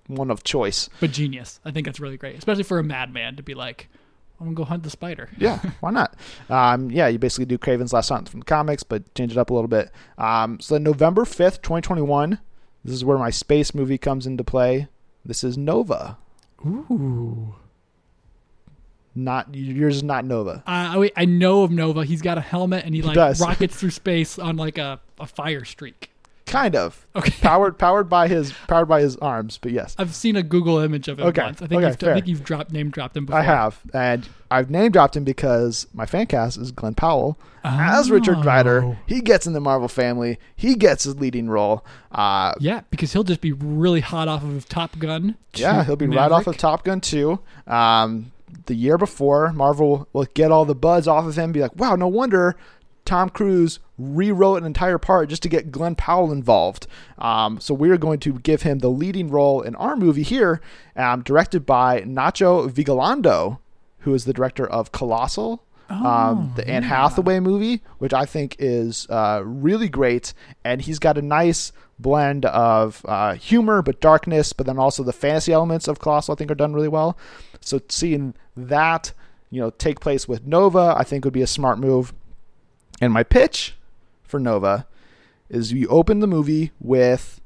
one 0.07 0.31
of 0.31 0.43
choice. 0.43 0.89
but 1.01 1.11
genius. 1.11 1.59
I 1.65 1.71
think 1.71 1.85
that's 1.85 1.99
really 1.99 2.15
great, 2.17 2.37
especially 2.37 2.63
for 2.63 2.79
a 2.79 2.83
madman 2.83 3.35
to 3.37 3.43
be 3.43 3.55
like, 3.55 3.89
"I'm 4.39 4.47
gonna 4.47 4.55
go 4.55 4.63
hunt 4.63 4.83
the 4.83 4.89
spider." 4.89 5.29
Yeah, 5.37 5.59
why 5.79 5.91
not? 5.91 6.15
Um, 6.49 6.91
yeah, 6.91 7.07
you 7.07 7.19
basically 7.19 7.45
do 7.45 7.57
Kraven's 7.57 7.93
Last 7.93 8.09
Hunt 8.09 8.29
from 8.29 8.41
the 8.41 8.45
comics, 8.45 8.83
but 8.83 9.13
change 9.15 9.31
it 9.31 9.37
up 9.37 9.49
a 9.49 9.53
little 9.53 9.67
bit. 9.67 9.91
Um, 10.17 10.59
so 10.59 10.77
November 10.77 11.25
fifth, 11.25 11.61
twenty 11.61 11.81
twenty 11.85 12.01
one. 12.01 12.39
This 12.83 12.93
is 12.93 13.03
where 13.05 13.17
my 13.17 13.31
space 13.31 13.73
movie 13.73 13.97
comes 13.97 14.27
into 14.27 14.43
play. 14.43 14.87
This 15.25 15.43
is 15.43 15.57
Nova. 15.57 16.17
Ooh. 16.65 17.55
Not 19.15 19.55
yours 19.55 19.97
is 19.97 20.03
not 20.03 20.25
Nova. 20.25 20.61
Uh, 20.67 20.95
wait, 20.97 21.13
I 21.15 21.23
know 21.25 21.63
of 21.63 21.71
Nova. 21.71 22.03
He's 22.03 22.21
got 22.21 22.37
a 22.37 22.41
helmet 22.41 22.83
and 22.85 22.93
he 22.93 23.01
like 23.01 23.15
does. 23.15 23.39
rockets 23.39 23.75
through 23.75 23.91
space 23.91 24.37
on 24.37 24.57
like 24.57 24.77
a, 24.77 24.99
a 25.19 25.25
fire 25.25 25.63
streak. 25.63 26.11
Kind 26.45 26.75
of 26.75 27.07
Okay. 27.15 27.33
powered 27.41 27.77
powered 27.79 28.07
by 28.07 28.27
his 28.27 28.53
powered 28.67 28.87
by 28.87 29.01
his 29.01 29.17
arms, 29.17 29.57
but 29.59 29.71
yes, 29.71 29.95
I've 29.97 30.13
seen 30.13 30.35
a 30.35 30.43
Google 30.43 30.77
image 30.79 31.07
of 31.07 31.19
him 31.19 31.25
Okay, 31.27 31.41
once. 31.41 31.61
I 31.61 31.65
think 31.67 31.81
okay, 31.83 31.87
you've 31.99 32.09
I 32.09 32.13
think 32.13 32.27
you've 32.27 32.43
dropped 32.43 32.71
name 32.71 32.91
dropped 32.91 33.17
him 33.17 33.25
before. 33.25 33.39
I 33.39 33.43
have, 33.43 33.81
and 33.93 34.29
I've 34.51 34.69
name 34.69 34.91
dropped 34.91 35.17
him 35.17 35.23
because 35.23 35.87
my 35.93 36.05
fan 36.05 36.27
cast 36.27 36.57
is 36.59 36.71
Glen 36.71 36.93
Powell 36.93 37.35
as 37.63 38.11
Richard 38.11 38.45
Rider. 38.45 38.83
Oh. 38.83 38.97
He 39.07 39.21
gets 39.21 39.47
in 39.47 39.53
the 39.53 39.59
Marvel 39.59 39.87
family. 39.87 40.37
He 40.55 40.75
gets 40.75 41.05
his 41.05 41.15
leading 41.19 41.49
role. 41.49 41.83
Uh, 42.11 42.53
Yeah, 42.59 42.81
because 42.91 43.11
he'll 43.13 43.23
just 43.23 43.41
be 43.41 43.51
really 43.51 44.01
hot 44.01 44.27
off 44.27 44.43
of 44.43 44.69
Top 44.69 44.99
Gun. 44.99 45.35
Yeah, 45.55 45.83
he'll 45.83 45.95
be 45.95 46.05
right 46.05 46.31
off 46.31 46.45
of 46.45 46.57
Top 46.57 46.83
Gun 46.83 47.01
2. 47.01 47.39
Um, 47.65 48.31
the 48.67 48.75
year 48.75 48.99
before, 48.99 49.51
Marvel 49.51 50.07
will 50.13 50.27
get 50.35 50.51
all 50.51 50.63
the 50.65 50.75
buzz 50.75 51.07
off 51.07 51.25
of 51.25 51.35
him, 51.35 51.51
be 51.51 51.61
like, 51.61 51.75
wow, 51.75 51.95
no 51.95 52.07
wonder 52.07 52.55
Tom 53.05 53.29
Cruise 53.29 53.79
rewrote 53.97 54.57
an 54.57 54.65
entire 54.65 54.97
part 54.97 55.29
just 55.29 55.43
to 55.43 55.49
get 55.49 55.71
Glen 55.71 55.95
Powell 55.95 56.31
involved. 56.31 56.87
Um, 57.17 57.59
so 57.61 57.73
we're 57.73 57.97
going 57.97 58.19
to 58.21 58.33
give 58.39 58.63
him 58.63 58.79
the 58.79 58.89
leading 58.89 59.29
role 59.29 59.61
in 59.61 59.75
our 59.75 59.95
movie 59.95 60.23
here, 60.23 60.59
um, 60.95 61.21
directed 61.21 61.65
by 61.65 62.01
Nacho 62.01 62.69
Vigalondo, 62.69 63.59
who 63.99 64.13
is 64.13 64.25
the 64.25 64.33
director 64.33 64.67
of 64.67 64.91
Colossal. 64.91 65.61
um, 65.87 66.53
the 66.55 66.67
Anne 66.67 66.81
Hathaway 66.81 67.39
movie, 67.39 67.83
which 67.99 68.11
I 68.11 68.25
think 68.25 68.55
is 68.57 69.05
uh, 69.07 69.43
really 69.45 69.87
great, 69.87 70.33
and 70.63 70.81
he's 70.81 70.97
got 70.97 71.15
a 71.15 71.21
nice 71.21 71.71
blend 71.99 72.43
of 72.45 73.05
uh, 73.07 73.35
humor 73.35 73.83
but 73.83 74.01
darkness, 74.01 74.51
but 74.51 74.65
then 74.65 74.79
also 74.79 75.03
the 75.03 75.13
fantasy 75.13 75.53
elements 75.53 75.87
of 75.87 75.99
Colossal 75.99 76.33
I 76.33 76.37
think 76.37 76.49
are 76.49 76.55
done 76.55 76.73
really 76.73 76.87
well. 76.87 77.15
So 77.61 77.79
seeing 77.87 78.33
that 78.57 79.13
you 79.51 79.61
know 79.61 79.69
take 79.69 79.99
place 79.99 80.27
with 80.27 80.45
Nova, 80.47 80.95
I 80.97 81.03
think 81.03 81.23
would 81.23 81.33
be 81.33 81.43
a 81.43 81.47
smart 81.47 81.77
move. 81.77 82.13
And 83.01 83.11
my 83.11 83.23
pitch 83.23 83.75
for 84.23 84.39
Nova 84.39 84.87
is 85.49 85.73
you 85.73 85.87
open 85.87 86.19
the 86.19 86.27
movie 86.27 86.71
with 86.79 87.41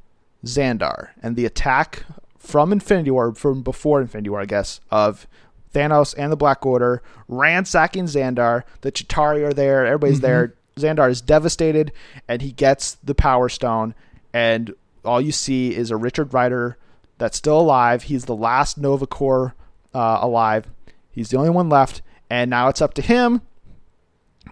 Xandar 0.46 1.10
and 1.22 1.36
the 1.36 1.46
attack 1.46 2.06
from 2.38 2.72
Infinity 2.72 3.12
War, 3.12 3.34
from 3.34 3.62
before 3.62 4.02
Infinity 4.02 4.30
War, 4.30 4.42
I 4.42 4.46
guess, 4.46 4.80
of 4.90 5.28
Thanos 5.74 6.16
and 6.18 6.32
the 6.32 6.38
Black 6.38 6.66
Order 6.66 7.02
ransacking 7.28 8.06
Xandar. 8.06 8.64
The 8.82 8.92
Chitauri 8.92 9.44
are 9.48 9.54
there. 9.54 9.86
Everybody's 9.86 10.22
there. 10.22 10.56
Xandar 10.78 11.10
is 11.10 11.22
devastated, 11.22 11.92
and 12.28 12.42
he 12.42 12.52
gets 12.52 12.96
the 13.04 13.14
Power 13.14 13.50
Stone. 13.50 13.94
And 14.34 14.74
all 15.04 15.20
you 15.20 15.32
see 15.32 15.76
is 15.76 15.92
a 15.92 15.98
Richard 15.98 16.34
Rider 16.34 16.78
that's 17.18 17.38
still 17.38 17.60
alive. 17.60 18.04
He's 18.04 18.26
the 18.26 18.36
last 18.36 18.78
Nova 18.78 19.06
Corps 19.06 19.54
uh, 19.94 20.20
alive. 20.22 20.68
He's 21.12 21.30
the 21.30 21.38
only 21.38 21.50
one 21.50 21.68
left, 21.68 22.02
and 22.30 22.50
now 22.50 22.70
it's 22.70 22.82
up 22.82 22.94
to 22.94 23.02
him 23.02 23.42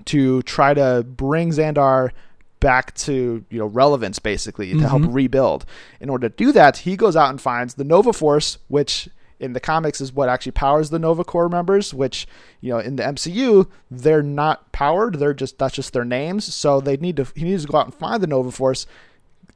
to 0.05 0.41
try 0.43 0.73
to 0.73 1.05
bring 1.07 1.51
Xandar 1.51 2.12
back 2.60 2.93
to 2.95 3.45
you 3.49 3.60
know 3.60 3.67
relevance 3.67 4.19
basically 4.19 4.73
to 4.73 4.88
help 4.88 5.03
rebuild. 5.07 5.65
In 5.99 6.10
order 6.10 6.29
to 6.29 6.36
do 6.36 6.51
that, 6.51 6.77
he 6.77 6.95
goes 6.95 7.15
out 7.15 7.29
and 7.29 7.41
finds 7.41 7.75
the 7.75 7.83
Nova 7.83 8.13
Force, 8.13 8.57
which 8.67 9.10
in 9.39 9.53
the 9.53 9.60
comics 9.60 10.01
is 10.01 10.12
what 10.12 10.29
actually 10.29 10.53
powers 10.53 10.89
the 10.89 10.99
Nova 10.99 11.23
Corps 11.23 11.49
members, 11.49 11.93
which 11.93 12.27
you 12.62 12.71
know 12.71 12.79
in 12.79 12.95
the 12.95 13.03
MCU 13.03 13.69
they're 13.91 14.23
not 14.23 14.71
powered; 14.71 15.15
they're 15.15 15.33
just 15.33 15.57
that's 15.57 15.75
just 15.75 15.93
their 15.93 16.05
names. 16.05 16.53
So 16.53 16.81
they 16.81 16.97
need 16.97 17.17
to 17.17 17.27
he 17.36 17.43
needs 17.43 17.65
to 17.65 17.71
go 17.71 17.77
out 17.77 17.86
and 17.86 17.95
find 17.95 18.21
the 18.21 18.27
Nova 18.27 18.51
Force. 18.51 18.86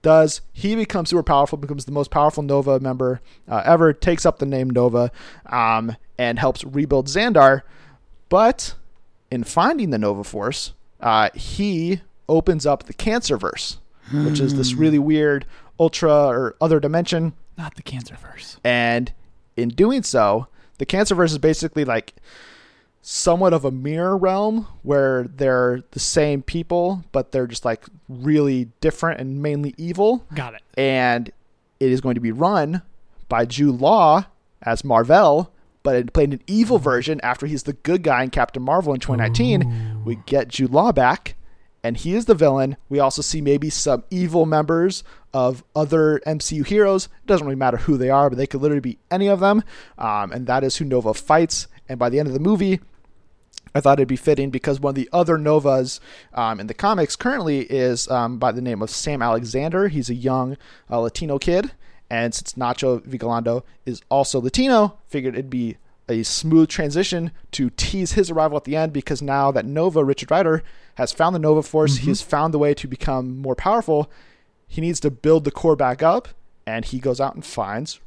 Does 0.01 0.41
he 0.51 0.75
becomes 0.75 1.09
super 1.09 1.23
powerful? 1.23 1.57
Becomes 1.57 1.85
the 1.85 1.91
most 1.91 2.09
powerful 2.09 2.41
Nova 2.41 2.79
member 2.79 3.21
uh, 3.47 3.61
ever. 3.65 3.93
Takes 3.93 4.25
up 4.25 4.39
the 4.39 4.45
name 4.47 4.69
Nova, 4.69 5.11
um, 5.47 5.95
and 6.17 6.39
helps 6.39 6.63
rebuild 6.63 7.07
Xandar. 7.07 7.61
But 8.29 8.75
in 9.31 9.43
finding 9.43 9.89
the 9.89 9.97
Nova 9.97 10.23
Force, 10.23 10.73
uh, 10.99 11.29
he 11.33 12.01
opens 12.29 12.65
up 12.65 12.83
the 12.83 12.93
Cancerverse, 12.93 13.77
which 14.13 14.39
is 14.39 14.55
this 14.55 14.73
really 14.73 14.99
weird 14.99 15.45
ultra 15.79 16.11
or 16.13 16.55
other 16.61 16.79
dimension 16.79 17.33
Not 17.57 17.75
the 17.75 17.83
Cancerverse. 17.83 18.57
and 18.63 19.11
in 19.57 19.69
doing 19.69 20.03
so, 20.03 20.47
the 20.77 20.85
Cancerverse 20.85 21.31
is 21.31 21.37
basically 21.37 21.85
like 21.85 22.13
somewhat 23.01 23.53
of 23.53 23.65
a 23.65 23.71
mirror 23.71 24.15
realm 24.15 24.67
where 24.83 25.23
they're 25.23 25.81
the 25.91 25.99
same 25.99 26.41
people, 26.43 27.03
but 27.11 27.31
they're 27.31 27.47
just 27.47 27.65
like 27.65 27.85
really 28.07 28.65
different 28.79 29.19
and 29.19 29.41
mainly 29.41 29.73
evil. 29.77 30.25
Got 30.35 30.53
it. 30.53 30.61
And 30.77 31.29
it 31.79 31.91
is 31.91 31.99
going 32.01 32.15
to 32.15 32.21
be 32.21 32.31
run 32.31 32.81
by 33.27 33.45
Jude 33.45 33.79
Law 33.81 34.25
as 34.61 34.83
Mar-Vell, 34.83 35.51
but 35.83 35.95
it 35.95 36.13
played 36.13 36.33
an 36.33 36.41
evil 36.47 36.77
version 36.77 37.19
after 37.21 37.45
he's 37.45 37.63
the 37.63 37.73
good 37.73 38.03
guy 38.03 38.23
in 38.23 38.29
Captain 38.29 38.61
Marvel 38.61 38.93
in 38.93 38.99
2019. 38.99 40.03
We 40.05 40.15
get 40.25 40.47
Jude 40.47 40.71
Law 40.71 40.91
back, 40.91 41.35
and 41.83 41.97
he 41.97 42.13
is 42.13 42.25
the 42.25 42.35
villain. 42.35 42.77
We 42.89 42.99
also 42.99 43.21
see 43.21 43.41
maybe 43.41 43.69
some 43.69 44.03
evil 44.09 44.45
members 44.45 45.03
of 45.33 45.63
other 45.75 46.21
MCU 46.25 46.65
heroes. 46.65 47.05
It 47.05 47.27
doesn't 47.27 47.45
really 47.45 47.55
matter 47.55 47.77
who 47.77 47.97
they 47.97 48.09
are, 48.09 48.29
but 48.29 48.37
they 48.37 48.47
could 48.47 48.61
literally 48.61 48.81
be 48.81 48.99
any 49.09 49.27
of 49.27 49.39
them. 49.39 49.63
Um, 49.97 50.31
and 50.31 50.47
that 50.47 50.63
is 50.63 50.77
who 50.77 50.85
Nova 50.85 51.13
fights. 51.13 51.67
And 51.89 51.97
by 51.97 52.09
the 52.09 52.19
end 52.19 52.27
of 52.27 52.33
the 52.33 52.39
movie, 52.39 52.79
I 53.73 53.79
thought 53.79 53.99
it'd 53.99 54.07
be 54.07 54.15
fitting 54.15 54.49
because 54.49 54.79
one 54.79 54.91
of 54.91 54.95
the 54.95 55.09
other 55.13 55.37
Novas 55.37 55.99
um, 56.33 56.59
in 56.59 56.67
the 56.67 56.73
comics 56.73 57.15
currently 57.15 57.61
is 57.61 58.09
um, 58.09 58.37
by 58.37 58.51
the 58.51 58.61
name 58.61 58.81
of 58.81 58.89
Sam 58.89 59.21
Alexander. 59.21 59.87
He's 59.87 60.09
a 60.09 60.15
young 60.15 60.57
uh, 60.89 60.99
Latino 60.99 61.39
kid, 61.39 61.71
and 62.11 62.35
since 62.35 62.53
Nacho 62.53 62.99
Vigalondo 63.07 63.63
is 63.85 64.01
also 64.09 64.41
Latino, 64.41 64.97
figured 65.07 65.33
it'd 65.33 65.49
be 65.49 65.77
a 66.09 66.23
smooth 66.23 66.67
transition 66.67 67.31
to 67.51 67.69
tease 67.69 68.11
his 68.11 68.29
arrival 68.29 68.57
at 68.57 68.65
the 68.65 68.75
end 68.75 68.91
because 68.91 69.21
now 69.21 69.49
that 69.51 69.65
Nova, 69.65 70.03
Richard 70.03 70.29
Rider, 70.29 70.61
has 70.95 71.13
found 71.13 71.33
the 71.33 71.39
Nova 71.39 71.63
Force, 71.63 71.93
mm-hmm. 71.93 72.03
he 72.03 72.11
has 72.11 72.21
found 72.21 72.53
the 72.53 72.59
way 72.59 72.73
to 72.73 72.85
become 72.85 73.37
more 73.37 73.55
powerful. 73.55 74.11
He 74.67 74.81
needs 74.81 74.99
to 74.99 75.09
build 75.09 75.45
the 75.45 75.51
core 75.51 75.77
back 75.77 76.03
up, 76.03 76.27
and 76.67 76.83
he 76.83 76.99
goes 76.99 77.21
out 77.21 77.33
and 77.33 77.45
finds 77.45 78.01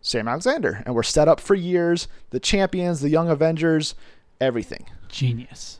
Sam 0.00 0.28
Alexander. 0.28 0.82
And 0.86 0.94
we're 0.94 1.02
set 1.02 1.28
up 1.28 1.38
for 1.38 1.54
years 1.54 2.08
the 2.30 2.40
champions, 2.40 3.02
the 3.02 3.10
young 3.10 3.28
Avengers, 3.28 3.94
everything. 4.40 4.86
Genius. 5.10 5.78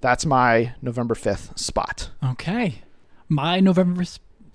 That's 0.00 0.24
my 0.24 0.72
November 0.80 1.14
5th 1.14 1.58
spot. 1.58 2.08
Okay. 2.24 2.80
My 3.28 3.60
November 3.60 4.04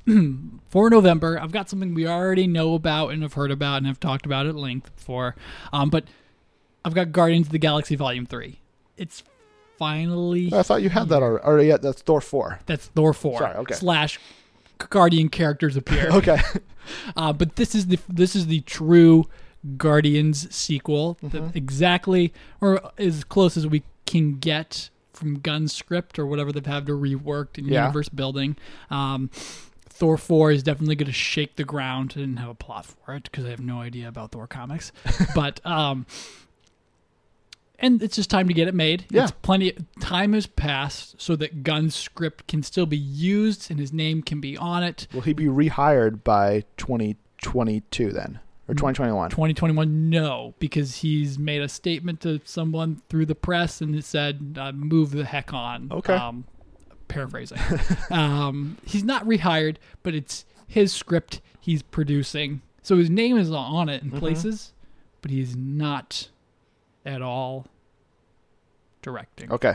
for 0.69 0.89
November, 0.89 1.39
I've 1.41 1.51
got 1.51 1.69
something 1.69 1.93
we 1.93 2.07
already 2.07 2.47
know 2.47 2.73
about 2.75 3.09
and 3.09 3.21
have 3.23 3.33
heard 3.33 3.51
about 3.51 3.77
and 3.77 3.87
have 3.87 3.99
talked 3.99 4.25
about 4.25 4.45
at 4.45 4.55
length 4.55 4.95
before. 4.95 5.35
Um, 5.73 5.89
but 5.89 6.05
I've 6.85 6.93
got 6.93 7.11
Guardians 7.11 7.47
of 7.47 7.51
the 7.51 7.59
Galaxy 7.59 7.95
Volume 7.95 8.25
Three. 8.25 8.59
It's 8.97 9.23
finally 9.77 10.51
I 10.53 10.63
thought 10.63 10.81
you 10.81 10.89
had 10.89 11.09
that 11.09 11.21
already. 11.21 11.43
Or, 11.45 11.59
yeah, 11.61 11.77
that's 11.77 12.01
Thor 12.01 12.21
4. 12.21 12.59
that's 12.65 12.87
Thor 12.87 13.13
four 13.13 13.39
Sorry, 13.39 13.55
okay. 13.57 13.73
slash 13.75 14.19
Guardian 14.89 15.29
characters 15.29 15.75
appear. 15.77 16.09
Okay. 16.11 16.39
Uh, 17.17 17.33
but 17.33 17.57
this 17.57 17.75
is 17.75 17.87
the 17.87 17.99
this 18.07 18.33
is 18.33 18.47
the 18.47 18.61
true 18.61 19.25
Guardians 19.75 20.55
sequel, 20.55 21.17
Mm-hmm. 21.21 21.49
exactly 21.53 22.31
or 22.61 22.79
as 22.97 23.25
close 23.25 23.57
as 23.57 23.67
we 23.67 23.83
can 24.05 24.37
get 24.37 24.89
from 25.11 25.39
Gunn 25.39 25.67
script 25.67 26.17
or 26.17 26.25
whatever 26.25 26.53
they've 26.53 26.65
had 26.65 26.85
to 26.85 26.93
reworked 26.93 27.57
in 27.57 27.65
Yeah. 27.65 27.81
universe 27.81 28.07
building. 28.07 28.55
Um, 28.89 29.29
Thor 29.97 30.17
four 30.17 30.51
is 30.51 30.61
definitely 30.63 30.95
going 30.95 31.07
to 31.07 31.11
shake 31.13 31.55
the 31.55 31.63
ground. 31.63 32.13
I 32.15 32.19
didn't 32.19 32.37
have 32.37 32.49
a 32.49 32.53
plot 32.55 32.85
for 32.85 33.15
it 33.15 33.23
because 33.23 33.45
I 33.45 33.49
have 33.49 33.59
no 33.59 33.81
idea 33.81 34.07
about 34.07 34.31
Thor 34.31 34.45
comics, 34.47 34.91
but 35.35 35.59
um, 35.65 36.05
and 37.79 38.01
it's 38.01 38.15
just 38.15 38.29
time 38.29 38.47
to 38.47 38.53
get 38.53 38.67
it 38.67 38.73
made. 38.75 39.05
Yeah. 39.09 39.23
It's 39.23 39.31
plenty. 39.31 39.73
Time 39.99 40.33
has 40.33 40.45
passed 40.47 41.19
so 41.21 41.35
that 41.37 41.63
Gunn's 41.63 41.95
script 41.95 42.47
can 42.47 42.63
still 42.63 42.85
be 42.85 42.97
used 42.97 43.69
and 43.71 43.79
his 43.79 43.91
name 43.93 44.21
can 44.21 44.39
be 44.39 44.55
on 44.57 44.83
it. 44.83 45.07
Will 45.13 45.21
he 45.21 45.33
be 45.33 45.45
rehired 45.45 46.23
by 46.23 46.63
2022 46.77 48.11
then? 48.11 48.39
Or 48.69 48.73
2021? 48.75 49.29
2021 49.29 50.09
no 50.09 50.53
because 50.59 50.97
he's 50.97 51.39
made 51.39 51.61
a 51.61 51.69
statement 51.69 52.19
to 52.21 52.41
someone 52.43 53.01
through 53.07 53.25
the 53.25 53.35
press 53.35 53.79
and 53.79 53.95
it 53.95 54.03
said 54.03 54.57
uh, 54.59 54.73
move 54.73 55.11
the 55.11 55.23
heck 55.23 55.53
on 55.53 55.87
Okay. 55.89 56.13
um, 56.15 56.43
paraphrasing 57.07 57.57
um, 58.11 58.77
he's 58.85 59.03
not 59.03 59.25
rehired 59.25 59.77
but 60.03 60.13
it's 60.13 60.45
his 60.67 60.91
script 60.93 61.41
he's 61.59 61.81
producing 61.81 62.61
so 62.81 62.97
his 62.97 63.09
name 63.09 63.37
is 63.37 63.51
on 63.51 63.89
it 63.89 64.01
in 64.03 64.09
Mm-hmm. 64.09 64.19
places 64.19 64.73
but 65.21 65.31
he's 65.31 65.55
not 65.55 66.29
at 67.05 67.21
all 67.21 67.65
directing 69.01 69.51
Okay. 69.51 69.69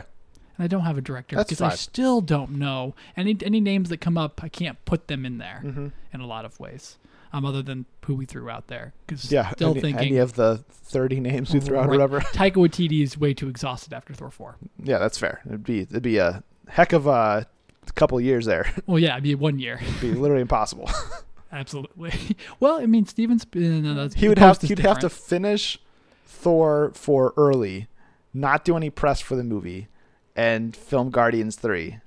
and 0.57 0.64
I 0.64 0.66
don't 0.66 0.83
have 0.83 0.99
a 0.99 1.01
director 1.01 1.37
That's 1.37 1.49
because 1.51 1.62
I 1.62 1.75
still 1.75 2.21
don't 2.21 2.53
know 2.53 2.95
any 3.16 3.37
any 3.45 3.61
names 3.61 3.88
that 3.88 3.99
come 4.01 4.18
up. 4.18 4.40
I 4.42 4.49
can't 4.49 4.83
put 4.85 5.09
them 5.09 5.25
in 5.25 5.38
there 5.38 5.62
Mm-hmm. 5.64 5.88
in 6.12 6.21
a 6.21 6.27
lot 6.27 6.45
of 6.45 6.59
ways, 6.61 6.99
um, 7.33 7.45
other 7.47 7.62
than 7.62 7.87
who 8.05 8.14
we 8.14 8.27
threw 8.27 8.51
out 8.51 8.66
there. 8.66 8.92
Because 9.07 9.31
Yeah. 9.33 9.51
still 9.51 9.71
any, 9.73 9.81
thinking 9.81 10.09
any 10.09 10.16
of 10.18 10.35
the 10.35 10.64
30 10.71 11.21
names 11.21 11.53
we 11.55 11.61
threw 11.61 11.77
out 11.79 11.83
Right. 11.88 11.90
whatever. 11.90 12.21
Taika 12.21 12.55
Waititi 12.57 13.03
is 13.03 13.16
way 13.16 13.33
too 13.35 13.49
exhausted 13.49 13.92
after 13.95 14.12
Thor 14.12 14.31
four. 14.31 14.57
Yeah, 14.83 14.99
that's 14.99 15.16
fair. 15.18 15.40
It'd 15.47 15.64
be 15.64 15.81
it'd 15.83 16.03
be 16.03 16.18
a 16.18 16.42
heck 16.68 16.92
of 16.92 17.07
a 17.07 17.46
couple 17.94 18.20
years 18.20 18.46
there. 18.46 18.72
Well, 18.87 18.98
yeah, 18.98 19.12
it'd 19.12 19.25
be 19.25 19.35
one 19.35 19.59
year, 19.59 19.79
It'd 19.83 20.01
be 20.01 20.12
literally 20.12 20.42
impossible. 20.42 20.90
absolutely. 21.53 22.12
well, 22.61 22.81
I 22.81 22.87
mean, 22.87 23.07
Steven's 23.07 23.44
been. 23.44 23.87
Uh, 23.87 24.09
he 24.14 24.29
would 24.29 24.38
have 24.38 24.61
he'd 24.61 24.79
have 24.81 24.98
to 25.01 25.11
finish 25.11 25.79
Thor 26.27 26.92
four 26.94 27.33
early, 27.37 27.88
not 28.35 28.64
do 28.64 28.77
any 28.77 28.90
press 28.90 29.20
for 29.20 29.37
the 29.37 29.44
movie, 29.44 29.88
and 30.35 30.75
film 30.77 31.11
Guardians 31.11 31.57
3. 31.57 31.98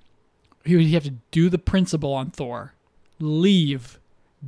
He 0.65 0.75
would 0.75 0.87
have 0.87 1.03
to 1.03 1.13
do 1.31 1.49
the 1.49 1.59
principal 1.59 2.13
on 2.13 2.31
Thor, 2.31 2.73
leave, 3.19 3.99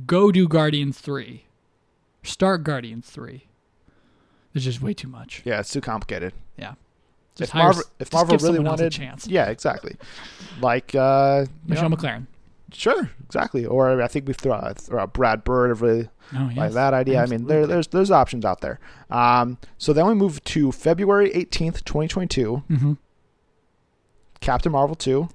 go 0.06 0.32
do 0.32 0.48
Guardians 0.48 0.98
three, 0.98 1.44
start 2.22 2.64
Guardians 2.64 3.08
three. 3.08 3.46
There's 4.52 4.64
just 4.64 4.82
way 4.82 4.94
too 4.94 5.08
much. 5.08 5.42
Yeah, 5.44 5.60
it's 5.60 5.72
too 5.72 5.80
complicated. 5.80 6.32
Yeah. 6.58 6.74
If 7.40 7.50
hire 7.50 7.64
Marvel, 7.64 7.82
if 7.98 8.10
just 8.10 8.12
Marvel 8.12 8.36
really 8.38 8.58
else 8.58 8.66
a 8.66 8.68
wanted, 8.82 8.92
chance. 8.92 9.26
yeah, 9.26 9.46
exactly. 9.46 9.96
Like 10.60 10.94
uh, 10.94 11.46
Michelle 11.66 11.88
know, 11.88 11.96
MacLaren. 11.96 12.26
Sure, 12.72 13.10
exactly. 13.24 13.64
Or 13.64 14.02
I 14.02 14.08
think 14.08 14.26
we 14.28 14.34
throw 14.34 14.52
out, 14.52 14.78
throw 14.78 15.00
out 15.02 15.12
Brad 15.14 15.44
Bird 15.44 15.70
of 15.70 15.80
really 15.82 16.08
Oh, 16.34 16.48
yes. 16.48 16.56
like 16.58 16.72
that 16.72 16.92
idea. 16.92 17.22
I 17.22 17.26
mean, 17.26 17.46
there, 17.46 17.66
there's 17.66 17.86
there's 17.86 18.10
options 18.10 18.44
out 18.44 18.60
there. 18.60 18.78
Um, 19.10 19.56
so 19.78 19.94
then 19.94 20.06
we 20.06 20.12
move 20.14 20.44
to 20.44 20.70
February 20.72 21.30
18th, 21.30 21.84
2022. 21.84 22.62
Mm-hmm. 22.68 22.92
Captain 24.40 24.72
Marvel 24.72 24.94
2. 24.94 25.28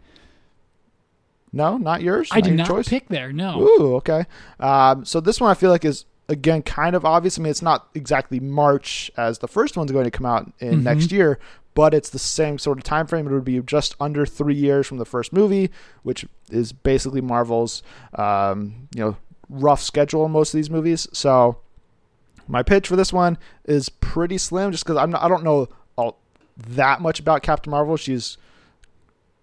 No, 1.52 1.78
not 1.78 2.02
yours. 2.02 2.30
I 2.32 2.42
did 2.42 2.54
not 2.56 2.68
choice? 2.68 2.88
pick 2.89 3.08
there. 3.10 3.32
No. 3.32 3.62
Ooh, 3.62 3.96
okay. 3.98 4.26
Um, 4.60 5.06
so 5.06 5.20
this 5.20 5.39
one 5.39 5.52
I 5.52 5.54
feel 5.54 5.70
like 5.70 5.86
is 5.86 6.06
again 6.30 6.63
kind 6.63 6.96
of 6.96 7.06
obvious. 7.06 7.38
I 7.38 7.42
mean, 7.44 7.52
it's 7.52 7.62
not 7.62 7.89
exactly 7.94 8.39
March 8.39 9.12
as 9.18 9.39
the 9.39 9.48
first 9.48 9.78
one's 9.78 9.92
going 9.92 10.06
to 10.06 10.12
come 10.12 10.26
out 10.26 10.52
in 10.60 10.80
Mhm. 10.80 10.84
next 10.84 11.12
year, 11.12 11.38
but 11.76 11.94
it's 11.94 12.10
the 12.10 12.20
same 12.20 12.58
sort 12.60 12.78
of 12.78 12.84
time 12.84 13.08
frame. 13.08 13.28
It 13.28 13.32
would 13.32 13.44
be 13.46 13.60
just 13.62 13.96
under 14.00 14.26
three 14.26 14.56
years 14.56 14.88
from 14.88 14.98
the 14.98 15.06
first 15.06 15.34
movie, 15.34 15.72
which 16.04 16.26
is 16.50 16.72
basically 16.72 17.22
Marvel's 17.22 17.84
um, 18.16 18.88
you 18.95 19.04
know 19.04 19.18
rough 19.50 19.82
schedule 19.82 20.26
in 20.26 20.32
most 20.32 20.54
of 20.54 20.58
these 20.58 20.70
movies. 20.70 21.08
So 21.14 21.58
my 22.47 22.64
pitch 22.64 22.88
for 22.88 22.95
this 22.95 23.14
one 23.14 23.38
is 23.66 23.89
pretty 23.89 24.38
slim, 24.38 24.72
just 24.72 24.84
because 24.84 24.97
I'm 24.97 25.12
not, 25.12 25.24
I 25.24 25.28
don't 25.28 25.43
know 25.43 25.68
all, 25.95 26.18
that 26.58 27.02
much 27.02 27.20
about 27.20 27.41
Captain 27.43 27.72
Marvel. 27.72 27.97
She's 27.97 28.38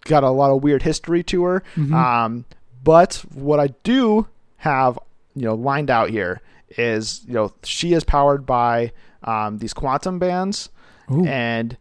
got 0.05 0.23
a 0.23 0.29
lot 0.29 0.51
of 0.51 0.63
weird 0.63 0.83
history 0.83 1.23
to 1.23 1.43
her. 1.43 1.63
Mhm. 1.75 1.93
Um, 1.93 2.45
but 2.83 3.23
what 3.33 3.59
I 3.59 3.67
do 3.83 4.27
have, 4.57 4.97
you 5.35 5.43
know, 5.45 5.55
lined 5.55 5.89
out 5.89 6.09
here 6.09 6.41
is, 6.77 7.21
you 7.27 7.33
know, 7.33 7.53
she 7.63 7.93
is 7.93 8.03
powered 8.03 8.45
by 8.45 8.91
um, 9.23 9.59
these 9.59 9.73
quantum 9.73 10.17
bands, 10.17 10.69
Ooh. 11.11 11.25
and 11.25 11.77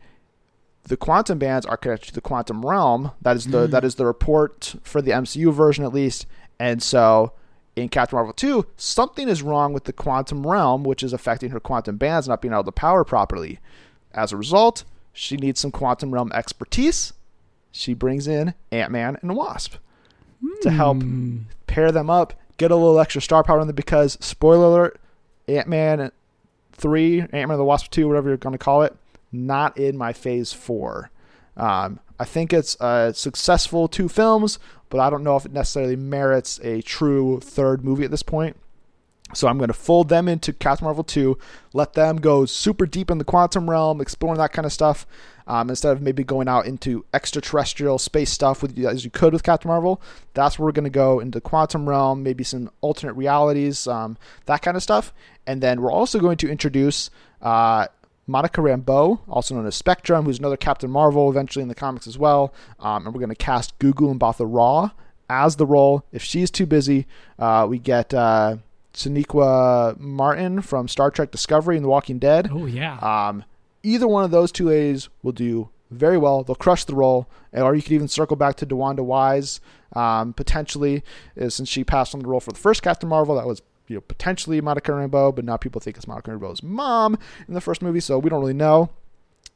the 0.91 0.97
quantum 0.97 1.39
bands 1.39 1.65
are 1.65 1.77
connected 1.77 2.09
to 2.09 2.15
the 2.15 2.21
quantum 2.21 2.67
realm. 2.67 3.13
That 3.23 3.37
is 3.37 3.47
the 3.47 3.67
Mm. 3.67 3.71
that 3.71 3.85
is 3.85 3.95
the 3.95 4.05
report 4.07 4.75
for 4.83 5.01
the 5.01 5.13
MCU 5.13 5.53
version 5.53 5.85
at 5.85 5.95
least. 5.95 6.27
And 6.59 6.83
so 6.83 7.33
in 7.77 7.89
Captain 7.89 8.17
Marvel 8.17 8.33
2, 8.35 8.67
something 8.77 9.29
is 9.29 9.43
wrong 9.43 9.73
with 9.73 9.85
the 9.85 9.93
quantum 9.93 10.47
realm, 10.47 10.83
which 10.83 11.03
is 11.03 11.13
affecting 11.13 11.51
her 11.51 11.61
quantum 11.61 11.97
bands 11.97 12.27
not 12.29 12.43
being 12.43 12.53
able 12.53 12.65
to 12.65 12.73
power 12.73 13.05
properly. 13.05 13.61
As 14.13 14.33
a 14.33 14.37
result, 14.37 14.83
she 15.13 15.37
needs 15.37 15.61
some 15.61 15.71
quantum 15.71 16.11
realm 16.13 16.33
expertise. 16.33 17.13
She 17.71 17.95
brings 17.95 18.27
in 18.27 18.55
Ant 18.73 18.91
Man 18.91 19.17
and 19.23 19.37
Wasp. 19.37 19.75
to 20.63 20.71
help 20.71 21.03
Hmm. 21.03 21.41
pair 21.67 21.93
them 21.93 22.09
up, 22.11 22.33
get 22.57 22.71
a 22.71 22.75
little 22.77 22.99
extra 22.99 23.21
star 23.23 23.45
power 23.45 23.61
in 23.61 23.67
them 23.67 23.77
because 23.77 24.17
spoiler 24.21 24.67
alert, 24.67 25.01
Ant 25.47 25.69
Man 25.69 26.11
three, 26.73 27.21
Ant 27.21 27.33
Man 27.33 27.51
and 27.53 27.61
the 27.61 27.65
Wasp 27.65 27.91
two, 27.91 28.09
whatever 28.09 28.29
you're 28.29 28.37
gonna 28.39 28.57
call 28.59 28.83
it, 28.83 28.97
not 29.33 29.77
in 29.77 29.97
my 29.97 30.13
phase 30.13 30.53
four. 30.53 31.11
Um, 31.57 32.01
I 32.19 32.25
think 32.25 32.53
it's 32.53 32.77
a 32.81 33.13
successful 33.15 33.89
two 33.89 34.09
films, 34.09 34.59
but 34.89 35.01
I 35.01 35.11
don't 35.11 35.25
know 35.25 35.37
if 35.37 35.47
it 35.47 35.53
necessarily 35.53 35.97
merits 35.97 36.61
a 36.63 36.83
true 36.83 37.41
third 37.41 37.85
movie 37.85 38.05
at 38.05 38.11
this 38.11 38.23
point. 38.23 38.57
So 39.35 39.49
I'm 39.49 39.59
going 39.59 39.69
to 39.69 39.75
fold 39.75 40.09
them 40.09 40.29
into 40.29 40.53
Captain 40.53 40.85
Marvel 40.85 41.05
2, 41.05 41.39
let 41.73 41.93
them 41.93 42.17
go 42.17 42.47
super 42.47 42.87
deep 42.87 43.11
in 43.11 43.19
the 43.19 43.25
quantum 43.25 43.71
realm, 43.71 44.01
exploring 44.01 44.39
that 44.39 44.53
kind 44.53 44.67
of 44.67 44.73
stuff, 44.73 45.07
um, 45.47 45.71
instead 45.71 45.93
of 45.93 46.03
maybe 46.03 46.25
going 46.25 46.49
out 46.49 46.67
into 46.67 47.05
extraterrestrial 47.15 47.99
space 47.99 48.31
stuff 48.31 48.63
with 48.63 48.79
as 48.85 49.05
you 49.05 49.11
could 49.11 49.33
with 49.33 49.43
Captain 49.43 49.69
Marvel. 49.69 50.03
That's 50.35 50.59
where 50.59 50.67
we're 50.67 50.73
going 50.73 50.85
to 50.85 50.91
go 50.91 51.21
into 51.21 51.41
quantum 51.41 51.89
realm, 51.89 52.23
maybe 52.23 52.45
some 52.45 52.71
alternate 52.81 53.15
realities, 53.15 53.87
um, 53.87 54.17
that 54.47 54.63
kind 54.63 54.77
of 54.77 54.83
stuff. 54.83 55.13
And 55.47 55.63
then 55.63 55.81
we're 55.81 55.93
also 55.93 56.19
going 56.19 56.37
to 56.39 56.51
introduce 56.51 57.11
uh, 57.41 57.87
Monica 58.31 58.61
Rambeau, 58.61 59.21
also 59.29 59.55
known 59.55 59.67
as 59.67 59.75
Spectrum, 59.75 60.25
who's 60.25 60.39
another 60.39 60.57
Captain 60.57 60.91
Marvel 60.91 61.29
eventually 61.29 61.63
in 61.63 61.69
the 61.69 61.75
comics 61.75 62.07
as 62.07 62.17
well. 62.17 62.55
Um, 62.79 63.05
and 63.05 63.15
we're 63.15 63.21
going 63.21 63.31
to 63.31 63.35
cast 63.35 63.79
Gugu 63.79 64.17
Mbatha 64.19 64.47
Raw 64.49 64.91
as 65.29 65.57
the 65.57 65.67
role. 65.67 66.05
If 66.13 66.23
she's 66.23 66.51
too 66.51 66.67
busy, 66.67 67.07
uh, 67.39 67.67
we 67.69 67.79
get 67.79 68.15
uh, 68.15 68.57
Sonequa 68.95 69.99
Martin 69.99 70.63
from 70.63 70.89
Star 70.89 71.11
Trek 71.11 71.31
Discovery 71.31 71.77
and 71.77 71.85
The 71.85 71.89
Walking 71.89 72.19
Dead. 72.19 72.49
Oh 72.53 72.67
yeah. 72.67 72.99
Um, 72.99 73.45
either 73.83 74.07
one 74.07 74.25
of 74.25 74.31
those 74.31 74.53
two 74.53 74.69
ladies 74.69 75.09
will 75.23 75.33
do 75.33 75.69
very 75.91 76.17
well. 76.17 76.45
They'll 76.45 76.55
crush 76.55 76.85
the 76.85 76.95
role, 76.95 77.29
or 77.53 77.75
you 77.75 77.83
could 77.83 77.93
even 77.93 78.09
circle 78.09 78.37
back 78.37 78.57
to 78.57 78.67
DeWanda 78.67 79.01
Wise 79.01 79.61
um, 79.95 80.33
potentially, 80.33 81.03
uh, 81.41 81.49
since 81.49 81.69
she 81.69 81.83
passed 81.83 82.15
on 82.15 82.21
the 82.21 82.29
role 82.29 82.41
for 82.41 82.53
the 82.53 82.59
first 82.59 82.83
Captain 82.83 83.09
Marvel. 83.09 83.35
That 83.35 83.47
was 83.47 83.63
you 83.91 83.97
know 83.97 84.01
potentially 84.03 84.61
Monica 84.61 84.93
Rambeau, 84.93 85.35
but 85.35 85.45
now 85.45 85.57
people 85.57 85.81
think 85.81 85.97
it's 85.97 86.07
Monica 86.07 86.31
Rambeau's 86.31 86.63
mom 86.63 87.19
in 87.49 87.55
the 87.55 87.61
first 87.61 87.83
movie, 87.83 88.01
so 88.01 88.19
we 88.19 88.31
don't 88.31 88.41
really 88.41 88.55
know. 88.55 88.91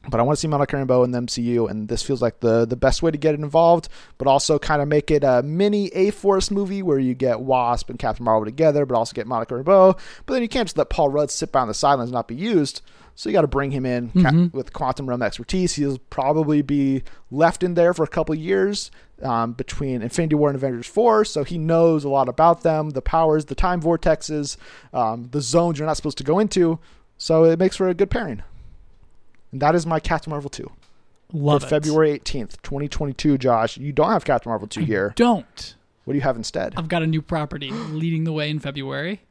But 0.07 0.19
I 0.19 0.23
want 0.23 0.37
to 0.37 0.41
see 0.41 0.47
Monica 0.47 0.75
Rambeau 0.75 1.03
in 1.03 1.11
the 1.11 1.19
MCU, 1.19 1.69
and 1.69 1.87
this 1.87 2.03
feels 2.03 2.21
like 2.21 2.41
the 2.41 2.65
the 2.65 2.75
best 2.75 3.01
way 3.01 3.11
to 3.11 3.17
get 3.17 3.33
it 3.33 3.39
involved, 3.39 3.87
but 4.17 4.27
also 4.27 4.59
kind 4.59 4.81
of 4.81 4.87
make 4.87 5.09
it 5.09 5.23
a 5.23 5.41
mini 5.41 5.87
A 5.95 6.11
Force 6.11 6.51
movie 6.51 6.83
where 6.83 6.99
you 6.99 7.15
get 7.15 7.39
Wasp 7.39 7.89
and 7.89 7.97
Captain 7.97 8.25
Marvel 8.25 8.45
together, 8.45 8.85
but 8.85 8.95
also 8.95 9.13
get 9.13 9.25
Monica 9.25 9.55
Rambeau. 9.55 9.97
But 10.25 10.33
then 10.33 10.43
you 10.43 10.49
can't 10.49 10.67
just 10.67 10.77
let 10.77 10.89
Paul 10.89 11.09
Rudd 11.09 11.31
sit 11.31 11.51
by 11.51 11.61
on 11.61 11.67
the 11.67 11.73
sidelines 11.73 12.09
and 12.09 12.15
not 12.15 12.27
be 12.27 12.35
used. 12.35 12.81
So 13.17 13.29
you 13.29 13.33
got 13.33 13.41
to 13.41 13.47
bring 13.47 13.71
him 13.71 13.85
in 13.85 14.09
Mhm. 14.09 14.53
with 14.53 14.73
quantum 14.73 15.07
realm 15.07 15.21
expertise. 15.21 15.75
He'll 15.75 15.99
probably 16.09 16.61
be 16.61 17.01
left 17.31 17.63
in 17.63 17.73
there 17.75 17.93
for 17.93 18.03
a 18.03 18.07
couple 18.07 18.35
years 18.35 18.91
um, 19.23 19.53
between 19.53 20.01
Infinity 20.01 20.35
War 20.35 20.49
and 20.49 20.57
Avengers 20.57 20.87
4, 20.87 21.23
so 21.23 21.45
he 21.45 21.57
knows 21.57 22.03
a 22.03 22.09
lot 22.09 22.27
about 22.27 22.63
them, 22.63 22.89
the 22.89 23.01
powers, 23.01 23.45
the 23.45 23.55
time 23.55 23.81
vortexes, 23.81 24.57
um, 24.93 25.29
the 25.31 25.39
zones 25.39 25.79
you're 25.79 25.87
not 25.87 25.95
supposed 25.95 26.17
to 26.17 26.23
go 26.25 26.37
into. 26.39 26.79
So 27.17 27.45
it 27.45 27.57
makes 27.57 27.77
for 27.77 27.87
a 27.87 27.93
good 27.93 28.09
pairing. 28.09 28.43
And 29.53 29.61
that 29.61 29.73
is 29.75 29.85
my 29.85 30.01
Captain 30.01 30.31
Marvel 30.31 30.49
2 30.49 30.69
Love 31.31 31.61
for 31.61 31.67
it. 31.67 31.69
February 31.69 32.11
18th, 32.19 32.61
2022, 32.61 33.37
Josh. 33.37 33.77
You 33.77 33.93
don't 33.93 34.09
have 34.09 34.25
Captain 34.25 34.49
Marvel 34.49 34.67
2 34.67 34.81
here. 34.81 35.13
Don't. 35.15 35.75
What 36.03 36.11
do 36.13 36.17
you 36.17 36.21
have 36.23 36.35
instead? 36.35 36.73
I've 36.75 36.89
got 36.89 37.01
a 37.01 37.07
new 37.07 37.21
property 37.21 37.71
leading 37.71 38.25
the 38.25 38.33
way 38.33 38.49
in 38.49 38.59
February. 38.59 39.21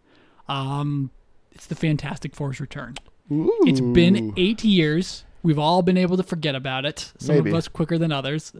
Um, 0.49 1.11
it's 1.53 1.67
the 1.67 1.75
Fantastic 1.75 2.35
Four's 2.35 2.59
return. 2.59 2.95
It's 3.31 3.81
been 3.81 4.33
eight 4.37 4.65
years. 4.65 5.25
We've 5.43 5.59
all 5.59 5.83
been 5.83 5.97
able 5.99 6.17
to 6.17 6.23
forget 6.23 6.55
about 6.55 6.85
it. 6.85 7.13
Some 7.19 7.37
Maybe. 7.37 7.51
of 7.51 7.57
us 7.57 7.69
quicker 7.69 7.99
than 7.99 8.13
others. 8.13 8.53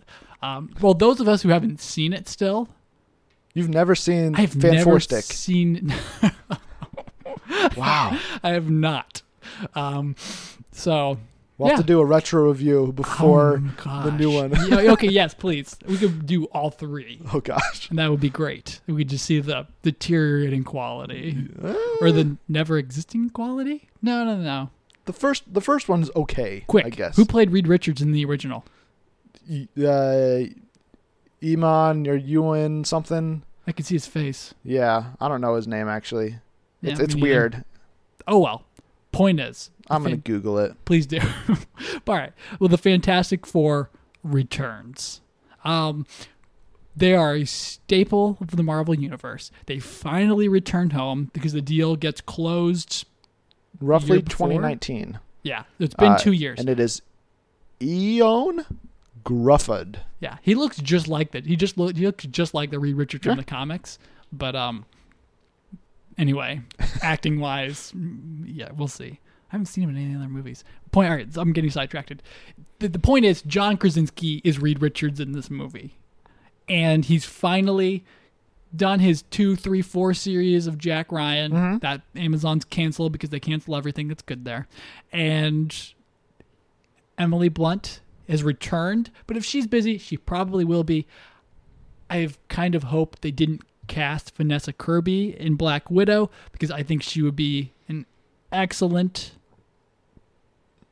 Um, 0.43 0.75
well, 0.81 0.95
those 0.95 1.21
of 1.21 1.29
us 1.29 1.43
who 1.43 1.49
haven't 1.51 1.81
seen 1.81 2.13
it 2.13 2.29
still, 2.29 2.69
You've 3.55 3.69
never 3.69 3.95
seen 3.95 4.35
I've 4.35 4.53
Fan 4.53 4.73
never 4.75 4.85
Four 4.85 5.01
Stick. 5.01 5.25
seen. 5.25 5.93
Wow. 7.77 8.19
I 8.43 8.51
have 8.51 8.71
not. 8.71 9.23
Um, 9.75 10.17
so 10.73 11.19
We'll 11.57 11.69
have 11.69 11.79
to 11.79 11.85
do 11.85 12.01
a 12.01 12.05
retro 12.05 12.49
review 12.49 12.93
before 12.93 13.63
oh, 13.87 14.03
the 14.03 14.11
new 14.11 14.31
one. 14.33 14.53
Yeah, 14.69 14.93
okay, 14.93 15.09
yes, 15.11 15.35
please. 15.35 15.77
We 15.87 15.99
could 15.99 16.27
do 16.27 16.47
all 16.47 16.71
three. 16.71 17.21
Oh 17.33 17.41
gosh. 17.41 17.89
And 17.91 17.99
that 18.01 18.11
would 18.11 18.21
be 18.21 18.31
great. 18.31 18.81
We 18.89 18.97
could 19.03 19.09
just 19.11 19.25
see 19.25 19.39
the 19.39 19.69
deteriorating 19.83 20.65
quality 20.65 21.49
or 22.01 22.11
the 22.11 22.37
never 22.49 22.77
existing 22.77 23.31
quality. 23.31 23.89
No, 24.03 24.25
no, 24.25 24.37
no. 24.37 24.71
The 25.05 25.13
first 25.13 25.53
the 25.53 25.61
first 25.61 25.89
one's 25.89 26.11
okay. 26.17 26.65
Quick, 26.67 26.87
I 26.87 26.91
guess. 26.91 27.17
who 27.17 27.25
played 27.25 27.51
Reed 27.53 27.69
Richards 27.69 28.03
in 28.03 28.11
the 28.11 28.25
original? 28.25 28.65
Uh, 29.81 30.41
Iman 31.43 32.09
or 32.09 32.17
Ewan 32.17 32.85
something. 32.85 33.43
I 33.67 33.73
can 33.73 33.85
see 33.85 33.95
his 33.95 34.07
face. 34.07 34.55
Yeah, 34.65 35.13
I 35.21 35.29
don't 35.29 35.41
know 35.41 35.55
his 35.55 35.69
name 35.69 35.89
actually. 35.89 36.39
It's 36.83 36.99
Yeah, 36.99 37.05
it's 37.05 37.15
neither. 37.15 37.27
weird. 37.27 37.65
Oh 38.27 38.41
well. 38.41 38.65
Point 39.13 39.39
is, 39.39 39.71
I'm 39.91 40.03
the 40.03 40.11
gonna 40.11 40.23
Google 40.23 40.59
it. 40.59 40.73
please 40.85 41.07
do. 41.07 41.19
all 42.07 42.15
right. 42.15 42.33
Well, 42.59 42.69
the 42.69 42.79
Fantastic 42.79 43.47
Four 43.47 43.91
returns. 44.23 45.21
Um, 45.65 46.07
they 46.97 47.15
are 47.15 47.35
a 47.35 47.45
staple 47.45 48.39
of 48.41 48.57
the 48.57 48.63
Marvel 48.63 48.95
universe. 48.95 49.51
They 49.67 49.79
finally 49.79 50.49
returned 50.49 50.93
home 50.93 51.31
because 51.33 51.53
the 51.53 51.61
deal 51.63 51.97
gets 51.97 52.21
closed. 52.21 53.07
Roughly 53.81 54.23
2019. 54.23 55.19
Yeah, 55.43 55.65
it's 55.79 55.95
been 55.95 56.13
Uh, 56.13 56.19
two 56.19 56.33
years. 56.33 56.61
And 56.61 56.69
it 56.69 56.79
is 56.79 57.03
Ioan 57.81 58.65
Gruffudd. 59.25 59.97
Yeah, 60.21 60.39
he 60.41 60.55
looks 60.55 60.79
just 60.79 61.09
like 61.09 61.33
that. 61.33 61.47
He 61.47 61.57
just 61.57 61.77
look, 61.77 61.97
he 61.97 62.07
looks 62.07 62.25
just 62.27 62.55
like 62.55 62.71
the 62.71 62.79
Reed 62.79 62.97
Richards 62.97 63.25
from 63.25 63.37
the 63.37 63.45
comics. 63.45 63.99
But 64.33 64.55
um, 64.55 64.87
anyway, 66.17 66.63
acting 67.03 67.41
wise, 67.41 67.93
mm, 67.97 68.45
yeah, 68.47 68.71
we'll 68.75 68.89
see. 68.89 69.19
I 69.55 69.57
haven't 69.57 69.67
seen 69.67 69.85
him 69.85 69.91
in 69.91 69.97
any 70.05 70.17
other 70.17 70.29
movies. 70.29 70.65
Point. 70.91 71.09
All 71.11 71.15
right, 71.17 71.29
I'm 71.37 71.53
getting 71.53 71.71
sidetracked. 71.71 72.13
The, 72.81 72.89
the 72.89 72.99
point 72.99 73.25
is, 73.25 73.41
John 73.43 73.77
Krasinski 73.77 74.41
is 74.43 74.59
Reed 74.59 74.83
Richards 74.83 75.21
in 75.21 75.31
this 75.31 75.49
movie, 75.49 75.95
and 76.69 77.05
he's 77.05 77.25
finally 77.25 78.05
done 78.75 78.99
his 78.99 79.23
two, 79.23 79.55
three, 79.55 79.81
four 79.81 80.13
series 80.13 80.67
of 80.67 80.77
Jack 80.77 81.13
Ryan 81.13 81.53
Mhm. 81.53 81.81
that 81.83 82.01
Amazon's 82.17 82.65
canceled 82.65 83.13
because 83.13 83.31
they 83.31 83.39
cancel 83.39 83.77
everything 83.77 84.09
that's 84.09 84.23
good 84.23 84.45
there, 84.45 84.67
and 85.13 85.93
Emily 87.17 87.49
Blunt 87.49 88.01
has 88.29 88.43
returned, 88.43 89.13
but 89.29 89.37
if 89.37 89.45
she's 89.45 89.69
busy, 89.69 89.99
she 89.99 90.17
probably 90.17 90.65
will 90.65 90.83
be. 90.83 91.07
I've 92.11 92.39
kind 92.49 92.75
of 92.75 92.85
hoped 92.85 93.23
they 93.23 93.31
didn't 93.31 93.63
cast 93.87 94.37
Vanessa 94.37 94.73
Kirby 94.73 95.39
in 95.39 95.55
Black 95.55 95.91
Widow 95.91 96.31
because 96.51 96.71
I 96.73 96.83
think 96.83 97.03
she 97.05 97.23
would 97.23 97.37
be 97.37 97.71
an 97.89 98.07
excellent 98.51 99.33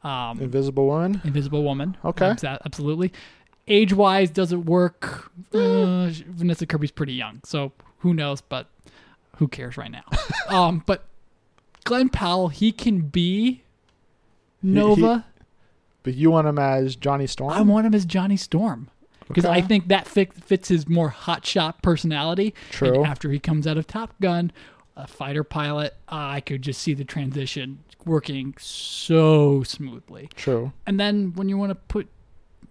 um, 0.04 0.40
Invisible 0.40 0.86
Woman. 0.86 1.20
Invisible 1.24 1.62
Woman. 1.62 1.96
Okay. 2.04 2.34
Absolutely. 2.44 3.12
Age 3.68 3.92
wise, 3.92 4.30
does 4.30 4.52
it 4.52 4.64
work? 4.64 5.30
Uh, 5.54 6.10
Vanessa 6.26 6.66
Kirby's 6.66 6.90
pretty 6.90 7.12
young, 7.12 7.40
so 7.44 7.72
who 7.98 8.12
knows? 8.12 8.40
But 8.40 8.68
who 9.36 9.46
cares 9.46 9.76
right 9.76 9.90
now? 9.90 10.04
um, 10.48 10.82
but 10.84 11.04
Glen 11.84 12.08
Powell, 12.08 12.48
he 12.48 12.72
can 12.72 13.02
be 13.02 13.62
Nova. 14.62 15.26
But 16.02 16.14
you 16.14 16.32
want 16.32 16.48
him 16.48 16.58
as 16.58 16.96
Johnny 16.96 17.28
Storm? 17.28 17.52
I 17.52 17.60
want 17.62 17.86
him 17.86 17.94
as 17.94 18.04
Johnny 18.04 18.36
Storm 18.36 18.90
because 19.28 19.44
I 19.44 19.60
think 19.60 19.88
that 19.88 20.08
fit, 20.08 20.32
fits 20.32 20.68
his 20.68 20.88
more 20.88 21.10
hotshot 21.10 21.80
personality. 21.82 22.54
True. 22.70 22.94
And 22.94 23.06
after 23.06 23.30
he 23.30 23.38
comes 23.38 23.66
out 23.66 23.78
of 23.78 23.86
Top 23.86 24.14
Gun, 24.20 24.50
a 24.96 25.06
fighter 25.06 25.44
pilot, 25.44 25.94
I 26.08 26.40
could 26.40 26.62
just 26.62 26.80
see 26.82 26.94
the 26.94 27.04
transition 27.04 27.80
working 28.04 28.54
so 28.58 29.62
smoothly. 29.62 30.28
True. 30.34 30.72
And 30.86 30.98
then 30.98 31.32
when 31.34 31.48
you 31.48 31.56
want 31.56 31.70
to 31.70 31.74
put, 31.74 32.08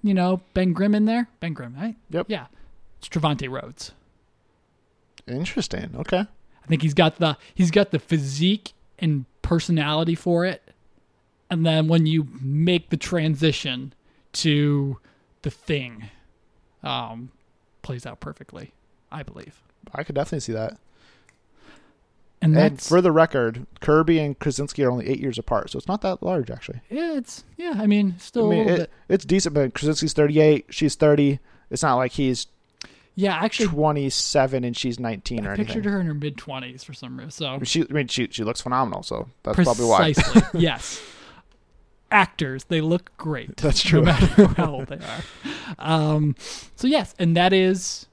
you 0.04 0.14
know, 0.14 0.42
Ben 0.54 0.74
Grimm 0.74 0.96
in 0.96 1.06
there, 1.06 1.28
Ben 1.40 1.54
Grimm, 1.54 1.76
right? 1.76 1.96
Yep. 2.10 2.28
Yeah, 2.30 2.48
it's 3.00 3.10
Trevante 3.10 3.50
Rhodes. 3.50 3.92
Interesting. 5.28 5.92
Okay. 5.96 6.20
I 6.64 6.68
think 6.68 6.82
he's 6.82 6.94
got 6.94 7.18
the 7.18 7.38
he's 7.54 7.72
got 7.72 7.92
the 7.92 8.00
physique 8.00 8.74
and 9.00 9.26
personality 9.42 10.16
for 10.16 10.46
it. 10.46 10.62
And 11.50 11.66
then 11.66 11.88
when 11.88 12.06
you 12.06 12.28
make 12.40 12.90
the 12.90 12.98
transition 12.98 13.94
to 14.34 14.98
the 15.42 15.50
thing, 15.52 16.10
um, 16.84 17.32
plays 17.82 18.06
out 18.06 18.20
perfectly, 18.20 18.72
I 19.12 19.24
believe. 19.24 19.62
I 19.94 20.04
could 20.04 20.16
definitely 20.16 20.40
see 20.42 20.54
that. 20.54 20.78
And 22.44 22.58
And 22.58 22.82
for 22.82 23.02
the 23.02 23.12
record, 23.12 23.68
Kirby 23.82 24.18
and 24.20 24.38
Krasinski 24.40 24.84
are 24.84 24.90
only 24.92 25.08
eight 25.08 25.20
years 25.20 25.38
apart, 25.38 25.70
so 25.70 25.78
it's 25.78 25.88
not 25.88 26.02
that 26.02 26.24
large 26.24 26.50
actually. 26.50 26.82
yeah, 26.90 27.14
it's 27.16 27.44
yeah. 27.58 27.74
I 27.78 27.86
mean, 27.88 28.16
still 28.18 28.48
I 28.48 28.50
mean, 28.50 28.60
a 28.60 28.64
little 28.64 28.76
it, 28.76 28.80
bit. 28.80 28.92
it's 29.10 29.26
decent, 29.26 29.54
but 29.54 29.74
Krasinski's 29.76 30.14
38, 30.14 30.66
she's 30.70 30.96
30. 30.96 31.40
It's 31.70 31.84
not 31.84 31.96
like 31.96 32.14
he's 32.14 32.48
Yeah, 33.16 33.36
actually, 33.36 33.68
27 33.68 34.64
and 34.64 34.76
she's 34.76 35.00
19 35.00 35.46
or 35.46 35.50
I 35.50 35.54
anything. 35.54 35.66
pictured 35.68 35.86
her 35.86 36.00
in 36.00 36.08
her 36.08 36.14
mid 36.16 36.36
twenties 36.38 36.84
for 36.84 36.94
some 36.94 37.16
reason. 37.18 37.30
So 37.32 37.60
She, 37.64 37.84
I 37.88 37.94
mean, 37.94 38.08
she 38.08 38.28
she 38.32 38.44
looks 38.44 38.60
phenomenal, 38.62 39.04
so 39.04 39.28
that's 39.44 39.58
probably 39.64 39.86
why. 39.86 40.14
Precisely. 40.14 40.42
yes. 40.62 41.00
Actors, 42.10 42.66
they 42.66 42.82
look 42.82 43.16
great. 43.18 43.56
That's 43.58 43.82
true. 43.82 44.00
No 44.02 44.06
matter 44.08 44.48
how 44.58 44.72
old 44.74 44.88
they 44.88 44.98
are. 44.98 45.24
Um, 45.80 46.36
so 46.76 46.88
yes, 46.88 47.16
and 47.18 47.38
that 47.38 47.54
is 47.54 48.08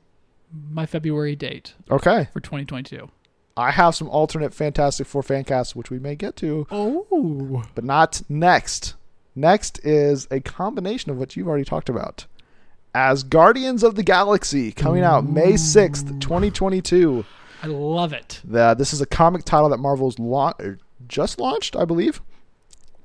my 0.70 0.86
February 0.86 1.34
date 1.34 1.74
Okay. 1.90 2.28
for 2.32 2.38
2022. 2.40 3.10
I 3.58 3.72
have 3.72 3.96
some 3.96 4.08
alternate 4.08 4.54
Fantastic 4.54 5.06
Four 5.08 5.24
fan 5.24 5.42
casts, 5.42 5.74
which 5.74 5.90
we 5.90 5.98
may 5.98 6.14
get 6.14 6.36
to, 6.36 6.66
Oh, 6.70 7.64
but 7.74 7.82
not 7.82 8.22
next. 8.28 8.94
Next 9.34 9.84
is 9.84 10.28
a 10.30 10.38
combination 10.40 11.10
of 11.10 11.18
what 11.18 11.34
you've 11.36 11.48
already 11.48 11.64
talked 11.64 11.88
about. 11.88 12.26
Asgardians 12.94 13.82
of 13.82 13.96
the 13.96 14.02
Galaxy 14.04 14.70
coming 14.72 15.02
out 15.02 15.24
May 15.28 15.52
6th, 15.54 16.20
2022. 16.20 17.24
I 17.62 17.66
love 17.66 18.12
it. 18.12 18.40
The, 18.44 18.74
this 18.74 18.92
is 18.92 19.00
a 19.00 19.06
comic 19.06 19.44
title 19.44 19.68
that 19.70 19.78
Marvel's 19.78 20.18
la- 20.20 20.54
er, 20.60 20.78
just 21.08 21.40
launched, 21.40 21.74
I 21.74 21.84
believe. 21.84 22.22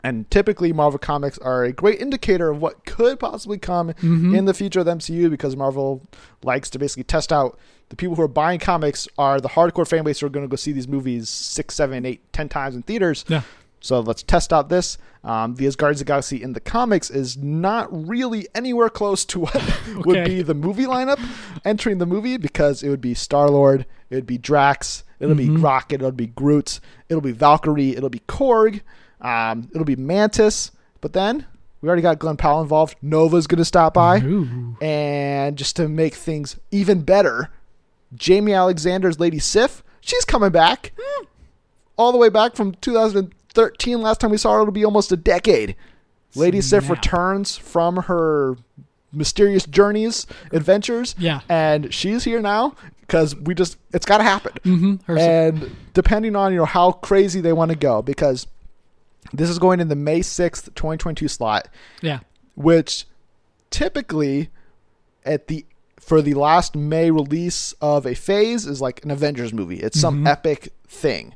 And 0.03 0.29
typically, 0.29 0.73
Marvel 0.73 0.99
comics 0.99 1.37
are 1.37 1.63
a 1.63 1.71
great 1.71 2.01
indicator 2.01 2.49
of 2.49 2.61
what 2.61 2.85
could 2.85 3.19
possibly 3.19 3.57
come 3.57 3.89
mm-hmm. 3.89 4.35
in 4.35 4.45
the 4.45 4.53
future 4.53 4.81
of 4.81 4.85
the 4.85 4.93
MCU 4.93 5.29
because 5.29 5.55
Marvel 5.55 6.01
likes 6.43 6.69
to 6.71 6.79
basically 6.79 7.05
test 7.05 7.31
out 7.31 7.57
the 7.89 7.95
people 7.95 8.15
who 8.15 8.21
are 8.21 8.27
buying 8.27 8.59
comics 8.59 9.07
are 9.17 9.39
the 9.39 9.49
hardcore 9.49 9.87
fan 9.87 10.03
base 10.03 10.19
who 10.19 10.25
are 10.25 10.29
going 10.29 10.45
to 10.45 10.49
go 10.49 10.55
see 10.55 10.71
these 10.71 10.87
movies 10.87 11.29
six, 11.29 11.75
seven, 11.75 12.05
eight, 12.05 12.33
ten 12.33 12.49
times 12.49 12.75
in 12.75 12.81
theaters. 12.81 13.23
Yeah. 13.27 13.43
So 13.83 13.99
let's 13.99 14.23
test 14.23 14.53
out 14.53 14.69
this. 14.69 14.97
Um, 15.25 15.55
the 15.55 15.65
Asgardians 15.65 15.91
of 15.91 15.97
the 15.99 16.05
Galaxy 16.05 16.41
in 16.41 16.53
the 16.53 16.61
comics 16.61 17.09
is 17.09 17.37
not 17.37 17.89
really 17.91 18.47
anywhere 18.55 18.89
close 18.89 19.25
to 19.25 19.41
what 19.41 19.81
would 20.05 20.25
be 20.25 20.41
the 20.41 20.53
movie 20.53 20.85
lineup 20.85 21.19
entering 21.65 21.97
the 21.97 22.05
movie 22.05 22.37
because 22.37 22.81
it 22.81 22.87
would 22.87 23.01
be 23.01 23.13
Star 23.13 23.49
Lord, 23.49 23.85
it 24.09 24.15
would 24.15 24.25
be 24.25 24.37
Drax, 24.37 25.03
it'll 25.19 25.35
be 25.35 25.49
Rocket, 25.49 25.95
it'll 25.95 26.11
be 26.11 26.27
Groot, 26.27 26.79
it'll 27.09 27.21
be 27.21 27.33
Valkyrie, 27.33 27.93
it'll 27.93 28.09
be 28.09 28.21
Korg, 28.21 28.79
um, 29.19 29.69
it'll 29.73 29.85
be 29.85 29.97
Mantis. 29.97 30.71
But 31.01 31.11
then 31.11 31.45
we 31.81 31.89
already 31.89 32.03
got 32.03 32.19
Glen 32.19 32.37
Powell 32.37 32.61
involved. 32.61 32.95
Nova's 33.01 33.47
going 33.47 33.59
to 33.59 33.65
stop 33.65 33.93
by. 33.93 34.21
Ooh. 34.21 34.77
And 34.81 35.57
just 35.57 35.75
to 35.75 35.89
make 35.89 36.15
things 36.15 36.57
even 36.71 37.01
better, 37.01 37.49
Jaimie 38.15 38.55
Alexander's 38.55 39.19
Lady 39.19 39.39
Sif, 39.39 39.83
she's 39.99 40.23
coming 40.23 40.51
back. 40.51 40.93
All 41.97 42.13
the 42.13 42.17
way 42.17 42.29
back 42.29 42.55
from 42.55 42.73
2013. 43.53 44.01
Last 44.01 44.21
time 44.21 44.31
we 44.31 44.37
saw 44.37 44.53
her, 44.53 44.61
it'll 44.61 44.71
be 44.71 44.85
almost 44.85 45.11
a 45.11 45.17
decade. 45.17 45.75
Lady 46.35 46.61
Sif 46.61 46.89
returns 46.89 47.57
from 47.57 47.97
her 47.97 48.57
mysterious 49.11 49.65
journeys, 49.65 50.25
adventures. 50.51 51.15
Yeah. 51.19 51.41
And 51.47 51.93
she's 51.93 52.23
here 52.23 52.41
now 52.41 52.75
because 53.01 53.35
we 53.35 53.53
just, 53.53 53.77
it's 53.93 54.05
got 54.05 54.17
to 54.17 54.23
happen. 54.23 54.53
Mm-hmm. 54.65 55.17
And 55.17 55.75
depending 55.93 56.35
on, 56.35 56.51
you 56.51 56.57
know, 56.57 56.65
how 56.65 56.93
crazy 56.93 57.39
they 57.39 57.53
want 57.53 57.69
to 57.69 57.77
go, 57.77 58.01
because 58.01 58.47
this 59.31 59.49
is 59.49 59.59
going 59.59 59.79
in 59.79 59.87
the 59.89 59.95
May 59.95 60.21
6th, 60.21 60.73
2022 60.73 61.27
slot 61.27 61.67
yeah. 62.01 62.19
which 62.55 63.05
typically 63.69 64.49
at 65.25 65.47
the 65.47 65.65
for 65.99 66.21
the 66.21 66.33
last 66.33 66.75
May 66.75 67.11
release 67.11 67.73
of 67.81 68.05
a 68.05 68.13
phase 68.13 68.65
is 68.65 68.81
like 68.81 69.03
an 69.05 69.11
Avengers 69.11 69.53
movie. 69.53 69.79
It's 69.79 69.99
some 69.99 70.27
epic 70.27 70.73
thing. 70.85 71.33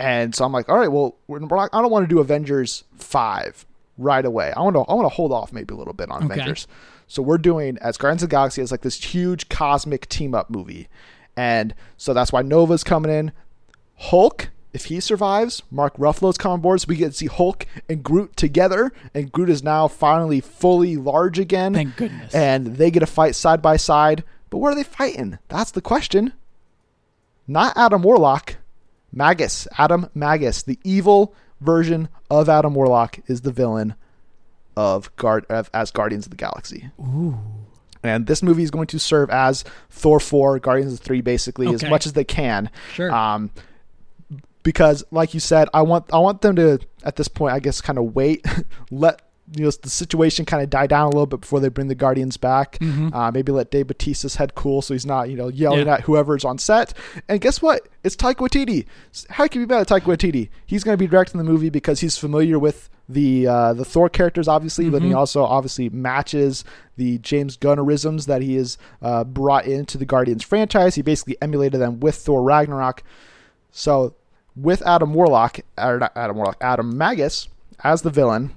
And 0.00 0.34
so 0.34 0.44
I'm 0.46 0.52
like, 0.52 0.68
all 0.68 0.78
right, 0.78 0.90
well, 0.90 1.16
we're 1.26 1.40
not, 1.40 1.68
I 1.72 1.82
don't 1.82 1.90
want 1.90 2.08
to 2.08 2.14
do 2.14 2.20
Avengers 2.20 2.84
5 2.96 3.66
right 3.98 4.24
away. 4.24 4.50
I 4.56 4.62
want 4.62 4.74
to 4.74 4.80
I 4.80 4.94
want 4.94 5.04
to 5.04 5.14
hold 5.14 5.30
off 5.30 5.52
maybe 5.52 5.74
a 5.74 5.76
little 5.76 5.92
bit 5.92 6.10
on 6.10 6.24
Okay. 6.24 6.32
Avengers. 6.32 6.66
So 7.06 7.20
we're 7.22 7.38
doing 7.38 7.76
Asgardians 7.76 8.14
of 8.14 8.20
the 8.20 8.26
Galaxy 8.28 8.62
as 8.62 8.70
like 8.70 8.80
this 8.80 9.02
huge 9.02 9.48
cosmic 9.50 10.08
team 10.08 10.34
up 10.34 10.48
movie. 10.48 10.88
And 11.36 11.74
so 11.98 12.14
that's 12.14 12.32
why 12.32 12.40
Nova's 12.42 12.82
coming 12.82 13.12
in. 13.12 13.32
Hulk, 13.96 14.48
if 14.72 14.86
he 14.86 15.00
survives, 15.00 15.62
Mark 15.70 15.94
Ruffalo's 15.98 16.38
coming 16.38 16.60
board, 16.62 16.80
so 16.80 16.86
we 16.88 16.96
get 16.96 17.08
to 17.08 17.12
see 17.12 17.26
Hulk 17.26 17.66
and 17.88 18.02
Groot 18.02 18.36
together, 18.36 18.92
and 19.12 19.30
Groot 19.30 19.50
is 19.50 19.62
now 19.62 19.86
finally 19.88 20.40
fully 20.40 20.96
large 20.96 21.38
again. 21.38 21.74
Thank 21.74 21.96
goodness. 21.96 22.34
And 22.34 22.76
they 22.76 22.90
get 22.90 23.00
to 23.00 23.06
fight 23.06 23.34
side 23.34 23.60
by 23.60 23.76
side. 23.76 24.24
But 24.48 24.58
what 24.58 24.72
are 24.72 24.76
they 24.76 24.84
fighting? 24.84 25.38
That's 25.48 25.72
the 25.72 25.82
question. 25.82 26.32
Not 27.46 27.76
Adam 27.76 28.02
Warlock, 28.02 28.56
Magus. 29.12 29.66
Adam 29.78 30.08
Magus, 30.14 30.62
the 30.62 30.78
evil 30.84 31.34
version 31.60 32.08
of 32.30 32.48
Adam 32.48 32.74
Warlock, 32.74 33.18
is 33.26 33.42
the 33.42 33.52
villain 33.52 33.94
of 34.76 35.14
Guard 35.16 35.46
of, 35.48 35.70
Asgardians 35.72 36.24
of 36.24 36.30
the 36.30 36.36
Galaxy. 36.36 36.90
Ooh. 37.00 37.38
And 38.02 38.26
this 38.26 38.42
movie 38.42 38.62
is 38.62 38.70
going 38.70 38.86
to 38.88 38.98
serve 38.98 39.28
as 39.28 39.64
Thor 39.90 40.20
4, 40.20 40.58
Guardians 40.58 40.94
of 40.94 41.00
3, 41.00 41.20
basically, 41.20 41.68
as 41.68 41.84
much 41.84 42.06
as 42.06 42.14
they 42.14 42.24
can. 42.24 42.70
Sure. 42.94 43.12
Um, 43.12 43.50
because, 44.62 45.04
like 45.10 45.34
you 45.34 45.40
said, 45.40 45.68
I 45.74 45.82
want 45.82 46.12
I 46.12 46.18
want 46.18 46.40
them 46.40 46.56
to 46.56 46.78
at 47.04 47.16
this 47.16 47.28
point, 47.28 47.54
I 47.54 47.60
guess, 47.60 47.80
kind 47.80 47.98
of 47.98 48.14
wait, 48.14 48.46
let 48.90 49.20
you 49.56 49.64
know 49.64 49.70
the 49.70 49.90
situation 49.90 50.44
kind 50.44 50.62
of 50.62 50.70
die 50.70 50.86
down 50.86 51.06
a 51.06 51.10
little 51.10 51.26
bit 51.26 51.40
before 51.40 51.58
they 51.60 51.68
bring 51.68 51.88
the 51.88 51.94
Guardians 51.94 52.36
back. 52.36 52.78
Uh, 52.80 53.30
maybe 53.32 53.50
let 53.52 53.70
Dave 53.70 53.86
Bautista's 53.88 54.36
head 54.36 54.54
cool 54.54 54.80
so 54.82 54.94
he's 54.94 55.06
not 55.06 55.28
you 55.28 55.36
know 55.36 55.48
yelling 55.48 55.86
Yeah. 55.86 55.94
at 55.94 56.00
whoever's 56.02 56.44
on 56.44 56.58
set. 56.58 56.92
And 57.28 57.40
guess 57.40 57.60
what? 57.60 57.88
It's 58.04 58.14
Taika 58.16 58.36
Waititi. 58.36 58.86
How 59.30 59.46
can 59.48 59.60
you 59.60 59.66
be 59.66 59.74
mad 59.74 59.80
at 59.80 59.88
Taika 59.88 60.04
Waititi? 60.06 60.48
He's 60.66 60.84
going 60.84 60.92
to 60.94 60.98
be 60.98 61.06
directing 61.08 61.38
the 61.38 61.44
movie 61.44 61.68
because 61.70 62.00
he's 62.00 62.16
familiar 62.16 62.58
with 62.58 62.88
the 63.08 63.46
uh, 63.48 63.72
the 63.74 63.84
Thor 63.84 64.08
characters, 64.08 64.46
obviously, 64.46 64.88
but 64.88 65.02
he 65.02 65.12
also 65.12 65.42
obviously 65.42 65.88
matches 65.88 66.62
the 66.96 67.18
James 67.18 67.56
Gunnerisms 67.56 68.26
that 68.26 68.42
he 68.42 68.54
has 68.54 68.78
uh, 69.02 69.24
brought 69.24 69.66
into 69.66 69.98
the 69.98 70.04
Guardians 70.06 70.44
franchise. 70.44 70.94
He 70.94 71.02
basically 71.02 71.36
emulated 71.42 71.80
them 71.80 71.98
with 71.98 72.14
Thor 72.14 72.40
Ragnarok. 72.42 73.02
So 73.72 74.14
with 74.54 74.80
Adam 74.86 75.12
Warlock, 75.14 75.60
or 75.76 75.98
not 75.98 76.12
Adam 76.16 76.36
Warlock, 76.36 76.58
Adam 76.60 76.96
Magus 76.96 77.48
as 77.82 78.02
the 78.02 78.10
villain, 78.10 78.52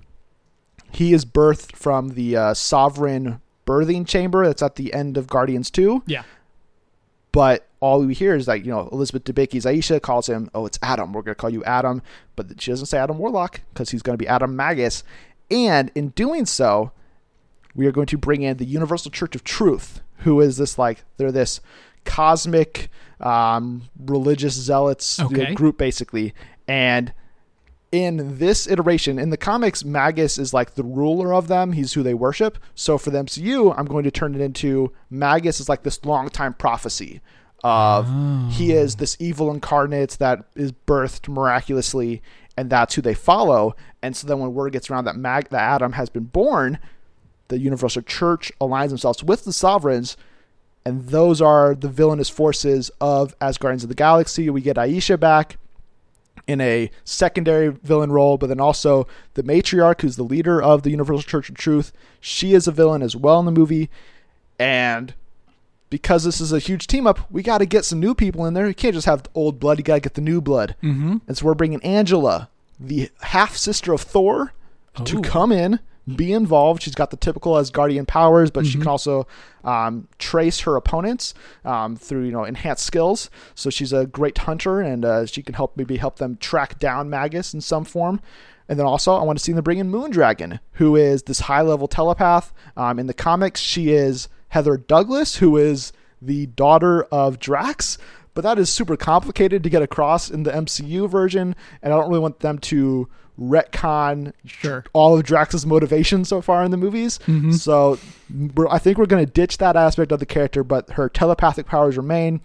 he 0.93 1.13
is 1.13 1.25
birthed 1.25 1.75
from 1.75 2.09
the 2.09 2.37
uh, 2.37 2.53
Sovereign 2.53 3.41
birthing 3.65 4.07
chamber 4.07 4.45
that's 4.45 4.61
at 4.61 4.75
the 4.75 4.93
end 4.93 5.17
of 5.17 5.27
Guardians 5.27 5.69
2. 5.71 6.03
yeah. 6.05 6.23
But 7.31 7.67
all 7.79 8.05
we 8.05 8.13
hear 8.13 8.35
is 8.35 8.47
like, 8.47 8.63
you 8.63 8.69
know, 8.69 8.87
Elizabeth 8.91 9.23
Debicki's 9.23 9.65
Ayesha 9.65 9.99
calls 9.99 10.29
him, 10.29 10.51
oh, 10.53 10.67
it's 10.67 10.77
Adam. 10.83 11.13
We're 11.13 11.23
going 11.23 11.33
to 11.33 11.41
call 11.41 11.49
you 11.49 11.63
Adam. 11.63 12.03
But 12.35 12.61
she 12.61 12.69
doesn't 12.69 12.85
say 12.85 12.99
Adam 12.99 13.17
Warlock 13.17 13.61
because 13.73 13.89
he's 13.89 14.03
going 14.03 14.13
to 14.15 14.23
be 14.23 14.27
Adam 14.27 14.55
Magus. 14.55 15.03
And 15.49 15.89
in 15.95 16.09
doing 16.09 16.45
so, 16.45 16.91
we 17.73 17.87
are 17.87 17.91
going 17.91 18.05
to 18.07 18.19
bring 18.19 18.43
in 18.43 18.57
the 18.57 18.65
Universal 18.65 19.09
Church 19.11 19.33
of 19.35 19.43
Truth, 19.43 20.01
who 20.17 20.41
is 20.41 20.57
this 20.57 20.77
like, 20.77 21.05
they're 21.17 21.31
this 21.31 21.59
cosmic 22.05 22.89
um, 23.19 23.83
religious 23.97 24.53
zealots 24.53 25.17
you 25.17 25.29
know, 25.37 25.41
Okay. 25.43 25.53
group, 25.55 25.79
basically. 25.79 26.35
And 26.67 27.13
in 27.93 28.39
this 28.39 28.65
iteration, 28.67 29.19
in 29.19 29.29
the 29.29 29.37
comics, 29.37 29.85
Magus 29.85 30.39
is 30.39 30.51
like 30.51 30.73
the 30.73 30.83
ruler 30.83 31.31
of 31.31 31.47
them. 31.47 31.73
He's 31.73 31.93
who 31.93 32.01
they 32.01 32.15
worship. 32.15 32.57
So 32.73 32.97
for 32.97 33.11
the 33.11 33.19
MCU, 33.19 33.71
I'm 33.77 33.85
going 33.85 34.03
to 34.03 34.09
turn 34.09 34.33
it 34.33 34.41
into 34.41 34.91
Magus 35.11 35.59
is 35.59 35.69
like 35.69 35.83
this 35.83 36.03
long 36.03 36.29
time 36.29 36.55
prophecy 36.55 37.21
of 37.63 38.07
ah. 38.09 38.49
he 38.51 38.71
is 38.71 38.95
this 38.95 39.15
evil 39.19 39.51
incarnate 39.51 40.17
that 40.19 40.43
is 40.55 40.71
birthed 40.71 41.29
miraculously, 41.29 42.23
and 42.57 42.67
that's 42.67 42.95
who 42.95 43.01
they 43.03 43.13
follow. 43.13 43.75
And 44.01 44.17
so 44.17 44.27
then 44.27 44.39
when 44.39 44.55
word 44.55 44.73
gets 44.73 44.89
around 44.89 45.05
that 45.05 45.15
Mag 45.15 45.49
that 45.49 45.61
Adam 45.61 45.91
has 45.91 46.09
been 46.09 46.23
born, 46.23 46.79
the 47.49 47.59
Universal 47.59 48.01
Church 48.01 48.51
aligns 48.59 48.89
themselves 48.89 49.23
with 49.23 49.45
the 49.45 49.53
sovereigns, 49.53 50.17
and 50.83 51.09
those 51.09 51.43
are 51.43 51.75
the 51.75 51.89
villainous 51.89 52.27
forces 52.27 52.89
of 52.99 53.37
Asgardians 53.37 53.83
of 53.83 53.89
the 53.89 53.95
Galaxy. 53.95 54.49
We 54.49 54.61
get 54.61 54.79
Ayesha 54.79 55.19
back 55.19 55.57
in 56.47 56.59
a 56.61 56.89
secondary 57.05 57.69
villain 57.69 58.11
role, 58.11 58.37
but 58.37 58.47
then 58.47 58.59
also 58.59 59.07
the 59.35 59.43
matriarch, 59.43 60.01
who's 60.01 60.15
the 60.17 60.23
leader 60.23 60.61
of 60.61 60.83
the 60.83 60.89
Universal 60.91 61.23
Church 61.23 61.49
of 61.49 61.55
Truth. 61.55 61.91
She 62.19 62.53
is 62.53 62.67
a 62.67 62.71
villain 62.71 63.01
as 63.01 63.15
well 63.15 63.39
in 63.39 63.45
the 63.45 63.51
movie, 63.51 63.89
and 64.59 65.13
because 65.89 66.23
this 66.23 66.41
is 66.41 66.51
a 66.51 66.59
huge 66.59 66.87
team 66.87 67.05
up, 67.05 67.29
we 67.31 67.43
got 67.43 67.59
to 67.59 67.65
get 67.65 67.85
some 67.85 67.99
new 67.99 68.15
people 68.15 68.45
in 68.45 68.53
there. 68.55 68.67
You 68.67 68.73
can't 68.73 68.95
just 68.95 69.05
have 69.05 69.23
the 69.23 69.29
old 69.35 69.59
blood; 69.59 69.77
you 69.77 69.83
got 69.83 69.95
to 69.95 69.99
get 70.01 70.15
the 70.15 70.21
new 70.21 70.41
blood. 70.41 70.75
Mm-hmm. 70.83 71.17
And 71.27 71.37
so 71.37 71.45
we're 71.45 71.53
bringing 71.53 71.83
Angela, 71.83 72.49
the 72.79 73.09
half 73.21 73.55
sister 73.55 73.93
of 73.93 74.01
Thor, 74.01 74.53
to 75.05 75.17
Oh. 75.19 75.21
come 75.21 75.51
in, 75.51 75.79
be 76.07 76.33
involved. 76.33 76.83
She's 76.83 76.95
got 76.95 77.11
the 77.11 77.17
typical 77.17 77.53
Asgardian 77.53 78.07
powers, 78.07 78.51
but 78.51 78.65
she 78.65 78.77
can 78.77 78.87
also 78.87 79.25
um, 79.63 80.07
trace 80.19 80.61
her 80.61 80.75
opponents 80.75 81.33
um, 81.63 81.95
through 81.95 82.25
you 82.25 82.31
know 82.31 82.43
enhanced 82.43 82.85
skills. 82.85 83.29
So 83.55 83.69
she's 83.69 83.93
a 83.93 84.05
great 84.05 84.37
hunter, 84.39 84.81
and 84.81 85.05
uh, 85.05 85.25
she 85.25 85.41
can 85.41 85.55
help 85.55 85.77
maybe 85.77 85.97
help 85.97 86.17
them 86.17 86.37
track 86.37 86.79
down 86.79 87.09
Magus 87.09 87.53
in 87.53 87.61
some 87.61 87.85
form. 87.85 88.21
And 88.69 88.79
then 88.79 88.85
also, 88.85 89.13
I 89.13 89.23
want 89.23 89.37
to 89.37 89.43
see 89.43 89.51
them 89.51 89.63
bring 89.63 89.79
in 89.79 89.91
Moondragon, 89.91 90.59
who 90.73 90.95
is 90.95 91.23
this 91.23 91.41
high 91.41 91.61
level 91.61 91.87
telepath. 91.87 92.53
Um, 92.77 92.97
in 92.97 93.07
the 93.07 93.13
comics, 93.13 93.59
she 93.59 93.91
is 93.91 94.29
Heather 94.49 94.77
Douglas, 94.77 95.37
who 95.37 95.57
is 95.57 95.91
the 96.21 96.45
daughter 96.47 97.03
of 97.03 97.39
Drax. 97.39 97.97
But 98.33 98.41
that 98.43 98.57
is 98.57 98.69
super 98.71 98.97
complicated 98.97 99.63
to 99.63 99.69
get 99.69 99.81
across 99.81 100.29
in 100.31 100.43
the 100.43 100.51
MCU 100.51 101.07
version, 101.09 101.55
and 101.81 101.93
I 101.93 101.97
don't 101.97 102.07
really 102.09 102.19
want 102.21 102.39
them 102.39 102.57
to 102.59 103.07
retcon 103.39 104.33
Sure. 104.45 104.83
all 104.93 105.15
of 105.17 105.23
Drax's 105.23 105.65
motivation 105.65 106.25
so 106.25 106.41
far 106.41 106.63
in 106.63 106.71
the 106.71 106.77
movies. 106.77 107.19
So 107.57 107.99
we're, 108.55 108.67
I 108.67 108.79
think 108.79 108.97
we're 108.97 109.05
going 109.05 109.25
to 109.25 109.31
ditch 109.31 109.57
that 109.59 109.75
aspect 109.75 110.11
of 110.11 110.19
the 110.19 110.25
character, 110.25 110.63
but 110.63 110.91
her 110.91 111.09
telepathic 111.09 111.65
powers 111.65 111.97
remain. 111.97 112.41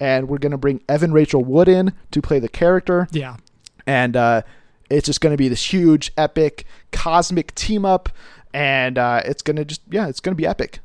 And 0.00 0.28
we're 0.28 0.38
going 0.38 0.52
to 0.52 0.58
bring 0.58 0.80
Evan 0.88 1.12
Rachel 1.12 1.42
Wood 1.44 1.66
in 1.68 1.92
to 2.12 2.22
play 2.22 2.38
the 2.38 2.48
character. 2.48 3.08
Yeah. 3.10 3.36
And 3.84 4.16
uh, 4.16 4.42
it's 4.88 5.06
just 5.06 5.20
going 5.20 5.32
to 5.32 5.36
be 5.36 5.48
this 5.48 5.72
huge, 5.72 6.12
epic, 6.16 6.64
cosmic 6.92 7.52
team 7.56 7.84
up. 7.84 8.08
And 8.54 8.96
uh, 8.96 9.22
it's 9.24 9.42
going 9.42 9.56
to 9.56 9.64
just, 9.64 9.80
yeah, 9.90 10.06
it's 10.08 10.20
going 10.20 10.34
to 10.34 10.36
be 10.40 10.46
epic. 10.46 10.78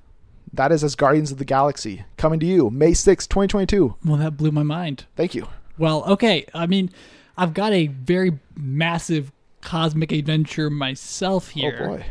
That 0.54 0.72
is 0.72 0.84
Asgardians 0.84 1.32
of 1.32 1.40
the 1.40 1.46
Galaxy 1.46 2.04
coming 2.18 2.40
to 2.40 2.46
you 2.46 2.70
May 2.70 2.94
sixth, 2.94 3.28
2022. 3.30 3.96
Well, 4.06 4.18
that 4.18 4.38
blew 4.38 4.52
my 4.52 4.64
mind. 4.64 5.06
Thank 5.16 5.34
you. 5.34 5.48
Well, 5.78 6.04
okay. 6.06 6.46
I 6.54 6.68
mean, 6.68 6.92
I've 7.38 7.54
got 7.56 7.74
a 7.74 7.88
very 7.88 8.40
massive 8.56 9.32
cosmic 9.62 10.12
adventure 10.12 10.70
myself 10.70 11.50
here. 11.50 11.80
Oh 11.82 11.88
boy. 11.98 12.06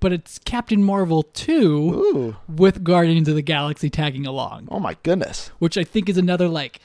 But 0.00 0.14
it's 0.14 0.38
Captain 0.38 0.82
Marvel 0.82 1.24
2 1.24 1.62
Ooh. 1.68 2.36
with 2.48 2.82
Guardians 2.84 3.28
of 3.28 3.34
the 3.34 3.42
Galaxy 3.42 3.90
tagging 3.90 4.26
along, 4.26 4.66
Oh 4.70 4.80
my 4.80 4.96
goodness. 5.02 5.48
which 5.58 5.76
I 5.76 5.84
think 5.84 6.08
is 6.08 6.16
another 6.16 6.48
like 6.48 6.80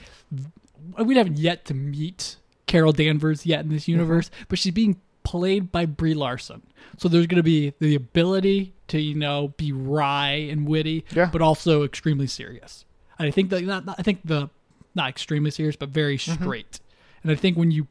we 1.02 1.16
haven't 1.16 1.38
yet 1.38 1.64
to 1.66 1.74
meet 1.74 2.36
Carol 2.68 2.92
Danvers 2.92 3.46
yet 3.46 3.62
in 3.62 3.70
this 3.70 3.84
Mm-hmm. 3.84 3.92
universe, 3.92 4.30
but 4.50 4.60
she's 4.60 4.74
being 4.74 5.00
played 5.30 5.72
by 5.72 5.86
Brie 5.86 6.14
Larson. 6.16 6.62
So 6.98 7.08
there's 7.08 7.28
going 7.28 7.38
to 7.38 7.44
be 7.44 7.74
the 7.80 7.94
ability 7.96 8.74
to 8.88 9.00
you 9.00 9.14
know 9.16 9.54
be 9.58 9.72
wry 9.72 10.30
and 10.52 10.68
witty, 10.68 11.06
Yeah. 11.12 11.30
but 11.32 11.42
also 11.42 11.84
extremely 11.84 12.26
serious. 12.28 12.86
And 13.20 13.28
I 13.28 13.32
think 13.32 13.50
that 13.52 13.64
not, 13.64 13.86
not- 13.86 13.96
I 14.00 14.04
think 14.04 14.22
the 14.26 14.50
not 14.96 15.10
extremely 15.10 15.52
serious, 15.52 15.76
but 15.76 15.90
very 15.90 16.18
Mm-hmm. 16.18 16.44
straight. 16.44 16.80
And 17.24 17.32
I 17.32 17.36
think 17.36 17.58
when 17.58 17.70
you 17.72 17.88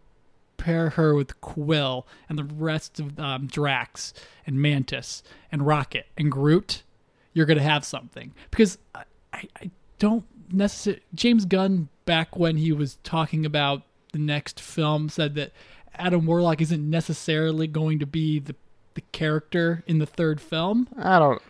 pair 0.56 0.90
her 0.90 1.14
with 1.14 1.40
Quill 1.40 2.06
and 2.28 2.36
the 2.38 2.44
rest 2.44 2.98
of 2.98 3.18
um, 3.20 3.46
Drax 3.46 4.12
and 4.46 4.60
Mantis 4.60 5.22
and 5.52 5.64
Rocket 5.66 6.06
and 6.16 6.32
Groot, 6.32 6.82
you're 7.34 7.46
going 7.46 7.58
to 7.58 7.62
have 7.62 7.84
something. 7.84 8.34
Because 8.50 8.78
I, 8.94 9.04
I, 9.32 9.48
I 9.62 9.70
don't 10.00 10.24
necessarily. 10.50 11.02
James 11.14 11.44
Gunn, 11.44 11.88
back 12.06 12.36
when 12.36 12.56
he 12.56 12.72
was 12.72 12.98
talking 13.04 13.46
about 13.46 13.82
the 14.12 14.18
next 14.18 14.58
film, 14.58 15.08
said 15.08 15.34
that 15.36 15.52
Adam 15.98 16.26
Warlock 16.26 16.60
isn't 16.60 16.88
necessarily 16.88 17.66
going 17.66 17.98
to 17.98 18.06
be 18.06 18.38
the, 18.38 18.54
the 18.94 19.02
character 19.12 19.82
in 19.86 19.98
the 19.98 20.06
third 20.06 20.40
film. 20.40 20.88
I 20.96 21.18
don't. 21.18 21.42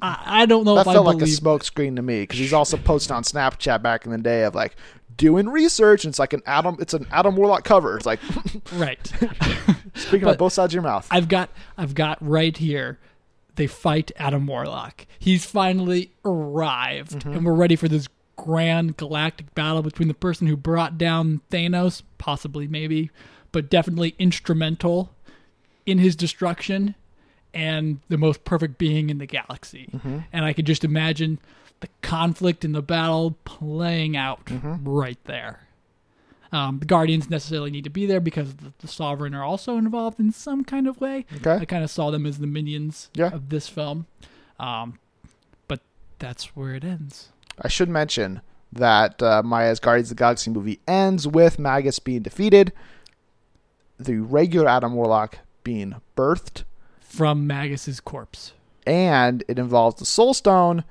I, 0.00 0.42
I 0.42 0.46
don't 0.46 0.64
know 0.64 0.76
That 0.76 0.82
if 0.82 0.88
I 0.88 0.92
felt 0.94 1.06
like 1.06 1.16
a 1.16 1.26
smokescreen 1.26 1.96
to 1.96 2.02
me 2.02 2.22
because 2.22 2.38
he's 2.38 2.54
also 2.54 2.78
posted 2.78 3.12
on 3.12 3.22
Snapchat 3.22 3.82
back 3.82 4.06
in 4.06 4.12
the 4.12 4.18
day 4.18 4.44
of 4.44 4.54
like 4.54 4.76
doing 5.16 5.48
research. 5.48 6.04
And 6.04 6.12
it's 6.12 6.18
like 6.18 6.32
an 6.32 6.42
Adam. 6.46 6.76
It's 6.80 6.94
an 6.94 7.06
Adam 7.10 7.36
Warlock 7.36 7.64
cover. 7.64 7.96
It's 7.96 8.06
like 8.06 8.20
right. 8.72 9.06
speaking 9.94 10.26
on 10.26 10.32
But- 10.32 10.38
both 10.38 10.54
sides 10.54 10.70
of 10.70 10.74
your 10.74 10.82
mouth. 10.82 11.06
I've 11.10 11.28
got 11.28 11.50
I've 11.76 11.94
got 11.94 12.16
right 12.26 12.56
here. 12.56 12.98
They 13.56 13.66
fight 13.66 14.12
Adam 14.16 14.46
Warlock. 14.46 15.04
He's 15.18 15.44
finally 15.44 16.12
arrived, 16.24 17.18
mm-hmm. 17.18 17.32
and 17.32 17.44
we're 17.44 17.54
ready 17.54 17.74
for 17.74 17.88
this 17.88 18.06
grand 18.36 18.96
galactic 18.96 19.52
battle 19.54 19.82
between 19.82 20.06
the 20.06 20.14
person 20.14 20.46
who 20.46 20.56
brought 20.56 20.96
down 20.96 21.40
Thanos, 21.50 22.02
possibly 22.18 22.68
maybe, 22.68 23.10
but 23.52 23.70
definitely 23.70 24.14
instrumental 24.18 25.10
in 25.86 25.98
his 25.98 26.14
destruction, 26.16 26.94
and 27.54 28.00
the 28.08 28.18
most 28.18 28.44
perfect 28.44 28.76
being 28.78 29.08
in 29.10 29.18
the 29.18 29.26
galaxy. 29.26 29.88
And 30.32 30.44
I 30.44 30.52
could 30.52 30.66
just 30.66 30.84
imagine 30.84 31.38
the 31.80 31.88
conflict 32.02 32.64
and 32.64 32.74
the 32.74 32.82
battle 32.82 33.36
playing 33.44 34.16
out 34.16 34.40
right 34.82 35.18
there. 35.24 35.60
Um, 36.50 36.78
the 36.78 36.86
Guardians 36.86 37.28
necessarily 37.28 37.70
need 37.70 37.84
to 37.84 37.90
be 37.90 38.06
there 38.06 38.20
because 38.20 38.54
the, 38.56 38.72
the 38.78 38.88
Sovereign 38.88 39.34
are 39.34 39.44
also 39.44 39.76
involved 39.76 40.18
in 40.18 40.32
some 40.32 40.64
kind 40.64 40.86
of 40.86 40.98
way. 41.00 41.26
Okay. 41.36 41.56
I 41.60 41.64
kind 41.66 41.84
of 41.84 41.90
saw 41.90 42.10
them 42.10 42.24
as 42.24 42.38
the 42.38 42.46
minions 42.46 43.10
Yeah. 43.14 43.28
of 43.28 43.50
this 43.50 43.68
film. 43.68 44.06
Um, 44.58 44.98
but 45.68 45.80
that's 46.18 46.56
where 46.56 46.74
it 46.74 46.84
ends. 46.84 47.28
I 47.60 47.68
should 47.68 47.88
mention 47.90 48.40
that 48.72 49.22
uh, 49.22 49.42
Maya's 49.42 49.78
Guardians 49.78 50.10
of 50.10 50.16
the 50.16 50.20
Galaxy 50.22 50.50
movie 50.50 50.80
ends 50.88 51.26
with 51.28 51.58
Magus 51.58 51.98
being 51.98 52.22
defeated, 52.22 52.72
the 53.98 54.18
regular 54.18 54.68
Adam 54.68 54.94
Warlock 54.94 55.38
being 55.64 55.96
birthed, 56.16 56.64
From 57.00 57.46
Magus's 57.46 58.00
corpse. 58.00 58.52
and 58.86 59.42
it 59.48 59.58
involves 59.58 59.98
the 59.98 60.04
Soul 60.06 60.34
Stone. 60.34 60.84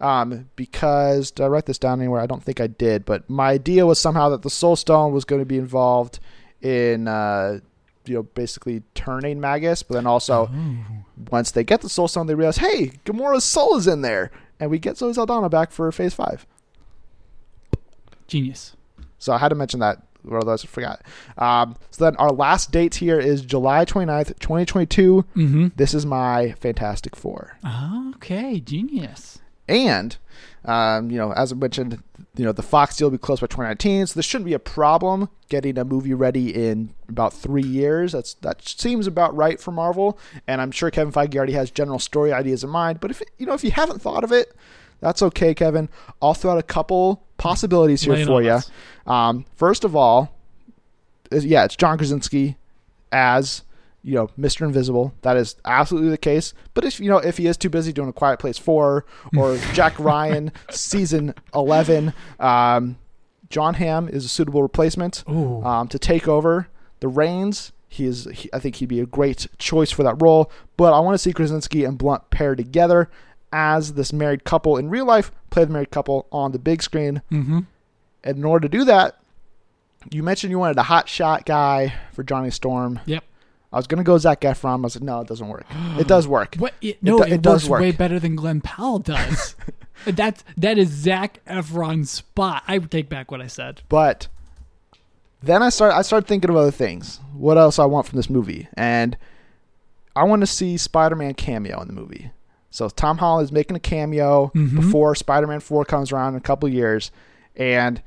Um, 0.00 0.50
because 0.56 1.30
did 1.30 1.44
I 1.44 1.46
write 1.46 1.66
this 1.66 1.78
down 1.78 2.00
anywhere? 2.00 2.20
I 2.20 2.26
don't 2.26 2.42
think 2.42 2.60
I 2.60 2.66
did, 2.66 3.04
but 3.04 3.30
my 3.30 3.50
idea 3.50 3.86
was 3.86 3.98
somehow 4.00 4.28
that 4.30 4.42
the 4.42 4.50
Soul 4.50 4.74
Stone 4.74 5.12
was 5.12 5.24
going 5.24 5.40
to 5.40 5.46
be 5.46 5.56
involved 5.58 6.18
in, 6.60 7.06
uh, 7.06 7.60
you 8.04 8.14
know, 8.14 8.22
basically 8.24 8.82
turning 8.96 9.40
Magus, 9.40 9.84
but 9.84 9.94
then 9.94 10.06
also 10.06 10.50
once 11.30 11.52
they 11.52 11.62
get 11.62 11.80
the 11.80 11.88
Soul 11.88 12.08
Stone, 12.08 12.26
they 12.26 12.34
realize, 12.34 12.56
hey, 12.56 12.90
Gamora's 13.04 13.44
soul 13.44 13.76
is 13.76 13.86
in 13.86 14.02
there, 14.02 14.32
and 14.58 14.68
we 14.68 14.80
get 14.80 14.96
Zoe 14.98 15.12
Saldana 15.12 15.48
back 15.48 15.70
for 15.70 15.90
Phase 15.92 16.12
Five. 16.14 16.44
Genius. 18.26 18.74
So 19.18 19.32
I 19.32 19.38
had 19.38 19.48
to 19.50 19.54
mention 19.54 19.80
that, 19.80 20.02
or 20.28 20.38
otherwise 20.38 20.64
I 20.64 20.68
forgot. 20.68 21.02
Um, 21.38 21.76
so 21.90 22.04
then 22.04 22.16
our 22.16 22.30
last 22.30 22.72
date 22.72 22.96
here 22.96 23.18
is 23.18 23.42
July 23.42 23.84
29th, 23.84 24.38
2022. 24.38 25.24
Mm-hmm. 25.36 25.68
This 25.76 25.94
is 25.94 26.06
my 26.06 26.52
Fantastic 26.60 27.16
Four. 27.16 27.58
Okay, 28.14 28.60
genius. 28.60 29.40
And, 29.66 30.16
um, 30.64 31.10
you 31.10 31.16
know, 31.16 31.32
as 31.32 31.52
I 31.52 31.54
mentioned, 31.54 32.02
you 32.36 32.44
know, 32.44 32.52
the 32.52 32.62
Fox 32.62 32.96
deal 32.96 33.06
will 33.06 33.12
be 33.12 33.18
closed 33.18 33.40
by 33.40 33.46
2019, 33.46 34.06
so 34.06 34.14
this 34.14 34.26
shouldn't 34.26 34.46
be 34.46 34.52
a 34.52 34.58
problem 34.58 35.30
getting 35.48 35.78
a 35.78 35.84
movie 35.84 36.14
ready 36.14 36.54
in 36.54 36.94
about 37.08 37.32
three 37.32 37.62
years. 37.62 38.12
That's 38.12 38.34
That 38.34 38.66
seems 38.66 39.06
about 39.06 39.34
right 39.34 39.60
for 39.60 39.70
Marvel. 39.70 40.18
And 40.46 40.60
I'm 40.60 40.70
sure 40.70 40.90
Kevin 40.90 41.12
Feige 41.12 41.36
already 41.36 41.52
has 41.52 41.70
general 41.70 41.98
story 41.98 42.32
ideas 42.32 42.64
in 42.64 42.70
mind. 42.70 43.00
But 43.00 43.10
if, 43.10 43.22
you 43.38 43.46
know, 43.46 43.54
if 43.54 43.64
you 43.64 43.70
haven't 43.70 44.02
thought 44.02 44.24
of 44.24 44.32
it, 44.32 44.54
that's 45.00 45.22
okay, 45.22 45.54
Kevin. 45.54 45.88
I'll 46.20 46.34
throw 46.34 46.52
out 46.52 46.58
a 46.58 46.62
couple 46.62 47.26
possibilities 47.44 48.00
here 48.02 48.14
for 48.26 48.42
you. 48.42 48.58
Um, 49.06 49.44
first 49.54 49.84
of 49.84 49.94
all, 49.94 50.34
yeah, 51.30 51.64
it's 51.66 51.76
John 51.76 51.98
Krasinski 51.98 52.56
as 53.12 53.62
you 54.02 54.14
know 54.14 54.28
Mr. 54.38 54.62
Invisible. 54.62 55.12
That 55.22 55.36
is 55.36 55.56
absolutely 55.66 56.08
the 56.10 56.18
case. 56.18 56.54
But 56.72 56.84
if 56.84 56.98
you 57.00 57.10
know 57.10 57.18
if 57.18 57.36
he 57.36 57.46
is 57.46 57.58
too 57.58 57.68
busy 57.68 57.92
doing 57.92 58.08
a 58.08 58.14
Quiet 58.14 58.38
Place 58.40 58.56
Four 58.56 59.04
or 59.36 59.58
Jack 59.74 59.98
Ryan 59.98 60.52
season 60.70 61.34
eleven, 61.54 62.14
um, 62.40 62.96
Jon 63.50 63.74
Hamm 63.74 64.08
is 64.08 64.24
a 64.24 64.28
suitable 64.28 64.62
replacement 64.62 65.22
um, 65.66 65.88
to 65.88 65.98
take 65.98 66.26
over 66.26 66.68
the 67.00 67.08
reins. 67.08 67.72
He 67.88 68.06
is. 68.06 68.26
He, 68.32 68.48
I 68.54 68.58
think 68.58 68.76
he'd 68.76 68.88
be 68.88 69.00
a 69.00 69.06
great 69.06 69.48
choice 69.58 69.90
for 69.90 70.02
that 70.02 70.16
role. 70.20 70.50
But 70.78 70.94
I 70.94 71.00
want 71.00 71.14
to 71.14 71.18
see 71.18 71.34
Krasinski 71.34 71.84
and 71.84 71.98
Blunt 71.98 72.30
paired 72.30 72.56
together 72.56 73.10
as 73.54 73.94
this 73.94 74.12
married 74.12 74.42
couple 74.42 74.76
in 74.76 74.90
real 74.90 75.06
life. 75.06 75.30
Play 75.50 75.64
the 75.64 75.72
married 75.72 75.92
couple 75.92 76.26
on 76.32 76.50
the 76.50 76.58
big 76.58 76.82
screen. 76.82 77.22
Mm-hmm. 77.30 77.60
And 78.24 78.36
in 78.36 78.44
order 78.44 78.68
to 78.68 78.78
do 78.78 78.84
that, 78.84 79.20
you 80.10 80.24
mentioned 80.24 80.50
you 80.50 80.58
wanted 80.58 80.76
a 80.76 80.82
hot 80.82 81.08
shot 81.08 81.46
guy 81.46 81.94
for 82.12 82.24
Johnny 82.24 82.50
Storm. 82.50 82.98
Yep. 83.06 83.22
I 83.72 83.76
was 83.76 83.86
gonna 83.86 84.02
go 84.02 84.18
Zac 84.18 84.40
Efron. 84.40 84.80
I 84.80 84.82
was 84.82 84.96
like, 84.96 85.04
no, 85.04 85.20
it 85.20 85.28
doesn't 85.28 85.48
work. 85.48 85.66
It 85.98 86.08
does 86.08 86.26
work. 86.26 86.56
What? 86.56 86.74
It, 86.80 87.00
no, 87.00 87.18
do- 87.18 87.24
it, 87.24 87.32
it 87.34 87.42
does 87.42 87.68
works 87.68 87.80
way 87.80 87.92
better 87.92 88.18
than 88.18 88.34
Glen 88.34 88.60
Powell 88.60 88.98
does. 89.14 89.54
That's 90.04 90.42
that 90.56 90.76
is 90.76 90.88
Zac 90.88 91.38
Efron's 91.46 92.10
spot. 92.10 92.64
I 92.66 92.78
take 92.78 93.08
back 93.08 93.30
what 93.30 93.40
I 93.40 93.46
said. 93.46 93.82
But 93.88 94.26
then 95.42 95.62
I 95.62 95.68
start 95.68 95.94
I 95.94 96.02
started 96.02 96.26
thinking 96.26 96.50
of 96.50 96.56
other 96.56 96.72
things. 96.72 97.20
What 97.32 97.56
else 97.56 97.78
I 97.78 97.84
want 97.84 98.06
from 98.08 98.16
this 98.16 98.28
movie? 98.28 98.66
And 98.74 99.16
I 100.16 100.24
want 100.24 100.42
to 100.42 100.46
see 100.46 100.76
Spider-Man 100.76 101.34
cameo 101.34 101.80
in 101.80 101.86
the 101.86 101.94
movie. 101.94 102.30
So 102.74 102.88
Tom 102.88 103.18
Holland 103.18 103.44
is 103.44 103.52
making 103.52 103.76
a 103.76 103.80
cameo 103.80 104.50
Mhm. 104.52 104.74
before 104.74 105.14
Spider-Man 105.14 105.60
4 105.60 105.84
comes 105.84 106.10
around 106.10 106.32
in 106.32 106.38
a 106.38 106.40
couple 106.40 106.68
years. 106.68 107.12
And 107.56 108.02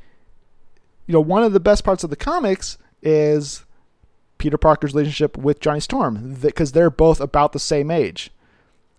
you 1.06 1.14
know, 1.14 1.22
one 1.22 1.42
of 1.42 1.54
the 1.54 1.62
best 1.62 1.86
parts 1.86 2.04
of 2.04 2.10
the 2.10 2.18
comics 2.18 2.78
is 3.02 3.64
Peter 4.40 4.58
Parker's 4.58 4.94
relationship 4.94 5.38
with 5.38 5.62
Johnny 5.62 5.80
Storm 5.80 6.36
because 6.42 6.74
they're 6.74 6.90
both 6.90 7.22
about 7.22 7.54
the 7.54 7.60
same 7.60 7.90
age. 7.90 8.30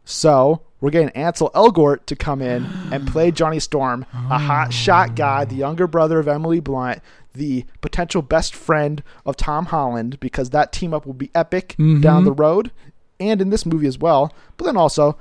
So 0.06 0.62
we're 0.80 0.88
getting 0.90 1.10
Ansel 1.10 1.50
Elgort 1.54 2.06
to 2.06 2.16
come 2.16 2.40
in 2.40 2.64
and 2.90 3.06
play 3.12 3.30
Johnny 3.30 3.60
Storm, 3.60 4.06
a 4.30 4.38
hot 4.38 4.72
shot 4.72 5.16
guy, 5.16 5.44
the 5.44 5.54
younger 5.56 5.86
brother 5.86 6.18
of 6.18 6.28
Emily 6.28 6.60
Blunt, 6.60 7.00
the 7.34 7.66
potential 7.82 8.22
best 8.22 8.54
friend 8.54 9.02
of 9.26 9.36
Tom 9.36 9.66
Holland, 9.66 10.18
because 10.18 10.48
that 10.48 10.72
team 10.72 10.94
up 10.94 11.04
will 11.04 11.12
be 11.12 11.30
epic 11.34 11.76
Mhm. 11.78 12.00
down 12.00 12.24
the 12.24 12.32
road, 12.32 12.70
and 13.20 13.42
in 13.42 13.50
this 13.50 13.66
movie 13.66 13.86
as 13.86 13.98
well. 13.98 14.32
But 14.56 14.64
then 14.64 14.78
also, 14.78 15.18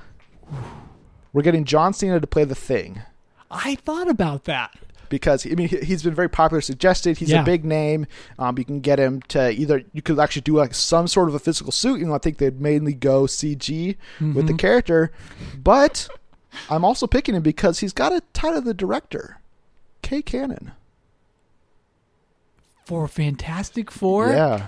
we're 1.34 1.42
getting 1.42 1.66
John 1.66 1.94
Cena 1.94 2.20
to 2.20 2.28
play 2.28 2.44
the 2.44 2.56
Thing 2.56 3.02
I 3.50 3.76
thought 3.76 4.10
about 4.10 4.44
that. 4.46 4.72
because 5.10 5.46
I 5.46 5.52
mean 5.52 5.70
he- 5.70 5.80
he's 5.86 6.04
been 6.04 6.14
very 6.14 6.28
popular 6.30 6.60
suggested. 6.62 7.18
He's 7.18 7.30
Yeah. 7.30 7.42
a 7.42 7.46
big 7.46 7.64
name. 7.64 8.08
Um, 8.38 8.58
you 8.58 8.66
can 8.66 8.82
get 8.82 9.00
him 9.00 9.22
to 9.30 9.52
either 9.52 9.84
you 9.94 10.02
could 10.02 10.20
actually 10.20 10.42
do 10.42 10.56
like 10.58 10.74
some 10.74 11.08
sort 11.08 11.30
of 11.30 11.36
a 11.36 11.40
physical 11.40 11.72
suit. 11.72 12.00
You 12.02 12.08
know, 12.08 12.14
I 12.14 12.18
think 12.18 12.38
they'd 12.40 12.60
mainly 12.60 12.94
go 12.94 13.26
CG 13.26 13.96
with 14.20 14.34
the 14.36 14.42
Mm-hmm. 14.42 14.56
character, 14.58 15.12
but 15.64 16.10
I'm 16.70 16.84
also 16.84 17.08
picking 17.08 17.36
him 17.36 17.42
because 17.44 17.80
he's 17.80 17.94
got 17.94 18.12
a 18.12 18.22
tie 18.34 18.52
to 18.54 18.60
the 18.62 18.74
director, 18.74 19.40
Kay 20.02 20.22
Cannon. 20.22 20.72
For 22.86 23.08
Fantastic 23.08 23.92
Four, 23.92 24.30
Yeah, 24.32 24.68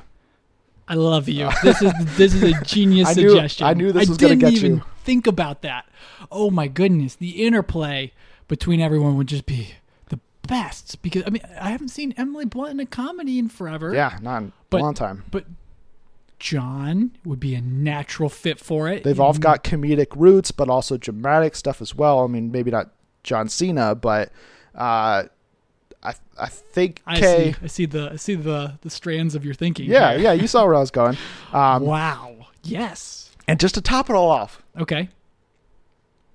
I 0.88 0.94
love 0.96 1.30
you. 1.30 1.50
This 1.64 1.82
is 1.82 1.94
this 2.18 2.34
is 2.34 2.44
a 2.44 2.62
genius 2.64 3.10
I 3.10 3.14
knew- 3.14 3.30
suggestion. 3.30 3.68
I 3.68 3.74
knew 3.74 3.92
this 3.92 4.08
was 4.10 4.18
gonna 4.18 4.36
get 4.36 4.54
even 4.54 4.76
you. 4.78 4.84
Think 5.10 5.26
about 5.28 5.62
that. 5.64 5.88
Oh 6.32 6.52
my 6.52 6.68
goodness, 6.68 7.16
the 7.16 7.44
interplay 7.46 8.12
between 8.48 8.80
everyone 8.80 9.18
would 9.18 9.28
just 9.28 9.46
be 9.48 9.70
the 10.10 10.20
best. 10.48 11.02
Because 11.02 11.24
I 11.26 11.30
mean, 11.32 11.42
I 11.60 11.72
haven't 11.72 11.90
seen 11.90 12.14
Emily 12.18 12.46
Blunt 12.46 12.72
in 12.72 12.80
a 12.80 12.86
comedy 12.86 13.40
in 13.40 13.50
forever. 13.50 13.94
yeah, 13.94 14.18
not 14.22 14.44
in 14.44 14.54
But- 14.70 14.82
a 14.82 14.84
long 14.84 14.94
time. 14.94 15.24
but 15.32 15.46
John 16.40 17.12
would 17.26 17.40
be 17.40 17.54
a 17.56 17.62
natural 17.62 18.30
fit 18.30 18.60
for 18.60 18.88
it. 18.88 19.04
They've 19.04 19.20
all 19.20 19.34
got 19.34 19.64
comedic 19.64 20.08
roots, 20.16 20.52
but 20.52 20.70
also 20.70 20.96
dramatic 20.96 21.56
stuff 21.56 21.82
as 21.82 21.94
well. 21.96 22.24
I 22.24 22.28
mean, 22.28 22.52
maybe 22.52 22.72
not 22.72 22.92
John 23.24 23.50
Cena, 23.50 23.94
but 23.96 24.32
uh, 24.74 25.24
I 26.04 26.14
I 26.40 26.48
think 26.48 27.02
I 27.06 27.20
Kay. 27.20 27.52
see. 27.52 27.58
I 27.64 27.68
see 27.68 27.86
the 27.88 28.12
I 28.14 28.16
see 28.16 28.36
the 28.36 28.76
the 28.82 28.90
strands 28.90 29.36
of 29.36 29.44
your 29.44 29.54
thinking. 29.54 29.90
Yeah, 29.90 30.14
yeah, 30.16 30.32
you 30.32 30.48
saw 30.48 30.64
where 30.66 30.76
I 30.76 30.80
was 30.80 30.92
going. 30.92 31.18
Um, 31.54 31.84
Wow. 31.84 32.36
Yes. 32.64 33.19
And 33.50 33.60
just 33.60 33.76
to 33.76 33.82
top 33.82 34.10
it 34.10 34.14
all 34.16 34.30
off, 34.30 34.62
Okay. 34.80 35.10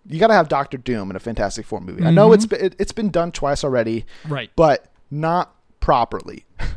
you 0.06 0.18
got 0.18 0.28
to 0.28 0.34
have 0.34 0.48
Doctor 0.48 0.76
Doom 0.76 1.10
in 1.10 1.16
a 1.16 1.20
Fantastic 1.20 1.64
Four 1.66 1.80
movie. 1.80 2.04
I 2.04 2.10
know 2.10 2.32
it's 2.32 2.46
mm-hmm. 2.46 2.56
been, 2.56 2.66
it, 2.66 2.76
it's 2.78 2.92
been 2.92 3.10
done 3.10 3.32
twice 3.32 3.64
already, 3.64 4.04
Right. 4.28 4.50
but 4.56 4.86
not 5.10 5.54
properly. 5.80 6.44
if 6.60 6.76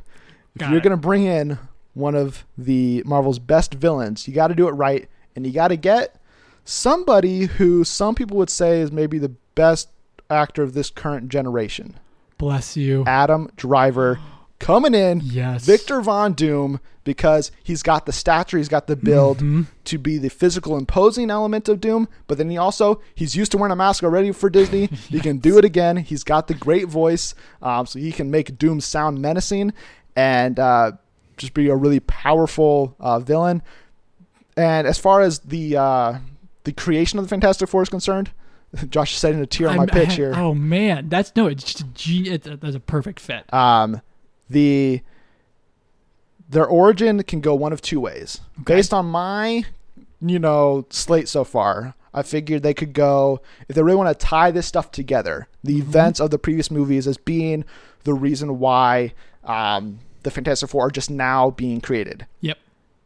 Got 0.57 0.71
you're 0.71 0.81
going 0.81 0.91
to 0.91 0.97
bring 0.97 1.23
in 1.25 1.57
one 1.93 2.15
of 2.15 2.45
the 2.57 3.03
Marvel's 3.05 3.39
best 3.39 3.73
villains, 3.73 4.27
you 4.27 4.33
got 4.33 4.47
to 4.47 4.55
do 4.55 4.67
it 4.67 4.71
right, 4.71 5.09
and 5.35 5.45
you 5.45 5.51
got 5.51 5.69
to 5.69 5.77
get 5.77 6.19
somebody 6.63 7.45
who 7.45 7.83
some 7.83 8.13
people 8.13 8.37
would 8.37 8.49
say 8.49 8.81
is 8.81 8.91
maybe 8.91 9.17
the 9.17 9.33
best 9.55 9.89
actor 10.29 10.61
of 10.61 10.73
this 10.73 10.89
current 10.89 11.29
generation. 11.29 11.97
Bless 12.37 12.77
you. 12.77 13.03
Adam 13.07 13.49
Driver 13.55 14.19
coming 14.59 14.93
in, 14.93 15.21
Yes. 15.23 15.65
Victor 15.65 16.01
Von 16.01 16.33
Doom, 16.33 16.79
because 17.03 17.51
he's 17.63 17.83
got 17.83 18.05
the 18.05 18.11
stature, 18.11 18.57
he's 18.57 18.67
got 18.67 18.87
the 18.87 18.95
build 18.95 19.37
Mhm. 19.39 19.67
to 19.85 19.97
be 19.97 20.17
the 20.17 20.29
physical 20.29 20.77
imposing 20.77 21.29
element 21.29 21.69
of 21.69 21.79
Doom, 21.79 22.07
but 22.27 22.37
then 22.37 22.49
he 22.49 22.57
also 22.57 22.99
he's 23.15 23.35
used 23.35 23.51
to 23.53 23.57
wearing 23.57 23.71
a 23.71 23.75
mask 23.75 24.03
already 24.03 24.31
for 24.31 24.49
Disney. 24.49 24.87
He 25.09 25.19
can 25.19 25.37
do 25.37 25.57
it 25.57 25.63
again. 25.65 25.97
He's 25.97 26.23
got 26.23 26.47
the 26.47 26.53
great 26.53 26.87
voice, 26.87 27.33
um, 27.61 27.85
so 27.85 27.97
he 27.99 28.11
can 28.11 28.29
make 28.31 28.57
Doom 28.57 28.81
sound 28.81 29.21
menacing 29.21 29.71
and 30.15 30.59
uh, 30.59 30.93
just 31.37 31.53
be 31.53 31.69
a 31.69 31.75
really 31.75 31.99
powerful 32.01 32.95
uh, 32.99 33.19
villain. 33.19 33.61
And 34.57 34.87
as 34.87 34.97
far 34.97 35.21
as 35.21 35.39
the 35.39 35.77
uh, 35.77 36.17
the 36.63 36.71
creation 36.73 37.19
of 37.19 37.25
the 37.25 37.29
Fantastic 37.29 37.69
Four 37.69 37.83
is 37.83 37.89
concerned, 37.89 38.31
Josh 38.89 39.13
is 39.13 39.19
setting 39.19 39.39
a 39.39 39.45
tear 39.45 39.69
on 39.69 39.77
my 39.77 39.83
I'm- 39.83 39.89
pitch 39.89 40.09
I- 40.09 40.13
here. 40.15 40.33
Oh 40.35 40.53
man, 40.53 41.07
that's 41.09 41.31
no. 41.35 41.47
It's 41.47 41.63
just 41.63 41.81
a 41.81 41.85
genius. 41.93 42.41
That's 42.43 42.75
a 42.75 42.79
perfect 42.81 43.19
fit. 43.19 43.51
um, 43.53 44.01
the 44.49 45.01
their 46.49 46.65
origin 46.65 47.23
can 47.23 47.41
go 47.41 47.53
one 47.55 47.73
of 47.73 47.81
two 47.81 47.99
ways. 47.99 48.39
Based 48.63 48.93
on 48.93 49.05
my, 49.07 49.65
you 50.21 50.39
know, 50.39 50.85
slate 50.89 51.27
so 51.27 51.43
far, 51.43 51.93
I 52.13 52.23
figured 52.23 52.63
they 52.63 52.73
could 52.73 52.93
go 52.93 53.41
if 53.67 53.75
they 53.75 53.83
really 53.83 53.97
want 53.97 54.17
to 54.17 54.25
tie 54.25 54.51
this 54.51 54.65
stuff 54.65 54.91
together. 54.91 55.47
The 55.63 55.77
events 55.77 56.19
of 56.19 56.31
the 56.31 56.39
previous 56.39 56.71
movies 56.71 57.05
as 57.07 57.17
being 57.17 57.65
the 58.05 58.13
reason 58.13 58.59
why 58.59 59.13
um, 59.43 59.99
the 60.23 60.31
Fantastic 60.31 60.69
Four 60.69 60.87
are 60.87 60.91
just 60.91 61.09
now 61.09 61.51
being 61.51 61.81
created. 61.81 62.25
Yep. 62.41 62.57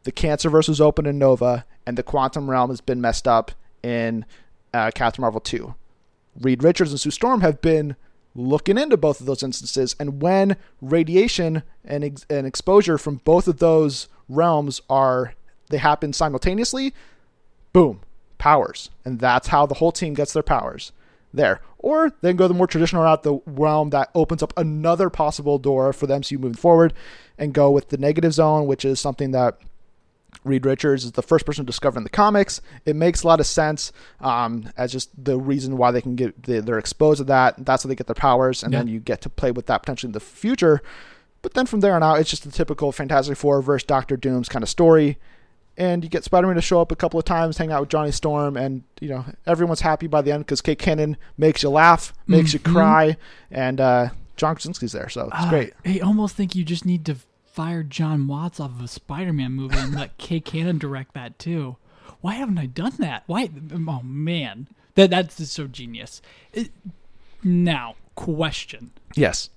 The 0.04 0.12
Cancerverse 0.12 0.68
was 0.68 0.80
open 0.80 1.06
in 1.06 1.18
Nova, 1.18 1.64
and 1.86 1.98
the 1.98 2.02
Quantum 2.02 2.50
Realm 2.50 2.70
has 2.70 2.80
been 2.80 3.00
messed 3.00 3.28
up 3.28 3.52
in 3.82 4.24
uh, 4.72 4.90
Captain 4.94 5.22
Marvel 5.22 5.40
2. 5.40 5.74
Reed 6.40 6.62
Richards 6.62 6.90
and 6.90 7.00
Sue 7.00 7.10
Storm 7.10 7.40
have 7.42 7.60
been 7.60 7.96
looking 8.34 8.78
into 8.78 8.96
both 8.96 9.20
of 9.20 9.26
those 9.26 9.42
instances, 9.42 9.94
and 9.98 10.22
when 10.22 10.56
radiation 10.80 11.62
and, 11.84 12.04
ex- 12.04 12.26
and 12.30 12.46
exposure 12.46 12.98
from 12.98 13.16
both 13.24 13.48
of 13.48 13.58
those 13.58 14.08
realms 14.28 14.80
are 14.88 15.34
they 15.70 15.78
happen 15.78 16.12
simultaneously, 16.12 16.94
boom, 17.72 18.00
powers, 18.38 18.90
and 19.04 19.18
that's 19.18 19.48
how 19.48 19.66
the 19.66 19.74
whole 19.74 19.92
team 19.92 20.14
gets 20.14 20.32
their 20.32 20.42
powers 20.42 20.92
there. 21.32 21.60
Or 21.78 22.10
they 22.20 22.30
can 22.30 22.36
go 22.36 22.48
the 22.48 22.54
more 22.54 22.66
traditional 22.66 23.02
route, 23.02 23.22
the 23.22 23.40
realm 23.46 23.90
that 23.90 24.10
opens 24.14 24.42
up 24.42 24.52
another 24.56 25.10
possible 25.10 25.58
door 25.58 25.92
for 25.92 26.06
the 26.06 26.14
MCU 26.14 26.38
moving 26.38 26.54
forward, 26.54 26.92
and 27.38 27.54
go 27.54 27.70
with 27.70 27.88
the 27.88 27.98
negative 27.98 28.32
zone, 28.32 28.66
which 28.66 28.84
is 28.84 29.00
something 29.00 29.32
that 29.32 29.58
Reed 30.44 30.66
Richards 30.66 31.04
is 31.04 31.12
the 31.12 31.22
first 31.22 31.46
person 31.46 31.64
to 31.64 31.66
discover 31.66 31.98
in 31.98 32.04
the 32.04 32.10
comics. 32.10 32.60
It 32.84 32.96
makes 32.96 33.22
a 33.22 33.26
lot 33.28 33.38
of 33.38 33.46
sense 33.46 33.92
um, 34.20 34.70
as 34.76 34.90
just 34.90 35.10
the 35.24 35.38
reason 35.38 35.76
why 35.76 35.90
they 35.92 36.00
can 36.02 36.16
get 36.16 36.42
they, 36.42 36.58
they're 36.60 36.78
exposed 36.78 37.18
to 37.18 37.24
that. 37.24 37.64
That's 37.64 37.84
how 37.84 37.88
they 37.88 37.94
get 37.94 38.06
their 38.08 38.14
powers, 38.14 38.62
and 38.64 38.72
then 38.72 38.88
you 38.88 38.98
get 38.98 39.20
to 39.22 39.28
play 39.28 39.52
with 39.52 39.66
that 39.66 39.78
potentially 39.82 40.08
in 40.08 40.12
the 40.12 40.20
future. 40.20 40.82
But 41.42 41.54
then 41.54 41.66
from 41.66 41.80
there 41.80 41.94
on 41.94 42.02
out, 42.02 42.18
it's 42.20 42.30
just 42.30 42.44
the 42.44 42.50
typical 42.50 42.92
Fantastic 42.92 43.36
Four 43.36 43.62
versus 43.62 43.84
Doctor 43.86 44.16
Doom's 44.16 44.48
kind 44.48 44.62
of 44.62 44.68
story. 44.68 45.18
And 45.76 46.04
you 46.04 46.10
get 46.10 46.22
Spider-Man 46.22 46.56
to 46.56 46.60
show 46.62 46.80
up 46.82 46.92
a 46.92 46.96
couple 46.96 47.18
of 47.18 47.24
times, 47.24 47.56
hang 47.56 47.72
out 47.72 47.80
with 47.80 47.88
Johnny 47.88 48.10
Storm, 48.12 48.56
and 48.56 48.82
you 49.00 49.08
know 49.08 49.24
everyone's 49.46 49.80
happy 49.80 50.06
by 50.06 50.22
the 50.22 50.30
end 50.32 50.44
because 50.44 50.60
Kay 50.60 50.74
Cannon 50.74 51.16
makes 51.38 51.62
you 51.62 51.70
laugh, 51.70 52.12
makes 52.26 52.52
you 52.52 52.58
Mhm. 52.60 52.72
cry, 52.72 53.16
and 53.50 53.80
uh, 53.80 54.08
John 54.36 54.54
Krasinski's 54.54 54.92
there, 54.92 55.08
so 55.08 55.22
it's 55.22 55.30
Ah, 55.32 55.48
great. 55.50 55.72
I 55.86 56.00
almost 56.00 56.36
think 56.36 56.54
you 56.54 56.62
just 56.64 56.84
need 56.84 57.06
to 57.06 57.16
fire 57.52 57.82
John 57.82 58.26
Watts 58.26 58.58
off 58.60 58.70
of 58.72 58.80
a 58.82 58.88
Spider-Man 58.88 59.52
movie 59.52 59.76
and 59.78 59.94
let 59.94 60.18
Kay 60.18 60.40
Cannon 60.40 60.78
direct 60.78 61.14
that 61.14 61.38
too. 61.38 61.76
Why 62.20 62.34
haven't 62.34 62.58
I 62.58 62.66
done 62.66 62.94
that? 62.98 63.24
Why? 63.26 63.48
Oh 63.88 64.00
man, 64.02 64.68
that 64.94 65.10
that's 65.10 65.36
just 65.36 65.52
so 65.52 65.66
genius. 65.66 66.22
It, 66.52 66.70
now, 67.42 67.96
question. 68.14 68.92
Yes, 69.16 69.50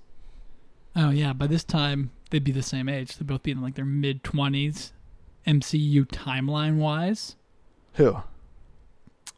Oh 0.94 1.10
yeah, 1.10 1.32
by 1.32 1.46
this 1.46 1.62
time 1.64 2.10
they'd 2.30 2.42
be 2.44 2.52
the 2.52 2.62
same 2.62 2.88
age. 2.88 3.16
They'd 3.16 3.26
both 3.26 3.42
be 3.42 3.50
in 3.52 3.60
like 3.62 3.74
their 3.76 3.84
mid 3.84 4.24
twenties, 4.24 4.92
MCU 5.46 6.06
timeline 6.06 6.76
wise. 6.78 7.36
who? 7.94 8.18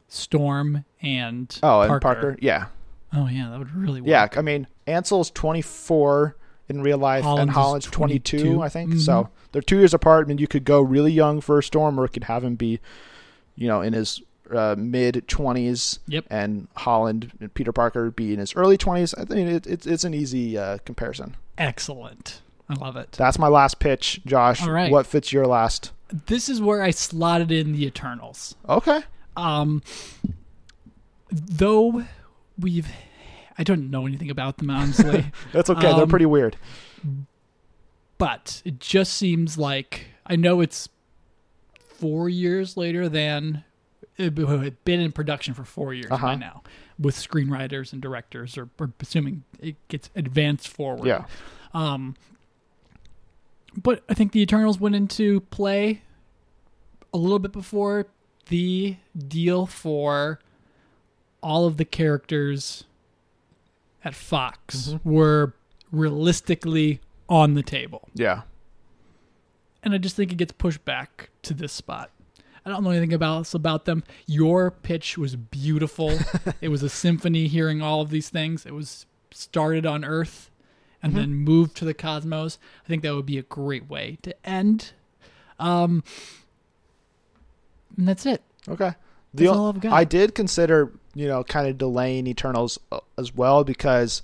Storm 0.09 0.85
and 1.03 1.55
Oh, 1.63 1.85
Parker. 1.87 1.93
and 1.93 2.01
Parker. 2.03 2.37
Yeah, 2.41 2.67
Oh 3.15 3.27
yeah, 3.29 3.51
that 3.51 3.59
would 3.59 3.75
really 3.75 4.01
work. 4.01 4.09
Yeah, 4.09 4.29
I 4.37 4.41
mean, 4.43 4.67
Ansel's 4.87 5.31
24 5.31 6.37
in 6.69 6.83
real 6.83 6.99
life, 6.99 7.25
Holland's 7.25 7.41
and 7.43 7.51
Holland's 7.51 7.87
22, 7.87 8.39
22. 8.39 8.63
I 8.63 8.69
think. 8.69 8.91
Mhm. 8.95 9.01
So 9.01 9.29
they're 9.53 9.63
two 9.63 9.79
years 9.79 9.95
apart. 9.95 10.27
I 10.27 10.29
mean, 10.29 10.39
you 10.39 10.47
could 10.47 10.65
go 10.65 10.81
really 10.81 11.13
young 11.13 11.41
for 11.41 11.59
a 11.59 11.63
Storm, 11.63 11.99
or 11.99 12.07
could 12.09 12.25
have 12.25 12.45
him 12.45 12.55
be, 12.57 12.81
you 13.57 13.67
know, 13.69 13.81
in 13.81 13.93
his 13.95 14.21
uh, 14.55 14.75
mid 14.79 15.25
20s, 15.29 15.99
Yep. 16.09 16.25
and 16.31 16.69
Holland 16.75 17.33
and 17.41 17.53
Peter 17.53 17.71
Parker 17.73 18.11
be 18.11 18.33
in 18.33 18.39
his 18.39 18.55
early 18.57 18.79
20s. 18.79 19.15
I 19.19 19.25
think 19.27 19.49
it, 19.51 19.67
it's 19.67 19.87
it's 19.87 20.05
an 20.05 20.15
easy 20.15 20.57
uh, 20.57 20.79
comparison. 20.85 21.37
Excellent. 21.59 22.41
I 22.71 22.75
love 22.75 22.97
it. 22.97 23.13
That's 23.13 23.39
my 23.39 23.49
last 23.49 23.79
pitch, 23.79 24.21
Josh. 24.27 24.63
All 24.63 24.71
right. 24.71 24.91
What 24.93 25.07
fits 25.07 25.33
your 25.33 25.47
last? 25.47 25.93
This 26.27 26.49
is 26.49 26.61
where 26.61 26.83
I 26.83 26.91
slotted 26.91 27.51
in 27.51 27.73
the 27.73 27.85
Eternals. 27.87 28.55
Okay. 28.69 29.01
Um, 29.37 29.83
though 31.31 32.05
we've, 32.59 32.89
I 33.59 33.65
don't 33.65 33.91
know 33.91 34.07
anything 34.07 34.31
about 34.31 34.59
them 34.59 34.71
honestly, 34.71 35.33
That's 35.53 35.69
okay. 35.71 35.81
They're 35.93 36.03
Um, 36.05 36.09
pretty 36.09 36.27
weird. 36.27 36.57
but 38.19 38.63
it 38.65 38.81
just 38.81 39.15
seems 39.15 39.59
like 39.59 40.07
I 40.27 40.37
know 40.37 40.61
it's 40.61 40.89
four 41.89 42.29
years 42.29 42.77
later 42.77 43.09
than 43.09 43.65
it 44.17 44.37
had 44.37 44.85
been 44.85 45.01
in 45.01 45.13
production 45.13 45.55
for 45.55 45.65
four 45.65 45.95
years 45.95 46.11
Uh-huh. 46.11 46.27
by 46.27 46.35
now 46.37 46.63
with 46.99 47.15
screenwriters 47.17 47.93
and 47.93 48.03
directors, 48.03 48.59
or, 48.59 48.69
or 48.79 48.91
assuming 49.01 49.45
it 49.61 49.77
gets 49.89 50.11
advanced 50.17 50.69
forward. 50.69 51.07
Yeah. 51.07 51.27
Um, 51.73 52.17
but 53.81 54.03
I 54.09 54.15
think 54.15 54.33
the 54.33 54.41
Eternals 54.41 54.81
went 54.81 54.97
into 54.97 55.41
play 55.43 56.03
a 57.15 57.19
little 57.19 57.39
bit 57.39 57.53
before 57.53 58.07
the 58.49 58.97
deal 59.17 59.67
for 59.67 60.41
all 61.43 61.67
of 61.67 61.77
the 61.77 61.85
characters 61.85 62.85
at 64.09 64.15
Fox 64.15 64.95
were 65.05 65.55
realistically 65.93 67.01
on 67.29 67.53
the 67.55 67.63
table. 67.63 68.09
Yeah. 68.15 68.43
And 69.83 69.95
I 69.95 69.99
just 69.99 70.17
think 70.17 70.33
it 70.33 70.37
gets 70.37 70.53
pushed 70.53 70.85
back 70.85 71.29
to 71.43 71.53
this 71.53 71.73
spot. 71.73 72.11
I 72.65 72.71
don't 72.71 72.83
know 72.83 72.91
anything 72.91 73.13
about 73.13 73.55
about 73.55 73.85
them. 73.85 74.03
Your 74.27 74.71
pitch 74.71 75.17
was 75.19 75.37
beautiful. 75.37 76.19
it 76.61 76.69
was 76.69 76.83
a 76.83 76.89
symphony 76.89 77.49
hearing 77.49 77.81
all 77.83 78.01
of 78.01 78.11
these 78.11 78.31
things. 78.31 78.65
It 78.67 78.73
was 78.75 79.07
started 79.31 79.85
on 79.87 80.05
Earth 80.05 80.51
and 81.03 81.15
then 81.15 81.33
moved 81.33 81.77
to 81.77 81.85
the 81.85 81.95
cosmos. 81.95 82.59
I 82.85 82.89
think 82.89 83.03
that 83.03 83.15
would 83.15 83.27
be 83.27 83.39
a 83.39 83.43
great 83.43 83.89
way 83.89 84.19
to 84.23 84.35
end. 84.49 84.93
Um 85.61 86.03
and 87.97 88.09
that's 88.09 88.25
it. 88.27 88.43
Okay. 88.69 88.93
That's 89.35 89.51
o- 89.51 89.55
all 89.55 89.69
I've 89.69 89.81
got. 89.81 89.93
I 89.93 90.05
did 90.05 90.35
consider, 90.35 90.93
you 91.19 91.27
know, 91.27 91.43
kind 91.43 91.67
of 91.67 91.77
delaying 91.77 92.29
Eternals 92.29 92.79
uh, 92.93 93.01
as 93.17 93.35
well 93.35 93.65
because, 93.65 94.23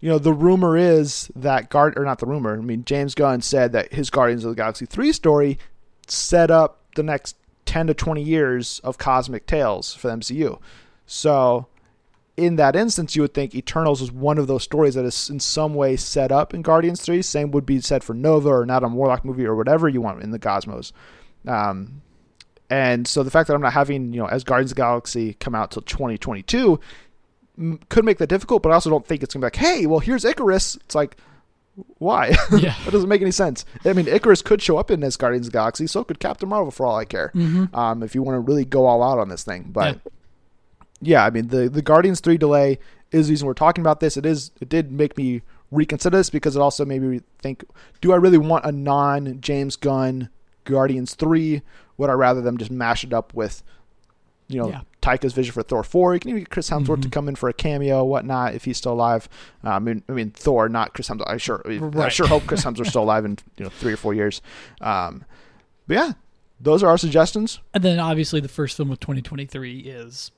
you 0.00 0.08
know, 0.08 0.18
the 0.18 0.32
rumor 0.32 0.74
is 0.74 1.30
that 1.36 1.68
Guard 1.68 1.98
or 1.98 2.04
not 2.04 2.18
the 2.18 2.24
rumor. 2.24 2.56
I 2.56 2.62
mean, 2.62 2.82
James 2.86 3.14
Gunn 3.14 3.42
said 3.42 3.72
that 3.72 3.92
his 3.92 4.08
Guardians 4.08 4.44
of 4.44 4.50
the 4.50 4.56
Galaxy 4.56 4.86
three 4.86 5.12
story 5.12 5.58
set 6.08 6.50
up 6.50 6.78
the 6.96 7.02
next 7.02 7.36
ten 7.66 7.86
to 7.88 7.94
twenty 7.94 8.22
years 8.22 8.80
of 8.82 8.96
cosmic 8.96 9.46
tales 9.46 9.94
for 9.94 10.08
the 10.08 10.14
MCU. 10.14 10.58
So, 11.04 11.66
in 12.38 12.56
that 12.56 12.74
instance, 12.74 13.14
you 13.14 13.20
would 13.20 13.34
think 13.34 13.54
Eternals 13.54 14.00
is 14.00 14.10
one 14.10 14.38
of 14.38 14.46
those 14.46 14.62
stories 14.62 14.94
that 14.94 15.04
is 15.04 15.28
in 15.28 15.40
some 15.40 15.74
way 15.74 15.94
set 15.96 16.32
up 16.32 16.54
in 16.54 16.62
Guardians 16.62 17.02
three. 17.02 17.20
Same 17.20 17.50
would 17.50 17.66
be 17.66 17.82
said 17.82 18.02
for 18.02 18.14
Nova 18.14 18.48
or 18.48 18.64
not 18.64 18.82
a 18.82 18.88
Warlock 18.88 19.26
movie 19.26 19.44
or 19.44 19.54
whatever 19.54 19.90
you 19.90 20.00
want 20.00 20.22
in 20.22 20.30
the 20.30 20.38
cosmos. 20.38 20.94
Um, 21.46 22.00
and 22.70 23.06
so 23.06 23.22
the 23.22 23.30
fact 23.30 23.48
that 23.48 23.54
I'm 23.54 23.60
not 23.60 23.72
having, 23.72 24.12
you 24.12 24.20
know, 24.20 24.26
Asgardians 24.26 24.62
of 24.62 24.68
the 24.70 24.74
Galaxy 24.76 25.34
come 25.34 25.54
out 25.54 25.72
till 25.72 25.82
2022 25.82 26.78
m- 27.58 27.80
could 27.88 28.04
make 28.04 28.18
that 28.18 28.28
difficult, 28.28 28.62
but 28.62 28.70
I 28.70 28.74
also 28.74 28.90
don't 28.90 29.04
think 29.06 29.22
it's 29.22 29.34
going 29.34 29.40
to 29.40 29.44
be 29.44 29.46
like, 29.46 29.56
hey, 29.56 29.86
well, 29.86 29.98
here's 29.98 30.24
Ikaris. 30.24 30.76
It's 30.76 30.94
like, 30.94 31.16
Why? 31.98 32.28
Yeah. 32.56 32.76
that 32.84 32.92
doesn't 32.92 33.08
make 33.08 33.22
any 33.22 33.32
sense. 33.32 33.64
I 33.84 33.92
mean, 33.92 34.06
Ikaris 34.06 34.44
could 34.44 34.62
show 34.62 34.78
up 34.78 34.90
in 34.90 35.00
this 35.00 35.16
Guardians 35.16 35.48
of 35.48 35.52
the 35.52 35.56
Galaxy, 35.56 35.86
so 35.86 36.04
could 36.04 36.20
Captain 36.20 36.48
Marvel 36.48 36.70
for 36.70 36.86
all 36.86 36.96
I 36.96 37.04
care. 37.04 37.32
Mm-hmm. 37.34 37.74
Um, 37.74 38.02
if 38.02 38.14
you 38.14 38.22
want 38.22 38.36
to 38.36 38.40
really 38.40 38.64
go 38.64 38.86
all 38.86 39.02
out 39.02 39.18
on 39.18 39.28
this 39.28 39.42
thing, 39.42 39.70
but 39.72 39.98
yeah, 41.00 41.24
I 41.24 41.30
mean 41.30 41.48
the 41.48 41.68
the 41.68 41.82
Guardians 41.82 42.20
three 42.20 42.38
delay 42.38 42.78
is 43.10 43.26
the 43.26 43.32
reason 43.32 43.46
we're 43.46 43.54
talking 43.54 43.82
about 43.82 44.00
this. 44.00 44.16
It 44.16 44.26
is 44.26 44.50
it 44.60 44.68
did 44.68 44.92
make 44.92 45.16
me 45.16 45.42
reconsider 45.70 46.16
this 46.16 46.30
because 46.30 46.56
it 46.56 46.60
also 46.60 46.84
made 46.84 47.02
me 47.02 47.20
think: 47.38 47.64
Do 48.00 48.12
I 48.12 48.16
really 48.16 48.38
want 48.38 48.64
a 48.64 48.72
non 48.72 49.40
James 49.40 49.76
Gunn 49.76 50.28
Guardians 50.64 51.14
three? 51.14 51.62
Would 52.00 52.10
I 52.10 52.14
rather 52.14 52.40
them 52.40 52.56
just 52.58 52.70
mash 52.70 53.04
it 53.04 53.12
up 53.12 53.32
with, 53.34 53.62
you 54.48 54.58
know, 54.58 54.68
Yeah. 54.70 54.80
Taika's 55.02 55.32
vision 55.32 55.52
for 55.52 55.62
Thor 55.62 55.82
four? 55.84 56.14
You 56.14 56.20
can 56.20 56.30
even 56.30 56.40
get 56.42 56.50
Chris 56.50 56.68
Hemsworth 56.70 57.02
to 57.02 57.08
Mhm. 57.08 57.12
come 57.12 57.28
in 57.28 57.34
for 57.36 57.48
a 57.48 57.52
cameo, 57.52 58.04
whatnot, 58.04 58.54
if 58.54 58.64
he's 58.64 58.76
still 58.78 58.92
alive. 58.92 59.28
Uh, 59.64 59.70
I 59.70 59.78
mean, 59.78 60.02
I 60.08 60.12
mean 60.12 60.30
Thor, 60.30 60.68
not 60.68 60.92
Chris 60.94 61.08
Hemsworth. 61.08 61.28
I 61.28 61.36
sure, 61.36 61.62
I 61.98 62.08
sure 62.08 62.26
hope 62.26 62.46
Chris 62.46 62.64
Hemsworth's 62.64 62.88
still 62.90 63.02
alive 63.04 63.24
in 63.24 63.38
you 63.58 63.64
know 63.64 63.70
three 63.70 63.92
or 63.92 63.96
four 63.96 64.14
years. 64.14 64.42
Um, 64.80 65.24
but 65.86 65.94
yeah, 65.94 66.12
those 66.60 66.82
are 66.82 66.88
our 66.88 66.98
suggestions. 66.98 67.60
And 67.74 67.82
then 67.84 67.98
obviously 67.98 68.40
the 68.40 68.48
first 68.48 68.76
film 68.76 68.90
of 68.90 68.98
2023 69.00 69.78
is 69.80 70.30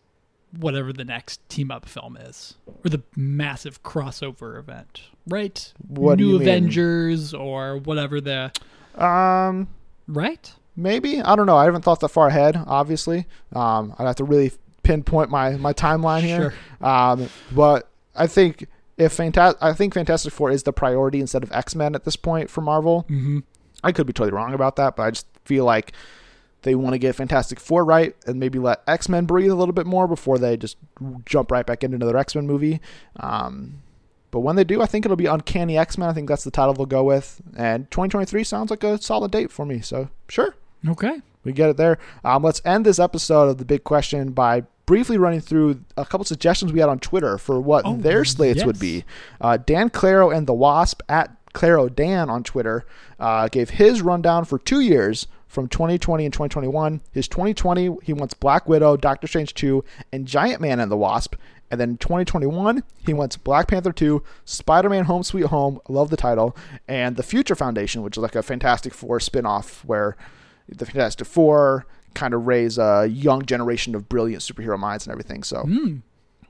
whatever 0.59 0.93
the 0.93 1.05
next 1.05 1.41
team 1.49 1.71
up 1.71 1.89
film 1.89 2.17
is, 2.17 2.55
or 2.85 2.91
the 2.91 3.03
massive 3.17 3.83
crossover 3.83 4.59
event, 4.59 5.03
right? 5.27 5.73
What 5.89 6.19
New 6.19 6.27
you 6.27 6.33
mean? 6.39 6.43
Avengers 6.43 7.33
or 7.35 7.79
whatever 7.79 8.21
the 8.21 8.53
Um, 8.97 9.69
right. 10.07 10.53
Maybe 10.77 11.21
I 11.21 11.37
don't 11.37 11.47
know. 11.47 11.57
I 11.57 11.65
haven't 11.65 11.83
thought 11.83 12.01
that 12.01 12.09
far 12.09 12.29
ahead. 12.29 12.57
Obviously, 12.67 13.27
um, 13.55 13.95
I'd 13.99 14.07
have 14.07 14.17
to 14.17 14.25
really 14.25 14.53
pinpoint 14.83 15.31
my 15.31 15.57
my 15.57 15.73
timeline 15.73 16.23
here. 16.23 16.55
Um, 16.81 17.29
but 17.53 17.89
I 18.17 18.27
think 18.27 18.67
if 18.99 19.13
Fantastic, 19.13 19.63
I 19.63 19.73
think 19.73 19.95
Fantastic 19.95 20.33
Four 20.33 20.51
is 20.51 20.65
the 20.65 20.73
priority 20.73 21.21
instead 21.21 21.43
of 21.43 21.53
X 21.53 21.75
Men 21.75 21.95
at 21.95 22.05
this 22.05 22.17
point 22.17 22.51
for 22.51 22.61
Marvel. 22.61 23.05
Mm-hmm. 23.05 23.41
I 23.85 23.93
could 23.93 24.07
be 24.07 24.13
totally 24.13 24.33
wrong 24.33 24.55
about 24.55 24.77
that, 24.77 24.97
but 24.97 25.05
I 25.05 25.11
just 25.11 25.27
feel 25.45 25.65
like 25.65 25.93
they 26.63 26.75
want 26.75 26.95
to 26.95 26.99
get 26.99 27.15
Fantastic 27.15 27.59
Four 27.61 27.85
right 27.85 28.15
and 28.27 28.39
maybe 28.39 28.59
let 28.59 28.83
X 28.87 29.09
Men 29.09 29.25
breathe 29.27 29.51
a 29.51 29.55
little 29.55 29.73
bit 29.73 29.87
more 29.87 30.07
before 30.07 30.39
they 30.39 30.57
just 30.57 30.77
jump 31.25 31.51
right 31.51 31.67
back 31.67 31.83
into 31.85 31.97
another 31.97 32.17
X 32.17 32.35
Men 32.35 32.47
movie. 32.47 32.81
Um, 33.19 33.83
but 34.31 34.41
when 34.41 34.57
they 34.57 34.65
do, 34.65 34.81
I 34.81 34.87
think 34.87 35.05
it'll 35.05 35.17
be 35.17 35.27
Uncanny 35.27 35.77
X 35.77 35.99
Men. 35.99 36.09
I 36.09 36.13
think 36.13 36.29
that's 36.29 36.45
the 36.45 36.51
title 36.51 36.75
they'll 36.75 36.87
go 36.87 37.05
with. 37.05 37.41
And 37.57 37.91
2023 37.91 38.45
sounds 38.45 38.71
like 38.71 38.83
a 38.83 39.01
solid 39.01 39.31
date 39.31 39.51
for 39.51 39.67
me. 39.67 39.81
So 39.81 40.09
sure, 40.29 40.55
Okay. 40.89 41.21
we 41.45 41.53
get 41.53 41.71
it 41.71 41.77
there. 41.77 41.99
Um, 42.25 42.43
let's 42.43 42.61
end 42.65 42.85
this 42.87 42.99
episode 42.99 43.49
of 43.49 43.59
the 43.59 43.65
big 43.65 43.85
question 43.85 44.33
by 44.33 44.65
briefly 44.87 45.17
running 45.19 45.41
through 45.41 45.81
a 45.97 46.05
couple 46.05 46.25
suggestions 46.25 46.73
we 46.73 46.81
had 46.81 46.89
on 46.89 46.99
Twitter 46.99 47.39
for 47.39 47.61
what 47.61 47.85
Oh, 47.87 47.97
their 47.97 48.25
slates 48.25 48.65
would 48.65 48.79
be. 48.81 49.05
Uh, 49.41 49.57
Dan 49.57 49.91
Claro 49.91 50.31
and 50.31 50.47
the 50.47 50.53
Wasp 50.55 51.03
at 51.09 51.35
Claro 51.53 51.89
Dan 51.89 52.29
on 52.31 52.43
Twitter 52.43 52.85
uh, 53.21 53.49
gave 53.49 53.71
his 53.71 54.03
rundown 54.03 54.45
for 54.45 54.59
two 54.59 54.81
years 54.81 55.27
from 55.47 55.69
2020 55.69 56.25
and 56.25 56.33
2021. 56.33 57.01
His 57.13 57.29
2020, 57.29 57.99
he 58.03 58.13
wants 58.13 58.35
Black 58.35 58.69
Widow, 58.69 58.97
Doctor 58.97 59.27
Strange 59.27 59.53
2, 59.55 59.85
and 60.13 60.27
Giant 60.27 60.61
Man 60.61 60.81
and 60.81 60.91
the 60.91 60.97
Wasp. 60.97 61.37
And 61.71 61.81
then 61.81 61.97
2021, 61.99 62.83
he 63.07 63.13
wants 63.15 63.37
Black 63.37 63.69
Panther 63.69 63.93
2, 63.93 64.23
Spider 64.45 64.89
Man 64.91 65.05
Home 65.05 65.23
Sweet 65.23 65.47
Home, 65.47 65.79
love 65.89 66.11
the 66.11 66.17
title, 66.17 66.57
and 66.89 67.17
the 67.17 67.23
Future 67.23 67.55
Foundation, 67.55 68.03
which 68.03 68.17
is 68.17 68.23
like 68.23 68.35
a 68.35 68.43
Fantastic 68.43 68.93
Four 68.95 69.21
spin 69.21 69.47
off 69.47 69.85
where 69.85 70.17
the 70.73 70.87
Fantastic 70.87 71.27
Four 71.27 71.87
kind 72.15 72.35
of 72.35 72.47
raise 72.47 72.79
a 72.79 73.07
young 73.07 73.45
generation 73.47 73.95
of 73.95 74.09
brilliant 74.09 74.43
superhero 74.43 74.79
minds 74.79 75.07
and 75.07 75.13
everything. 75.13 75.43
So 75.43 75.63
Mm. 75.65 76.03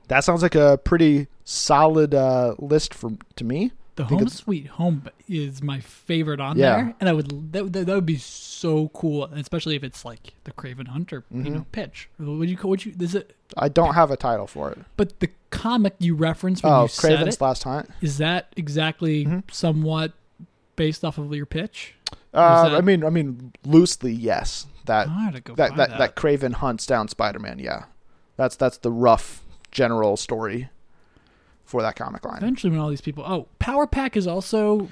that 0.09 0.23
sounds 0.23 0.41
like 0.41 0.55
a 0.55 0.77
pretty 0.83 1.27
solid 1.45 2.13
uh, 2.13 2.55
list 2.59 2.93
for 2.93 3.11
to 3.37 3.43
me. 3.43 3.71
The 3.95 4.05
Home 4.05 4.27
Sweet 4.27 4.65
Home 4.67 5.07
is 5.29 5.61
my 5.61 5.79
favorite 5.79 6.39
on 6.39 6.57
Yeah. 6.57 6.75
there, 6.77 6.95
and 6.99 7.07
I 7.07 7.13
would 7.13 7.53
that, 7.53 7.71
that, 7.73 7.87
would 7.87 8.05
be 8.07 8.17
so 8.17 8.87
cool, 8.89 9.25
especially 9.25 9.75
if 9.75 9.83
it's 9.83 10.03
like 10.03 10.33
the 10.45 10.51
Kraven 10.51 10.87
Hunter, 10.87 11.23
you 11.29 11.43
Mhm. 11.43 11.51
know, 11.51 11.65
pitch. 11.71 12.09
Would 12.17 12.49
you? 12.49 12.57
Would 12.63 12.85
you? 12.85 12.93
Is 12.99 13.13
it? 13.13 13.35
I 13.55 13.69
don't 13.69 13.93
have 13.93 14.09
a 14.09 14.17
title 14.17 14.47
for 14.47 14.71
it. 14.71 14.79
But 14.97 15.19
the 15.19 15.29
comic 15.51 15.93
you 15.99 16.15
referenced 16.15 16.63
when 16.63 16.73
Oh, 16.73 16.81
you 16.83 16.87
said 16.87 17.19
Kraven's 17.19 17.35
it 17.35 17.41
Last 17.41 17.63
Hunt. 17.65 17.87
is 18.01 18.17
that 18.17 18.51
exactly 18.57 19.25
Mhm. 19.27 19.43
somewhat 19.51 20.13
based 20.75 21.05
off 21.05 21.19
of 21.19 21.31
your 21.35 21.45
pitch? 21.45 21.93
Uh, 22.33 22.69
that- 22.69 22.75
I 22.75 22.81
mean, 22.81 23.03
I 23.03 23.09
mean, 23.09 23.53
loosely, 23.65 24.13
yes. 24.13 24.67
That 24.85 25.07
I 25.07 25.23
had 25.23 25.35
to 25.35 25.41
go 25.41 25.55
that, 25.55 25.77
that, 25.77 25.89
that. 25.91 25.97
that 25.97 26.15
Kraven 26.15 26.53
hunts 26.53 26.85
down 26.85 27.07
Spider-Man. 27.07 27.59
Yeah, 27.59 27.85
that's 28.35 28.57
that's 28.57 28.77
the 28.79 28.91
rough 28.91 29.41
general 29.71 30.17
story 30.17 30.69
for 31.63 31.81
that 31.81 31.95
comic 31.95 32.25
line. 32.25 32.37
Eventually, 32.37 32.71
when 32.71 32.79
all 32.81 32.89
these 32.89 32.99
people, 32.99 33.23
oh, 33.25 33.47
Power 33.59 33.87
Pack 33.87 34.17
is 34.17 34.27
also 34.27 34.89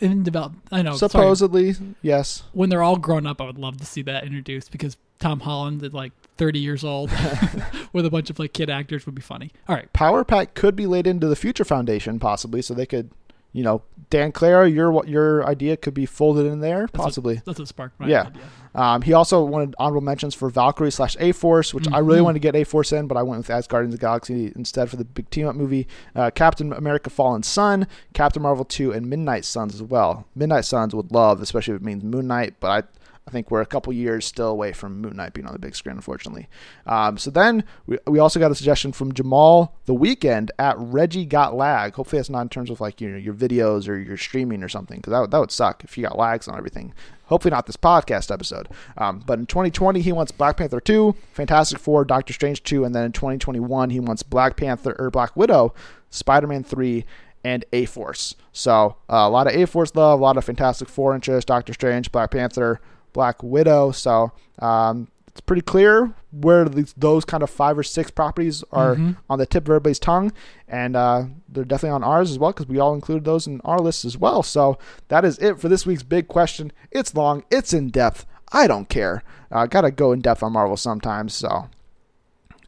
in 0.00 0.22
develop. 0.22 0.52
I 0.70 0.82
know. 0.82 0.96
sorry. 0.96 1.10
Supposedly, 1.10 1.74
yes. 2.02 2.42
when 2.52 2.70
they're 2.70 2.82
all 2.82 2.96
grown 2.96 3.26
up, 3.26 3.40
I 3.40 3.44
would 3.44 3.58
love 3.58 3.78
to 3.78 3.86
see 3.86 4.02
that 4.02 4.24
introduced 4.24 4.70
because 4.72 4.96
Tom 5.18 5.40
Holland 5.40 5.82
at 5.82 5.92
like 5.94 6.12
30 6.36 6.58
years 6.58 6.84
old 6.84 7.10
with 7.92 8.06
a 8.06 8.10
bunch 8.10 8.30
of 8.30 8.38
like 8.38 8.52
kid 8.52 8.70
actors 8.70 9.06
would 9.06 9.14
be 9.14 9.22
funny. 9.22 9.50
All 9.68 9.76
right. 9.76 9.92
Power 9.92 10.24
Pack 10.24 10.54
could 10.54 10.76
be 10.76 10.86
laid 10.86 11.06
into 11.06 11.26
the 11.26 11.36
Future 11.36 11.64
Foundation, 11.64 12.18
possibly, 12.18 12.62
so 12.62 12.74
they 12.74 12.86
could, 12.86 13.10
you 13.52 13.62
know, 13.64 13.82
Dan 14.10 14.32
Clara, 14.32 14.68
your 14.68 15.04
your 15.06 15.46
idea 15.46 15.76
could 15.76 15.94
be 15.94 16.06
folded 16.06 16.46
in 16.46 16.60
there, 16.60 16.82
what- 16.82 16.92
possibly. 16.92 17.42
That's 17.44 17.58
what 17.58 17.68
sparked 17.68 17.98
my 18.00 18.08
Yeah. 18.08 18.22
idea. 18.28 18.42
Um, 18.72 19.02
he 19.02 19.12
also 19.12 19.42
wanted 19.44 19.74
honorable 19.80 20.00
mentions 20.02 20.32
for 20.34 20.48
Valkyrie 20.48 20.92
slash 20.92 21.16
A 21.18 21.32
Force, 21.32 21.74
which 21.74 21.86
I 21.92 21.98
really 21.98 22.20
Mhm. 22.20 22.24
wanted 22.24 22.34
to 22.34 22.40
get 22.40 22.54
A 22.54 22.62
Force 22.62 22.92
in, 22.92 23.08
but 23.08 23.16
I 23.16 23.22
went 23.24 23.38
with 23.38 23.48
Asgardians 23.48 23.86
of 23.86 23.90
the 23.92 23.98
Galaxy 23.98 24.52
instead 24.54 24.88
for 24.88 24.94
the 24.96 25.04
big 25.04 25.28
team 25.30 25.48
up 25.48 25.56
movie. 25.56 25.88
Uh, 26.14 26.30
Captain 26.32 26.72
America 26.72 27.10
Fallen 27.10 27.42
Son, 27.42 27.88
Captain 28.14 28.40
Marvel 28.42 28.64
2, 28.64 28.92
and 28.92 29.10
Midnight 29.10 29.44
Suns 29.44 29.74
as 29.74 29.82
well. 29.82 30.26
Midnight 30.36 30.64
Suns 30.64 30.94
would 30.94 31.10
love, 31.10 31.42
especially 31.42 31.74
if 31.74 31.80
it 31.80 31.84
means 31.84 32.04
Moon 32.04 32.28
Knight, 32.28 32.54
but 32.60 32.86
I. 33.30 33.32
Think 33.32 33.50
we're 33.50 33.60
a 33.60 33.66
couple 33.66 33.92
years 33.92 34.26
still 34.26 34.48
away 34.48 34.72
from 34.72 35.00
Moon 35.00 35.16
Knight 35.16 35.32
being 35.32 35.46
on 35.46 35.52
the 35.52 35.58
big 35.58 35.74
screen, 35.74 35.96
unfortunately. 35.96 36.48
Um, 36.86 37.16
so 37.16 37.30
then 37.30 37.64
we, 37.86 37.98
we 38.06 38.18
also 38.18 38.40
got 38.40 38.50
a 38.50 38.54
suggestion 38.54 38.92
from 38.92 39.14
Jamal 39.14 39.76
the 39.86 39.94
weekend 39.94 40.50
at 40.58 40.76
Reggie 40.78 41.24
Got 41.24 41.54
Lag. 41.54 41.94
Hopefully 41.94 42.18
that's 42.18 42.30
not 42.30 42.42
in 42.42 42.48
terms 42.48 42.70
of 42.70 42.80
like 42.80 43.00
your 43.00 43.16
your 43.16 43.34
videos 43.34 43.88
or 43.88 43.96
your 43.96 44.16
streaming 44.16 44.62
or 44.62 44.68
something, 44.68 44.98
because 44.98 45.12
that 45.12 45.30
that 45.30 45.38
would 45.38 45.50
suck 45.50 45.84
if 45.84 45.96
you 45.96 46.04
got 46.04 46.18
lags 46.18 46.48
on 46.48 46.58
everything. 46.58 46.92
Hopefully 47.30 47.52
not 47.52 47.66
this 47.66 47.76
podcast 47.76 48.32
episode. 48.32 48.68
Um, 48.98 49.22
but 49.24 49.38
in 49.38 49.46
2020 49.46 50.00
he 50.00 50.10
wants 50.10 50.32
Black 50.32 50.56
Panther 50.56 50.80
2, 50.80 51.14
Fantastic 51.32 51.78
Four, 51.78 52.04
Doctor 52.04 52.32
Strange 52.32 52.62
2, 52.64 52.84
and 52.84 52.92
then 52.92 53.04
in 53.04 53.12
2021 53.12 53.90
he 53.90 54.00
wants 54.00 54.24
Black 54.24 54.56
Panther 54.56 54.96
or 54.98 55.10
Black 55.10 55.36
Widow, 55.36 55.72
Spider-Man 56.10 56.64
3, 56.64 57.04
and 57.44 57.64
A 57.72 57.84
Force. 57.84 58.34
So 58.52 58.96
uh, 59.08 59.16
a 59.16 59.30
lot 59.30 59.46
of 59.46 59.54
A 59.54 59.66
Force 59.66 59.94
love, 59.94 60.18
a 60.18 60.22
lot 60.22 60.36
of 60.36 60.44
Fantastic 60.44 60.88
Four 60.88 61.14
interest, 61.14 61.46
Doctor 61.46 61.72
Strange, 61.72 62.10
Black 62.10 62.32
Panther, 62.32 62.80
Black 63.12 63.42
Widow. 63.42 63.90
So 63.92 64.32
um, 64.58 65.08
it's 65.28 65.40
pretty 65.40 65.62
clear 65.62 66.12
where 66.32 66.68
these, 66.68 66.92
those 66.96 67.24
kind 67.24 67.42
of 67.42 67.50
five 67.50 67.76
or 67.78 67.82
six 67.82 68.10
properties 68.10 68.62
are 68.72 68.94
Mhm. 68.96 69.16
on 69.28 69.38
the 69.38 69.46
tip 69.46 69.64
of 69.64 69.70
everybody's 69.70 69.98
tongue, 69.98 70.32
and 70.68 70.94
uh, 70.96 71.24
they're 71.48 71.64
definitely 71.64 71.94
on 71.94 72.04
ours 72.04 72.30
as 72.30 72.38
well 72.38 72.52
because 72.52 72.66
we 72.68 72.78
all 72.78 72.94
included 72.94 73.24
those 73.24 73.46
in 73.46 73.60
our 73.64 73.78
list 73.80 74.04
as 74.04 74.16
well. 74.16 74.42
So 74.42 74.78
that 75.08 75.24
is 75.24 75.38
it 75.38 75.58
for 75.60 75.68
this 75.68 75.84
week's 75.86 76.02
big 76.04 76.28
question. 76.28 76.72
It's 76.90 77.14
long, 77.14 77.42
it's 77.50 77.72
in 77.72 77.88
depth. 77.90 78.26
I 78.52 78.66
don't 78.66 78.88
care. 78.88 79.22
I 79.50 79.62
uh, 79.62 79.66
gotta 79.66 79.90
go 79.90 80.12
in 80.12 80.20
depth 80.20 80.42
on 80.42 80.52
Marvel 80.52 80.76
sometimes, 80.76 81.34
so 81.34 81.68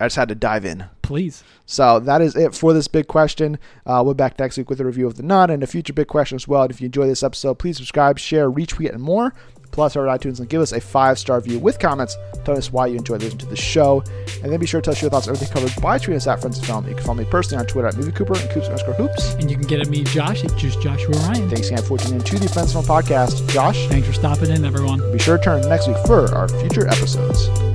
I 0.01 0.07
just 0.07 0.16
had 0.16 0.28
to 0.30 0.34
dive 0.34 0.64
in. 0.64 0.86
Please. 1.03 1.45
So 1.66 2.01
that 2.01 2.20
is 2.20 2.34
it 2.34 2.55
for 2.55 2.72
this 2.72 2.88
big 2.88 3.07
question. 3.07 3.59
Uh, 3.86 4.03
we'll 4.05 4.14
be 4.14 4.18
back 4.18 4.38
next 4.38 4.57
week 4.57 4.68
with 4.70 4.80
a 4.80 4.84
review 4.84 5.07
of 5.07 5.16
the 5.16 5.22
Nun 5.22 5.51
and 5.51 5.62
a 5.62 5.66
future 5.68 5.93
big 5.93 6.09
question 6.09 6.34
as 6.36 6.49
well. 6.49 6.62
And 6.62 6.70
if 6.72 6.80
you 6.80 6.86
enjoy 6.86 7.07
this 7.07 7.22
episode, 7.22 7.59
please 7.61 7.76
subscribe, 7.76 8.18
share, 8.18 8.51
retweet, 8.51 8.90
and 8.93 9.03
more. 9.03 9.32
Plus, 9.73 9.97
over 9.97 10.09
at 10.09 10.20
iTunes 10.20 10.39
and 10.39 10.49
give 10.49 10.61
us 10.61 10.73
a 10.73 10.81
five 10.81 11.18
star 11.18 11.39
review 11.39 11.59
with 11.59 11.79
comments. 11.79 12.16
telling 12.45 12.59
us 12.59 12.73
why 12.73 12.87
you 12.87 12.97
enjoy 12.99 13.16
listening 13.16 13.39
to 13.39 13.47
the 13.47 13.57
show. 13.57 14.03
And 14.43 14.53
then 14.53 14.61
be 14.61 14.66
sure 14.66 14.81
to 14.81 14.85
tell 14.85 14.93
us 14.93 15.03
your 15.03 15.11
thoughts 15.11 15.27
on 15.29 15.35
everything 15.35 15.53
covered 15.55 15.83
by 15.83 15.99
tweeting 15.99 16.16
us 16.16 16.27
at 16.27 16.41
Friends 16.41 16.59
of 16.59 16.64
Film. 16.66 16.87
You 16.89 16.95
can 16.95 17.05
follow 17.05 17.18
me 17.18 17.25
personally 17.25 17.61
on 17.61 17.66
Twitter 17.66 17.89
at 17.89 17.97
Movie 17.97 18.12
Cooper 18.12 18.37
and 18.39 18.51
Coops 18.51 18.66
underscore 18.66 18.95
Hoops. 18.95 19.35
And 19.35 19.51
you 19.51 19.57
can 19.57 19.66
get 19.66 19.81
at 19.81 19.89
me, 19.89 20.05
Josh, 20.05 20.45
at 20.45 20.57
just 20.57 20.81
Joshua 20.83 21.14
Ryan. 21.14 21.49
Thanks 21.49 21.68
again 21.68 21.83
for 21.83 21.99
tuning 21.99 22.20
in 22.20 22.25
to 22.25 22.39
the 22.39 22.49
Friends 22.49 22.75
of 22.75 22.85
Film 22.85 23.03
podcast. 23.03 23.49
Josh, 23.49 23.87
Thanks 23.89 24.07
for 24.07 24.12
stopping 24.12 24.51
in, 24.51 24.64
everyone. 24.64 25.01
be 25.12 25.18
sure 25.18 25.39
to 25.39 25.43
turn 25.45 25.68
next 25.68 25.89
week 25.89 25.97
for 26.07 26.33
our 26.35 26.49
future 26.49 26.87
episodes. 26.87 27.72